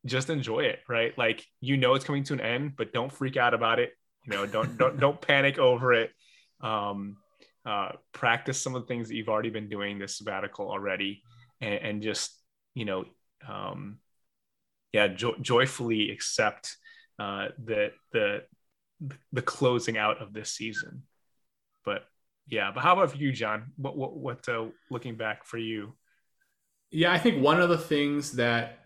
just 0.06 0.30
enjoy 0.30 0.60
it, 0.60 0.80
right? 0.88 1.16
Like 1.16 1.44
you 1.60 1.76
know 1.76 1.94
it's 1.94 2.04
coming 2.04 2.24
to 2.24 2.32
an 2.32 2.40
end, 2.40 2.72
but 2.76 2.92
don't 2.92 3.12
freak 3.12 3.36
out 3.36 3.54
about 3.54 3.78
it. 3.78 3.92
You 4.26 4.32
know, 4.32 4.46
don't 4.46 4.76
don't 4.76 4.98
don't 4.98 5.20
panic 5.26 5.58
over 5.58 5.92
it. 5.92 6.10
Um, 6.60 7.16
uh, 7.64 7.90
practice 8.12 8.60
some 8.60 8.74
of 8.74 8.82
the 8.82 8.88
things 8.88 9.08
that 9.08 9.14
you've 9.14 9.28
already 9.28 9.50
been 9.50 9.68
doing 9.68 9.98
this 9.98 10.16
sabbatical 10.16 10.70
already, 10.70 11.22
and, 11.60 11.74
and 11.74 12.02
just 12.02 12.32
you 12.74 12.84
know, 12.84 13.04
um, 13.48 13.98
yeah, 14.92 15.08
jo- 15.08 15.36
joyfully 15.40 16.10
accept 16.10 16.76
uh, 17.18 17.48
the 17.62 17.92
the 18.12 18.42
the 19.32 19.42
closing 19.42 19.96
out 19.96 20.20
of 20.20 20.32
this 20.32 20.50
season. 20.50 21.02
But 21.84 22.04
yeah, 22.46 22.70
but 22.74 22.82
how 22.82 22.94
about 22.94 23.12
for 23.12 23.16
you, 23.16 23.32
John? 23.32 23.72
What 23.76 23.96
what 23.96 24.16
what 24.16 24.48
uh, 24.48 24.66
looking 24.90 25.16
back 25.16 25.44
for 25.44 25.58
you? 25.58 25.94
Yeah, 26.90 27.12
I 27.12 27.18
think 27.18 27.42
one 27.42 27.60
of 27.60 27.68
the 27.68 27.78
things 27.78 28.32
that 28.32 28.78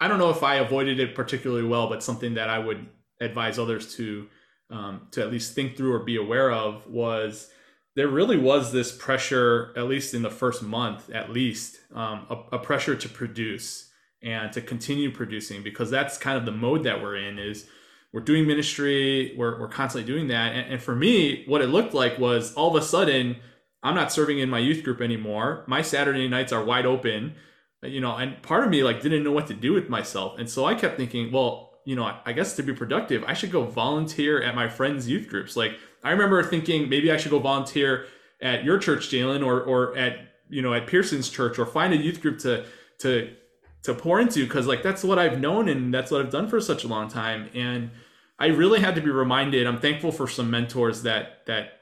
I 0.00 0.08
don't 0.08 0.18
know 0.18 0.30
if 0.30 0.42
I 0.42 0.56
avoided 0.56 1.00
it 1.00 1.14
particularly 1.14 1.66
well, 1.66 1.88
but 1.88 2.02
something 2.02 2.34
that 2.34 2.50
I 2.50 2.58
would 2.58 2.86
advise 3.20 3.58
others 3.58 3.94
to 3.96 4.28
um, 4.70 5.08
to 5.12 5.22
at 5.22 5.30
least 5.30 5.54
think 5.54 5.76
through 5.76 5.94
or 5.94 6.00
be 6.00 6.16
aware 6.16 6.50
of 6.50 6.86
was 6.86 7.50
there 7.96 8.08
really 8.08 8.36
was 8.36 8.72
this 8.72 8.96
pressure, 8.96 9.72
at 9.76 9.88
least 9.88 10.14
in 10.14 10.22
the 10.22 10.30
first 10.30 10.62
month, 10.62 11.10
at 11.10 11.30
least 11.30 11.80
um, 11.94 12.26
a, 12.30 12.56
a 12.56 12.58
pressure 12.58 12.94
to 12.94 13.08
produce 13.08 13.90
and 14.22 14.52
to 14.52 14.60
continue 14.60 15.10
producing 15.10 15.62
because 15.62 15.90
that's 15.90 16.18
kind 16.18 16.36
of 16.36 16.44
the 16.44 16.52
mode 16.52 16.84
that 16.84 17.00
we're 17.00 17.16
in 17.16 17.38
is 17.38 17.66
we're 18.12 18.20
doing 18.20 18.46
ministry 18.46 19.34
we're, 19.36 19.60
we're 19.60 19.68
constantly 19.68 20.10
doing 20.10 20.28
that. 20.28 20.54
And, 20.54 20.72
and 20.74 20.82
for 20.82 20.94
me 20.94 21.44
what 21.46 21.62
it 21.62 21.68
looked 21.68 21.94
like 21.94 22.18
was 22.18 22.54
all 22.54 22.74
of 22.74 22.82
a 22.82 22.84
sudden 22.84 23.36
i'm 23.82 23.94
not 23.94 24.12
serving 24.12 24.38
in 24.38 24.50
my 24.50 24.58
youth 24.58 24.82
group 24.84 25.00
anymore. 25.00 25.64
My 25.66 25.82
saturday 25.82 26.28
nights 26.28 26.52
are 26.52 26.64
wide 26.64 26.86
open 26.86 27.34
you 27.82 28.00
know 28.00 28.16
and 28.16 28.42
part 28.42 28.64
of 28.64 28.70
me 28.70 28.82
like 28.82 29.02
didn't 29.02 29.22
know 29.22 29.32
what 29.32 29.46
to 29.48 29.54
do 29.54 29.72
with 29.72 29.88
myself. 29.88 30.38
And 30.38 30.48
so 30.48 30.64
i 30.64 30.74
kept 30.74 30.96
thinking 30.96 31.32
well 31.32 31.80
you 31.84 31.96
know 31.96 32.14
i 32.24 32.32
guess 32.32 32.56
to 32.56 32.62
be 32.62 32.72
productive 32.72 33.24
i 33.26 33.34
should 33.34 33.52
go 33.52 33.64
volunteer 33.64 34.42
at 34.42 34.54
my 34.54 34.68
friends 34.68 35.08
youth 35.08 35.28
groups. 35.28 35.56
Like 35.56 35.78
i 36.02 36.10
remember 36.10 36.42
thinking 36.42 36.88
maybe 36.88 37.12
i 37.12 37.16
should 37.16 37.30
go 37.30 37.38
volunteer 37.38 38.06
at 38.40 38.64
your 38.64 38.78
church 38.78 39.08
jalen 39.10 39.44
or 39.44 39.60
or 39.62 39.96
at 39.96 40.18
you 40.48 40.62
know 40.62 40.72
at 40.72 40.86
pearson's 40.86 41.28
church 41.28 41.58
or 41.58 41.66
find 41.66 41.92
a 41.92 41.96
youth 41.96 42.20
group 42.20 42.38
to 42.40 42.64
to 42.98 43.34
to 43.82 43.94
pour 43.94 44.20
into 44.20 44.44
because 44.44 44.66
like 44.66 44.82
that's 44.82 45.04
what 45.04 45.18
I've 45.18 45.40
known 45.40 45.68
and 45.68 45.92
that's 45.92 46.10
what 46.10 46.20
I've 46.20 46.32
done 46.32 46.48
for 46.48 46.60
such 46.60 46.84
a 46.84 46.88
long 46.88 47.08
time. 47.08 47.48
And 47.54 47.90
I 48.38 48.46
really 48.46 48.80
had 48.80 48.94
to 48.94 49.00
be 49.00 49.10
reminded. 49.10 49.66
I'm 49.66 49.80
thankful 49.80 50.12
for 50.12 50.28
some 50.28 50.50
mentors 50.50 51.02
that 51.02 51.46
that 51.46 51.72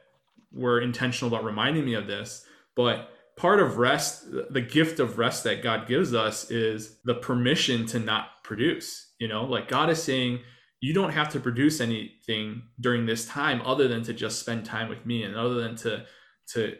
were 0.53 0.81
intentional 0.81 1.35
about 1.35 1.45
reminding 1.45 1.85
me 1.85 1.95
of 1.95 2.07
this. 2.07 2.45
But 2.75 3.11
part 3.37 3.61
of 3.61 3.77
rest, 3.77 4.27
the 4.51 4.61
gift 4.61 5.01
of 5.01 5.19
rest 5.19 5.45
that 5.45 5.63
God 5.63 5.87
gives 5.87 6.15
us 6.15 6.51
is 6.51 6.99
the 7.05 7.15
permission 7.15 7.87
to 7.87 7.99
not 7.99 8.43
produce. 8.43 9.13
You 9.19 9.29
know, 9.29 9.45
like 9.45 9.69
God 9.69 9.91
is 9.91 10.03
saying, 10.03 10.41
you 10.81 10.93
don't 10.93 11.13
have 11.13 11.31
to 11.31 11.41
produce 11.41 11.81
anything 11.81 12.63
during 12.81 13.07
this 13.07 13.27
time 13.27 13.63
other 13.65 13.89
than 13.89 14.03
to 14.05 14.13
just 14.13 14.41
spend 14.41 14.65
time 14.65 14.89
with 14.89 15.05
me 15.07 15.23
and 15.23 15.35
other 15.35 15.55
than 15.55 15.77
to 15.77 16.05
to 16.53 16.77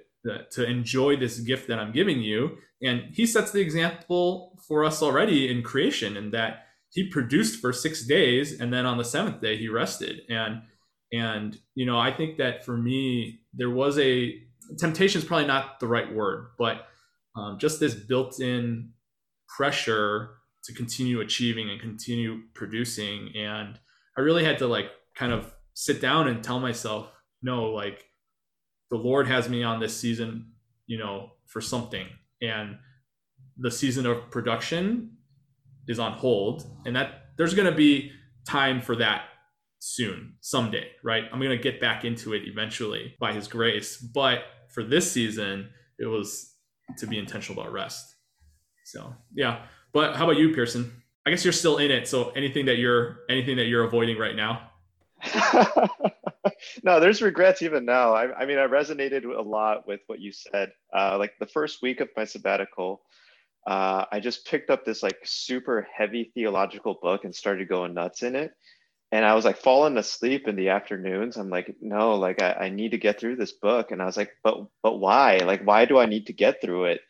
to 0.51 0.65
enjoy 0.65 1.17
this 1.17 1.41
gift 1.41 1.69
that 1.69 1.79
I'm 1.79 1.93
giving 1.93 2.21
you. 2.21 2.59
And 2.83 3.15
he 3.15 3.27
sets 3.27 3.51
the 3.51 3.61
example 3.61 4.59
for 4.67 4.85
us 4.85 5.03
already 5.03 5.51
in 5.51 5.63
creation 5.63 6.17
in 6.17 6.31
that 6.33 6.67
he 6.91 7.09
produced 7.09 7.61
for 7.61 7.73
six 7.73 8.07
days 8.07 8.61
and 8.61 8.73
then 8.73 8.87
on 8.87 8.99
the 8.99 9.05
seventh 9.05 9.41
day 9.41 9.57
he 9.57 9.69
rested. 9.69 10.21
And 10.29 10.63
and 11.13 11.59
you 11.75 11.87
know, 11.87 11.99
I 11.99 12.13
think 12.13 12.39
that 12.39 12.65
for 12.65 12.77
me, 12.77 13.41
there 13.55 13.71
was 13.71 13.99
a 13.99 14.35
temptation 14.79 15.21
is 15.21 15.27
probably 15.27 15.47
not 15.47 15.79
the 15.81 15.87
right 15.87 16.13
word, 16.13 16.49
but 16.59 16.87
um, 17.37 17.59
just 17.59 17.81
this 17.81 17.95
built-in 17.95 18.91
pressure 19.57 20.31
to 20.65 20.73
continue 20.73 21.21
achieving 21.21 21.71
and 21.71 21.81
continue 21.81 22.41
producing. 22.55 23.31
And 23.37 23.79
I 24.19 24.23
really 24.23 24.45
had 24.45 24.59
to 24.59 24.67
like 24.67 24.91
kind 25.15 25.33
of 25.33 25.55
sit 25.75 26.01
down 26.01 26.27
and 26.27 26.43
tell 26.43 26.59
myself, 26.59 27.09
no, 27.43 27.67
like 27.67 28.06
the 28.91 28.97
Lord 28.97 29.27
has 29.27 29.49
me 29.49 29.63
on 29.63 29.81
this 29.81 29.97
season, 29.97 30.53
you 30.87 30.99
know, 30.99 31.33
for 31.47 31.61
something. 31.61 32.07
And 32.43 32.79
the 33.57 33.71
season 33.71 34.07
of 34.07 34.31
production 34.31 35.17
is 35.89 35.99
on 35.99 36.13
hold. 36.13 36.65
And 36.85 36.97
that 36.97 37.31
there's 37.37 37.55
going 37.55 37.71
to 37.71 37.77
be 37.77 38.13
time 38.47 38.81
for 38.81 38.97
that 38.97 39.25
soon, 39.79 40.35
someday, 40.41 40.89
right? 41.03 41.25
I'm 41.33 41.41
going 41.41 41.57
to 41.57 41.63
get 41.63 41.81
back 41.81 42.05
into 42.05 42.35
it 42.35 42.43
eventually 42.47 43.15
by 43.21 43.33
His 43.33 43.49
grace. 43.49 43.97
But 43.97 44.41
for 44.69 44.83
this 44.83 45.11
season, 45.11 45.71
it 45.99 46.07
was 46.07 46.55
to 46.99 47.07
be 47.07 47.19
intentional 47.19 47.61
about 47.61 47.73
rest. 47.73 48.15
So, 48.85 49.15
yeah. 49.35 49.63
But 49.93 50.17
how 50.17 50.25
about 50.25 50.39
you, 50.39 50.55
Pearson? 50.55 51.03
I 51.27 51.31
guess 51.31 51.45
you're 51.45 51.53
still 51.53 51.79
in 51.79 51.91
it. 51.91 52.07
So 52.07 52.31
anything 52.31 52.67
that 52.67 52.79
you're 52.79 53.19
anything 53.29 53.57
that 53.57 53.67
you're 53.67 53.83
avoiding 53.83 54.17
right 54.17 54.37
now? 54.37 54.71
no, 56.83 57.01
there's 57.01 57.23
regrets 57.23 57.63
even 57.63 57.85
now. 57.85 58.15
I, 58.15 58.35
I, 58.35 58.47
mean, 58.47 58.59
I 58.59 58.67
resonated 58.67 59.25
a 59.25 59.43
lot 59.43 59.87
with 59.87 60.01
what 60.07 60.21
you 60.21 60.33
said. 60.33 60.73
Uh, 60.95 61.17
like 61.19 61.35
the 61.39 61.47
first 61.47 61.83
week 61.83 62.01
of 62.01 62.09
my 62.17 62.25
sabbatical, 62.25 63.03
uh, 63.67 64.05
I 64.11 64.21
just 64.21 64.47
picked 64.47 64.71
up 64.71 64.85
this 64.85 65.03
like 65.03 65.19
super 65.25 65.87
heavy 65.97 66.31
theological 66.35 66.99
book 67.01 67.25
and 67.25 67.35
started 67.35 67.69
going 67.69 67.95
nuts 67.95 68.23
in 68.23 68.37
it. 68.37 68.53
And 69.13 69.25
I 69.25 69.35
was 69.35 69.45
like 69.45 69.59
falling 69.59 69.97
asleep 69.99 70.49
in 70.49 70.57
the 70.57 70.71
afternoons. 70.71 71.37
I'm 71.37 71.51
like, 71.51 71.77
no, 71.81 72.17
like 72.17 72.43
I, 72.43 72.53
I 72.53 72.69
need 72.71 72.91
to 72.91 72.99
get 72.99 73.21
through 73.21 73.37
this 73.37 73.53
book. 73.53 73.91
And 73.91 74.03
I 74.03 74.07
was 74.07 74.17
like, 74.17 74.31
but 74.43 74.67
but 74.83 74.99
why? 74.99 75.39
Like, 75.39 75.63
why 75.65 75.85
do 75.85 75.99
I 75.99 76.07
need 76.07 76.27
to 76.27 76.33
get 76.33 76.61
through 76.61 76.87
it? 76.87 77.01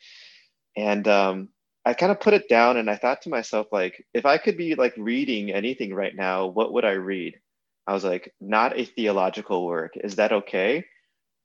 And 0.76 1.08
um, 1.08 1.48
I 1.86 1.94
kind 1.94 2.12
of 2.12 2.20
put 2.20 2.34
it 2.34 2.48
down 2.48 2.76
and 2.76 2.90
I 2.90 2.96
thought 2.96 3.22
to 3.22 3.30
myself, 3.30 3.68
like, 3.72 4.04
if 4.12 4.26
I 4.26 4.38
could 4.38 4.56
be 4.58 4.74
like 4.74 4.94
reading 4.98 5.52
anything 5.52 5.94
right 5.94 6.14
now, 6.14 6.46
what 6.46 6.72
would 6.74 6.84
I 6.84 6.92
read? 6.92 7.34
I 7.86 7.92
was 7.92 8.04
like, 8.04 8.34
not 8.40 8.78
a 8.78 8.84
theological 8.84 9.64
work. 9.66 9.96
Is 9.96 10.16
that 10.16 10.32
okay? 10.32 10.84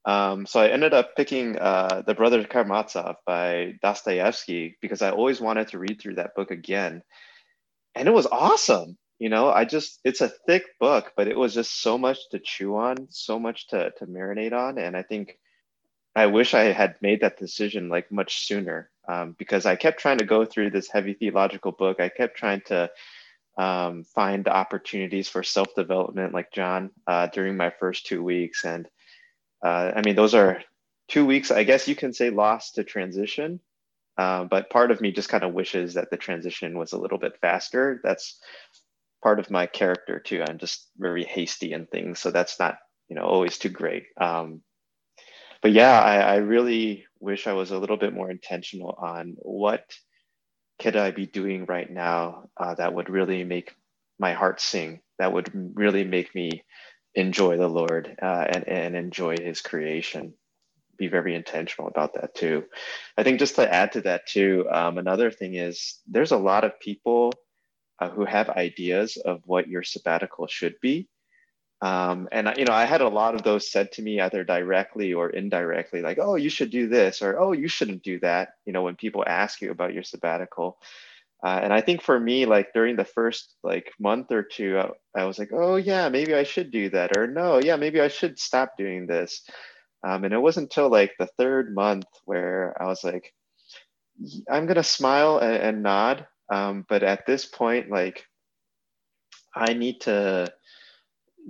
Um, 0.05 0.45
so 0.47 0.59
I 0.59 0.69
ended 0.69 0.93
up 0.93 1.15
picking 1.15 1.59
uh, 1.59 2.01
The 2.05 2.15
Brother 2.15 2.43
Karamazov 2.43 3.17
by 3.25 3.75
Dostoevsky 3.81 4.77
because 4.81 5.01
I 5.01 5.11
always 5.11 5.39
wanted 5.39 5.67
to 5.69 5.79
read 5.79 6.01
through 6.01 6.15
that 6.15 6.35
book 6.35 6.49
again. 6.49 7.03
And 7.93 8.07
it 8.07 8.11
was 8.11 8.25
awesome. 8.25 8.97
You 9.19 9.29
know, 9.29 9.49
I 9.49 9.65
just, 9.65 9.99
it's 10.03 10.21
a 10.21 10.31
thick 10.47 10.63
book, 10.79 11.13
but 11.15 11.27
it 11.27 11.37
was 11.37 11.53
just 11.53 11.81
so 11.81 11.99
much 11.99 12.17
to 12.31 12.39
chew 12.39 12.75
on, 12.75 13.07
so 13.11 13.37
much 13.37 13.67
to, 13.67 13.91
to 13.99 14.07
marinate 14.07 14.53
on. 14.53 14.79
And 14.79 14.97
I 14.97 15.03
think 15.03 15.37
I 16.15 16.25
wish 16.25 16.55
I 16.55 16.71
had 16.71 16.95
made 17.01 17.21
that 17.21 17.37
decision 17.37 17.87
like 17.87 18.11
much 18.11 18.47
sooner 18.47 18.89
um, 19.07 19.35
because 19.37 19.67
I 19.67 19.75
kept 19.75 19.99
trying 19.99 20.17
to 20.17 20.25
go 20.25 20.43
through 20.43 20.71
this 20.71 20.89
heavy 20.89 21.13
theological 21.13 21.71
book. 21.71 21.99
I 21.99 22.09
kept 22.09 22.35
trying 22.35 22.61
to 22.65 22.89
um, 23.57 24.03
find 24.03 24.47
opportunities 24.47 25.27
for 25.29 25.43
self 25.43 25.73
development, 25.75 26.33
like 26.33 26.51
John, 26.51 26.91
uh, 27.07 27.27
during 27.27 27.57
my 27.57 27.71
first 27.79 28.05
two 28.05 28.23
weeks. 28.23 28.65
And 28.65 28.87
uh, 29.63 29.91
I 29.95 30.01
mean, 30.05 30.15
those 30.15 30.33
are 30.33 30.63
two 31.07 31.25
weeks, 31.25 31.51
I 31.51 31.63
guess 31.63 31.87
you 31.87 31.95
can 31.95 32.13
say, 32.13 32.29
lost 32.29 32.75
to 32.75 32.83
transition. 32.83 33.59
Uh, 34.17 34.43
but 34.45 34.69
part 34.69 34.91
of 34.91 35.01
me 35.01 35.11
just 35.11 35.29
kind 35.29 35.43
of 35.43 35.53
wishes 35.53 35.93
that 35.95 36.09
the 36.11 36.17
transition 36.17 36.77
was 36.77 36.93
a 36.93 36.97
little 36.97 37.17
bit 37.17 37.37
faster. 37.41 37.99
That's 38.03 38.39
part 39.23 39.39
of 39.39 39.49
my 39.49 39.65
character 39.65 40.19
too. 40.19 40.43
I'm 40.47 40.57
just 40.57 40.89
very 40.97 41.23
hasty 41.23 41.73
in 41.73 41.85
things, 41.87 42.19
so 42.19 42.31
that's 42.31 42.59
not 42.59 42.77
you 43.09 43.15
know 43.15 43.23
always 43.23 43.57
too 43.57 43.69
great. 43.69 44.05
Um, 44.19 44.61
but 45.61 45.71
yeah, 45.71 45.99
I, 45.99 46.17
I 46.17 46.35
really 46.37 47.05
wish 47.19 47.47
I 47.47 47.53
was 47.53 47.71
a 47.71 47.77
little 47.77 47.97
bit 47.97 48.13
more 48.13 48.31
intentional 48.31 48.97
on 48.99 49.35
what 49.37 49.83
could 50.81 50.95
I 50.95 51.11
be 51.11 51.27
doing 51.27 51.65
right 51.65 51.89
now 51.89 52.49
uh, 52.57 52.73
that 52.75 52.93
would 52.93 53.09
really 53.09 53.43
make 53.43 53.75
my 54.19 54.33
heart 54.33 54.59
sing, 54.59 55.01
that 55.19 55.31
would 55.31 55.51
really 55.75 56.03
make 56.03 56.33
me 56.33 56.63
enjoy 57.13 57.57
the 57.57 57.67
Lord 57.67 58.17
uh, 58.21 58.45
and, 58.49 58.67
and 58.67 58.95
enjoy 58.95 59.35
his 59.37 59.61
creation? 59.61 60.33
Be 60.97 61.07
very 61.07 61.35
intentional 61.35 61.87
about 61.87 62.15
that 62.15 62.33
too. 62.33 62.65
I 63.15 63.23
think 63.23 63.37
just 63.37 63.55
to 63.55 63.71
add 63.71 63.91
to 63.91 64.01
that 64.01 64.25
too, 64.25 64.67
um, 64.71 64.97
another 64.97 65.29
thing 65.29 65.53
is 65.53 65.99
there's 66.07 66.31
a 66.31 66.37
lot 66.37 66.63
of 66.63 66.79
people 66.79 67.31
uh, 67.99 68.09
who 68.09 68.25
have 68.25 68.49
ideas 68.49 69.17
of 69.17 69.41
what 69.45 69.67
your 69.67 69.83
sabbatical 69.83 70.47
should 70.47 70.75
be. 70.81 71.07
Um, 71.81 72.29
and 72.31 72.53
you 72.57 72.65
know, 72.65 72.73
I 72.73 72.85
had 72.85 73.01
a 73.01 73.09
lot 73.09 73.33
of 73.33 73.41
those 73.41 73.71
said 73.71 73.91
to 73.93 74.03
me 74.03 74.21
either 74.21 74.43
directly 74.43 75.13
or 75.13 75.29
indirectly, 75.31 76.01
like, 76.01 76.19
"Oh, 76.21 76.35
you 76.35 76.49
should 76.49 76.69
do 76.69 76.87
this," 76.87 77.21
or 77.23 77.39
"Oh, 77.39 77.53
you 77.53 77.67
shouldn't 77.67 78.03
do 78.03 78.19
that." 78.19 78.49
You 78.65 78.73
know, 78.73 78.83
when 78.83 78.95
people 78.95 79.23
ask 79.25 79.61
you 79.61 79.71
about 79.71 79.93
your 79.93 80.03
sabbatical, 80.03 80.77
uh, 81.43 81.59
and 81.63 81.73
I 81.73 81.81
think 81.81 82.03
for 82.03 82.19
me, 82.19 82.45
like 82.45 82.73
during 82.73 82.95
the 82.95 83.05
first 83.05 83.55
like 83.63 83.91
month 83.99 84.31
or 84.31 84.43
two, 84.43 84.77
I, 84.77 85.21
I, 85.21 85.25
was 85.25 85.39
like, 85.39 85.49
"Oh 85.53 85.75
yeah, 85.77 86.07
maybe 86.09 86.35
I 86.35 86.43
should 86.43 86.71
do 86.71 86.89
that," 86.91 87.17
or 87.17 87.25
"No, 87.27 87.57
yeah, 87.59 87.77
maybe 87.77 87.99
I 87.99 88.09
should 88.09 88.37
stop 88.39 88.77
doing 88.77 89.07
this." 89.07 89.43
Um, 90.03 90.23
and 90.23 90.33
it 90.33 90.41
wasn't 90.41 90.65
until 90.65 90.89
like 90.89 91.13
the 91.19 91.27
third 91.37 91.73
month 91.73 92.05
where 92.25 92.75
I 92.81 92.85
was 92.85 93.03
like, 93.03 93.33
"I'm 94.49 94.67
gonna 94.67 94.83
smile 94.83 95.39
and, 95.39 95.55
and 95.55 95.83
nod," 95.83 96.27
um, 96.51 96.85
but 96.89 97.01
at 97.03 97.25
this 97.25 97.45
point, 97.45 97.89
like, 97.89 98.25
I 99.55 99.73
need 99.73 100.01
to 100.01 100.53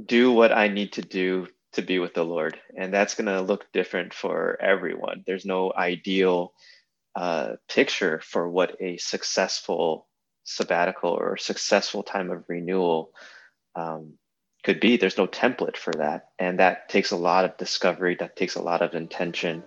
do 0.05 0.31
what 0.31 0.51
I 0.51 0.67
need 0.67 0.93
to 0.93 1.01
do 1.01 1.47
to 1.73 1.81
be 1.81 1.99
with 1.99 2.13
the 2.13 2.23
Lord. 2.23 2.59
And 2.77 2.93
that's 2.93 3.15
going 3.15 3.27
to 3.27 3.41
look 3.41 3.71
different 3.71 4.13
for 4.13 4.57
everyone. 4.61 5.23
There's 5.25 5.45
no 5.45 5.71
ideal 5.75 6.53
uh, 7.15 7.53
picture 7.69 8.21
for 8.23 8.49
what 8.49 8.75
a 8.81 8.97
successful 8.97 10.07
sabbatical 10.43 11.11
or 11.11 11.37
successful 11.37 12.03
time 12.03 12.31
of 12.31 12.45
renewal 12.47 13.11
um, 13.75 14.13
could 14.63 14.79
be. 14.79 14.97
There's 14.97 15.17
no 15.17 15.27
template 15.27 15.77
for 15.77 15.93
that. 15.93 16.29
And 16.39 16.59
that 16.59 16.89
takes 16.89 17.11
a 17.11 17.17
lot 17.17 17.45
of 17.45 17.57
discovery, 17.57 18.15
that 18.19 18.35
takes 18.35 18.55
a 18.55 18.61
lot 18.61 18.81
of 18.81 18.93
intention 18.93 19.63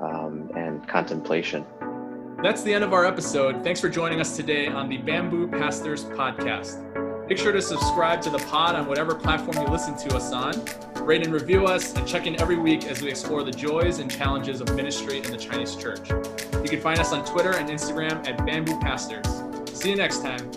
um, 0.00 0.50
and 0.56 0.86
contemplation. 0.88 1.64
That's 2.42 2.62
the 2.62 2.74
end 2.74 2.84
of 2.84 2.92
our 2.92 3.06
episode. 3.06 3.62
Thanks 3.64 3.80
for 3.80 3.88
joining 3.88 4.20
us 4.20 4.36
today 4.36 4.66
on 4.66 4.88
the 4.88 4.98
Bamboo 4.98 5.48
Pastors 5.48 6.04
Podcast. 6.04 7.03
Make 7.28 7.38
sure 7.38 7.52
to 7.52 7.62
subscribe 7.62 8.20
to 8.22 8.30
the 8.30 8.38
pod 8.38 8.74
on 8.76 8.86
whatever 8.86 9.14
platform 9.14 9.56
you 9.56 9.72
listen 9.72 9.96
to 9.96 10.16
us 10.16 10.30
on. 10.32 10.62
Rate 11.04 11.24
and 11.24 11.32
review 11.32 11.64
us, 11.66 11.94
and 11.94 12.06
check 12.06 12.26
in 12.26 12.40
every 12.40 12.56
week 12.56 12.84
as 12.84 13.00
we 13.00 13.08
explore 13.08 13.42
the 13.42 13.50
joys 13.50 13.98
and 13.98 14.10
challenges 14.10 14.60
of 14.60 14.74
ministry 14.74 15.18
in 15.18 15.30
the 15.30 15.36
Chinese 15.36 15.74
church. 15.74 16.10
You 16.10 16.68
can 16.68 16.80
find 16.80 16.98
us 16.98 17.12
on 17.12 17.24
Twitter 17.24 17.52
and 17.52 17.68
Instagram 17.68 18.26
at 18.28 18.44
Bamboo 18.44 18.78
Pastors. 18.80 19.26
See 19.72 19.90
you 19.90 19.96
next 19.96 20.22
time. 20.22 20.50